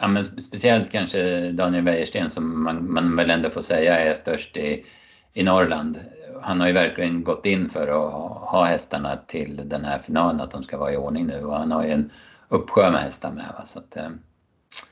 ja, 0.00 0.08
men 0.08 0.24
speciellt 0.24 0.90
kanske 0.90 1.50
Daniel 1.52 1.84
Wäjersten 1.84 2.30
som 2.30 2.62
man, 2.62 2.92
man 2.92 3.16
väl 3.16 3.30
ändå 3.30 3.50
får 3.50 3.60
säga 3.60 3.98
är 3.98 4.14
störst 4.14 4.56
i, 4.56 4.84
i 5.32 5.42
Norrland. 5.42 5.98
Han 6.42 6.60
har 6.60 6.66
ju 6.66 6.72
verkligen 6.72 7.24
gått 7.24 7.46
in 7.46 7.68
för 7.68 7.88
att 7.88 8.12
ha, 8.50 8.64
hästarna 8.64 9.16
till 9.16 9.68
den 9.68 9.84
här 9.84 9.98
finalen, 9.98 10.40
att 10.40 10.50
de 10.50 10.62
ska 10.62 10.78
vara 10.78 10.92
i 10.92 10.96
ordning 10.96 11.26
nu 11.26 11.44
och 11.44 11.56
han 11.56 11.72
har 11.72 11.84
ju 11.84 11.90
en 11.90 12.10
uppsjö 12.48 12.90
med 12.90 13.00
hästar 13.00 13.32
med. 13.32 13.52
Va? 13.58 13.64
Så 13.64 13.78
att, 13.78 13.96
eh, 13.96 14.08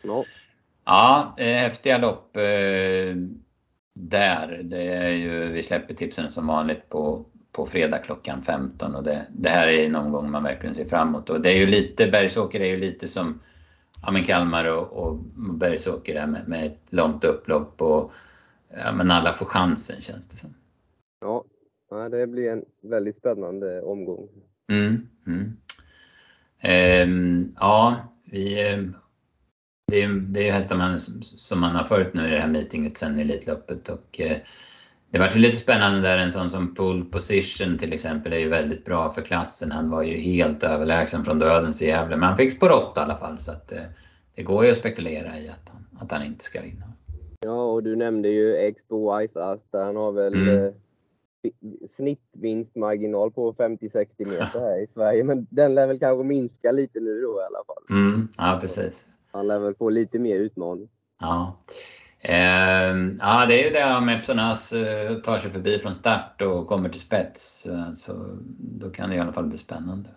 Ja, 0.03 0.25
Ja, 0.87 1.35
eh, 1.37 1.57
häftiga 1.57 1.99
lopp 1.99 2.37
eh, 2.37 3.17
där. 3.95 4.61
Det 4.65 4.87
är 4.87 5.11
ju, 5.11 5.53
vi 5.53 5.63
släpper 5.63 5.95
tipsen 5.95 6.31
som 6.31 6.47
vanligt 6.47 6.89
på, 6.89 7.25
på 7.53 7.67
fredag 7.67 7.99
klockan 7.99 8.43
15 8.43 8.95
och 8.95 9.05
det, 9.05 9.27
det 9.31 9.49
här 9.49 9.69
är 9.69 9.89
någon 9.89 10.13
gång 10.13 10.31
man 10.31 10.43
verkligen 10.43 10.75
ser 10.75 10.89
framåt. 10.89 11.31
Och 11.31 11.41
det 11.41 11.51
är 11.51 11.57
ju 11.57 11.67
lite, 11.67 12.07
Bergsåker 12.07 12.61
är 12.61 12.67
ju 12.67 12.77
lite 12.77 13.09
som 13.09 13.41
ja, 14.03 14.11
men 14.11 14.25
Kalmar 14.25 14.65
och, 14.65 14.93
och 14.93 15.17
Bergsåker 15.55 16.15
där 16.15 16.27
med, 16.27 16.49
med 16.49 16.67
ett 16.67 16.83
långt 16.91 17.25
upplopp 17.25 17.83
och 17.83 18.13
ja, 18.77 18.93
men 18.93 19.11
alla 19.11 19.33
får 19.33 19.47
chansen 19.47 20.01
känns 20.01 20.27
det 20.27 20.37
som. 20.37 20.55
Ja. 21.91 22.09
det 22.09 22.27
blir 22.27 22.51
en 22.51 22.65
väldigt 22.83 23.19
spännande 23.19 23.83
omgång. 23.83 24.29
Mm, 24.73 25.09
mm. 25.27 25.57
Ehm, 26.61 27.49
ja, 27.61 27.97
vi, 28.25 28.71
eh, 28.73 28.79
det, 29.93 30.03
är, 30.03 30.09
det 30.09 30.41
är 30.41 30.45
ju 30.45 30.51
hästar 30.51 30.77
man, 30.77 31.01
som- 31.01 31.61
man 31.61 31.77
har 31.77 31.85
följt 31.85 32.15
nu 32.15 32.27
i 32.27 32.31
det 32.31 32.39
här 32.41 32.49
meetinget 32.49 32.97
sen 32.97 33.19
Elitloppet 33.19 33.89
och 33.89 34.21
eh, 34.21 34.37
det 35.11 35.19
var 35.19 35.39
lite 35.39 35.57
spännande 35.57 36.01
där 36.01 36.19
en 36.19 36.33
sån 36.33 36.51
som 36.51 36.75
Pole 36.75 37.05
Position 37.05 37.79
till 37.79 37.93
exempel 37.93 38.33
är 38.33 38.39
ju 38.39 38.49
väldigt 38.49 38.85
bra 38.85 39.11
för 39.11 39.23
klassen. 39.23 39.71
Han 39.73 39.91
var 39.91 40.03
ju 40.03 40.17
helt 40.17 40.63
överlägsen 40.63 41.25
från 41.25 41.39
dödens 41.39 41.83
i 41.83 41.87
Gävle 41.87 42.17
men 42.17 42.29
han 42.29 42.37
fick 42.37 42.53
spår 42.53 42.73
8 42.91 43.01
i 43.01 43.05
alla 43.05 43.17
fall 43.17 43.39
så 43.39 43.51
att 43.51 43.73
eh, 43.73 43.79
det 44.35 44.43
går 44.43 44.65
ju 44.65 44.71
att 44.71 44.77
spekulera 44.77 45.39
i 45.39 45.49
att 45.49 45.69
han, 45.69 45.87
att 46.01 46.13
han 46.13 46.23
inte 46.27 46.45
ska 46.45 46.61
vinna. 46.63 46.87
Ja, 47.41 47.65
och 47.65 47.83
du 47.83 47.97
nämnde 47.97 48.29
ju 48.29 48.57
Expo 48.57 49.27
Ice 49.29 49.37
Ass 49.37 49.61
där 49.71 49.85
han 49.85 49.97
har 49.97 50.13
väl 50.13 50.35
Mm. 50.35 50.73
Eh, 51.47 51.53
vi- 51.61 51.89
snittvinstmarginal 51.97 53.31
på 53.33 53.53
50-60 53.53 54.07
meter 54.19 54.61
här 54.61 54.79
i 54.83 54.87
Sverige. 54.95 55.25
Men 55.25 55.47
den 55.51 55.75
lär 55.75 55.87
väl 55.87 55.99
kanske 55.99 56.25
minska 56.25 56.73
lite 56.73 57.01
nu 57.01 57.21
då 57.21 57.41
i 57.41 57.45
alla 57.45 57.65
fall. 57.67 57.99
Mm, 57.99 58.29
ja 58.39 58.59
precis. 58.61 59.07
Han 59.33 59.47
lär 59.47 59.59
väl 59.59 59.75
få 59.75 59.91
lite 59.91 60.19
mer 60.19 60.37
utmaning. 60.37 60.89
Ja. 61.21 61.57
Ehm, 62.21 63.17
ja, 63.21 63.47
det 63.49 63.61
är 63.63 63.65
ju 63.65 63.71
det 63.71 63.97
om 63.99 64.09
Epsonas 64.09 64.73
eh, 64.73 65.15
tar 65.17 65.37
sig 65.37 65.51
förbi 65.51 65.79
från 65.79 65.95
start 65.95 66.43
och 66.43 66.67
kommer 66.67 66.89
till 66.89 67.01
spets. 67.01 67.67
Alltså, 67.87 68.13
då 68.59 68.91
kan 68.91 69.11
det 69.11 69.17
i 69.17 69.19
alla 69.19 69.33
fall 69.33 69.47
bli 69.47 69.59
spännande. 69.59 70.09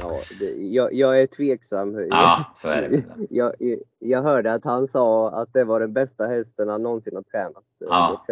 Ja, 0.00 0.10
det, 0.40 0.50
jag, 0.66 0.92
jag 0.94 1.22
är 1.22 1.26
tveksam. 1.26 2.06
Ja, 2.10 2.44
så 2.56 2.68
är 2.68 2.88
det. 2.88 3.02
Jag, 3.30 3.52
jag 3.98 4.22
hörde 4.22 4.52
att 4.52 4.64
han 4.64 4.88
sa 4.88 5.30
att 5.30 5.52
det 5.52 5.64
var 5.64 5.80
den 5.80 5.92
bästa 5.92 6.26
hästen 6.26 6.68
han 6.68 6.82
någonsin 6.82 7.14
har 7.16 7.22
tränat. 7.22 7.56
eh, 7.56 7.86
Ja. 7.88 8.24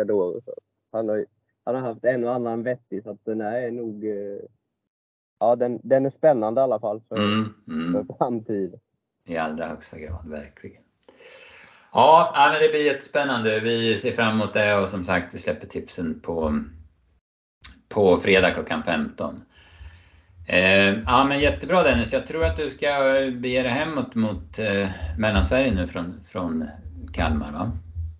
Han 0.92 1.08
har, 1.08 1.26
han 1.66 1.74
har 1.74 1.82
haft 1.82 2.04
en 2.04 2.24
och 2.24 2.34
annan 2.34 2.62
vettig 2.62 3.02
så 3.02 3.10
att 3.10 3.24
den 3.24 3.40
är 3.40 3.70
nog... 3.70 4.04
eh, 4.04 4.38
Ja, 5.38 5.56
den, 5.56 5.80
den 5.82 6.06
är 6.06 6.10
spännande 6.10 6.60
i 6.60 6.64
alla 6.64 6.80
fall 6.80 7.00
för, 7.08 7.16
Mm, 7.16 7.54
mm, 7.68 7.92
för 8.06 8.14
framtiden. 8.14 8.80
I 9.26 9.36
allra 9.36 9.66
högsta 9.66 9.98
grad, 9.98 10.28
verkligen. 10.28 10.82
Ja, 11.92 12.32
ja, 12.34 12.48
men 12.52 12.62
det 12.62 12.68
blir 12.68 12.84
jättespännande. 12.84 13.60
Vi 13.60 13.98
ser 13.98 14.12
fram 14.12 14.34
emot 14.34 14.52
det 14.54 14.76
och 14.78 14.88
som 14.88 15.04
sagt, 15.04 15.34
vi 15.34 15.38
släpper 15.38 15.66
tipsen 15.66 16.20
på, 16.20 16.58
på 17.88 18.16
fredag 18.16 18.50
klockan 18.50 18.82
15. 18.82 19.34
Eh, 20.48 20.98
ja 21.06 21.24
men 21.28 21.40
jättebra 21.40 21.82
Dennis, 21.82 22.12
jag 22.12 22.26
tror 22.26 22.44
att 22.44 22.56
du 22.56 22.68
ska 22.68 22.86
bege 23.40 23.62
dig 23.62 23.70
hemåt 23.72 24.14
mot 24.14 24.58
eh, 24.58 24.88
Mellansverige 25.18 25.74
nu 25.74 25.86
från, 25.86 26.20
från 26.22 26.64
Kalmar 27.12 27.52
va? 27.52 27.72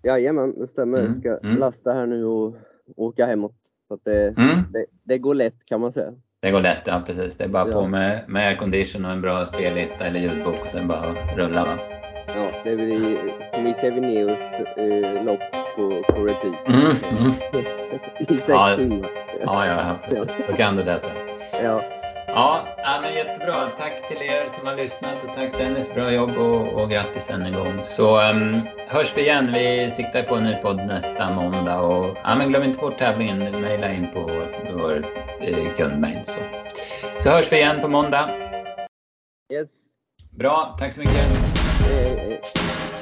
Jajamän, 0.03 0.59
det 0.59 0.67
stämmer. 0.67 0.99
Mm, 0.99 1.11
Jag 1.11 1.19
ska 1.39 1.47
mm. 1.47 1.59
lasta 1.59 1.93
här 1.93 2.05
nu 2.05 2.25
och 2.25 2.55
åka 2.95 3.25
hemåt. 3.25 3.55
Så 3.87 3.99
det, 4.03 4.27
Mm. 4.37 4.47
det, 4.73 4.85
det 5.03 5.17
går 5.17 5.35
lätt 5.35 5.65
kan 5.65 5.79
man 5.81 5.93
säga. 5.93 6.13
Det 6.41 6.51
går 6.51 6.61
lätt, 6.61 6.81
ja 6.87 7.01
precis. 7.05 7.37
Det 7.37 7.43
är 7.43 7.47
bara 7.47 7.67
Ja. 7.67 7.73
på 7.73 7.87
med, 7.87 8.23
med 8.27 8.47
aircondition 8.47 9.05
och 9.05 9.11
en 9.11 9.21
bra 9.21 9.45
spellista 9.45 10.05
eller 10.05 10.19
ljudbok 10.19 10.55
och 10.61 10.67
sen 10.71 10.87
bara 10.87 11.13
rulla 11.35 11.65
va? 11.65 11.77
Ja, 12.27 12.45
det 12.63 12.75
blir 12.75 13.17
Michevineus 13.63 14.37
eh, 14.77 15.23
lopp 15.25 15.39
på, 15.75 16.03
på 16.13 16.25
repeat. 16.25 16.67
Mm, 16.67 17.19
mm. 17.19 17.31
I 18.19 18.25
sex 18.37 18.43
Ja. 18.47 18.75
timmar. 18.77 19.09
Ja, 19.45 19.65
ja, 19.65 19.73
ja, 19.75 19.95
precis. 20.03 20.27
Då 20.47 20.53
kan 20.53 20.75
du 20.75 20.83
det 20.83 20.97
sen. 20.97 21.11
Ja, 21.63 21.81
Ja, 22.27 22.67
ja, 22.77 22.99
men 23.01 23.13
jättebra. 23.13 23.69
Tack 23.77 24.07
till 24.07 24.17
er 24.17 24.45
som 24.47 24.67
har 24.67 24.75
lyssnat 24.75 25.23
och 25.23 25.35
tack 25.35 25.57
Dennis. 25.57 25.93
Bra 25.93 26.11
jobb 26.11 26.37
och, 26.37 26.81
och 26.81 26.89
grattis 26.89 27.29
än 27.29 27.41
en 27.41 27.53
gång. 27.53 27.79
Så 27.83 28.29
um, 28.29 28.61
hörs 28.87 29.17
vi 29.17 29.21
igen. 29.21 29.51
Vi 29.53 29.91
siktar 29.91 30.23
på 30.23 30.35
en 30.35 30.43
ny 30.43 30.55
podd 30.55 30.77
nästa 30.77 31.31
måndag. 31.31 31.79
Och, 31.79 32.17
ja, 32.23 32.35
men 32.35 32.49
glöm 32.49 32.63
inte 32.63 32.79
bort 32.79 32.97
tävlingen. 32.97 33.61
Maila 33.61 33.91
in 33.91 34.11
på 34.13 34.21
vår, 34.21 34.73
vår 34.73 35.05
eh, 35.41 35.73
kundmail. 35.73 36.19
Så. 36.25 36.41
så 37.19 37.29
hörs 37.29 37.51
vi 37.51 37.55
igen 37.55 37.81
på 37.81 37.87
måndag. 37.87 38.29
yes. 39.53 39.67
Bra, 40.31 40.75
tack 40.79 40.93
så 40.93 40.99
mycket. 40.99 41.15
Eh, 41.15 42.31
eh. 42.31 42.96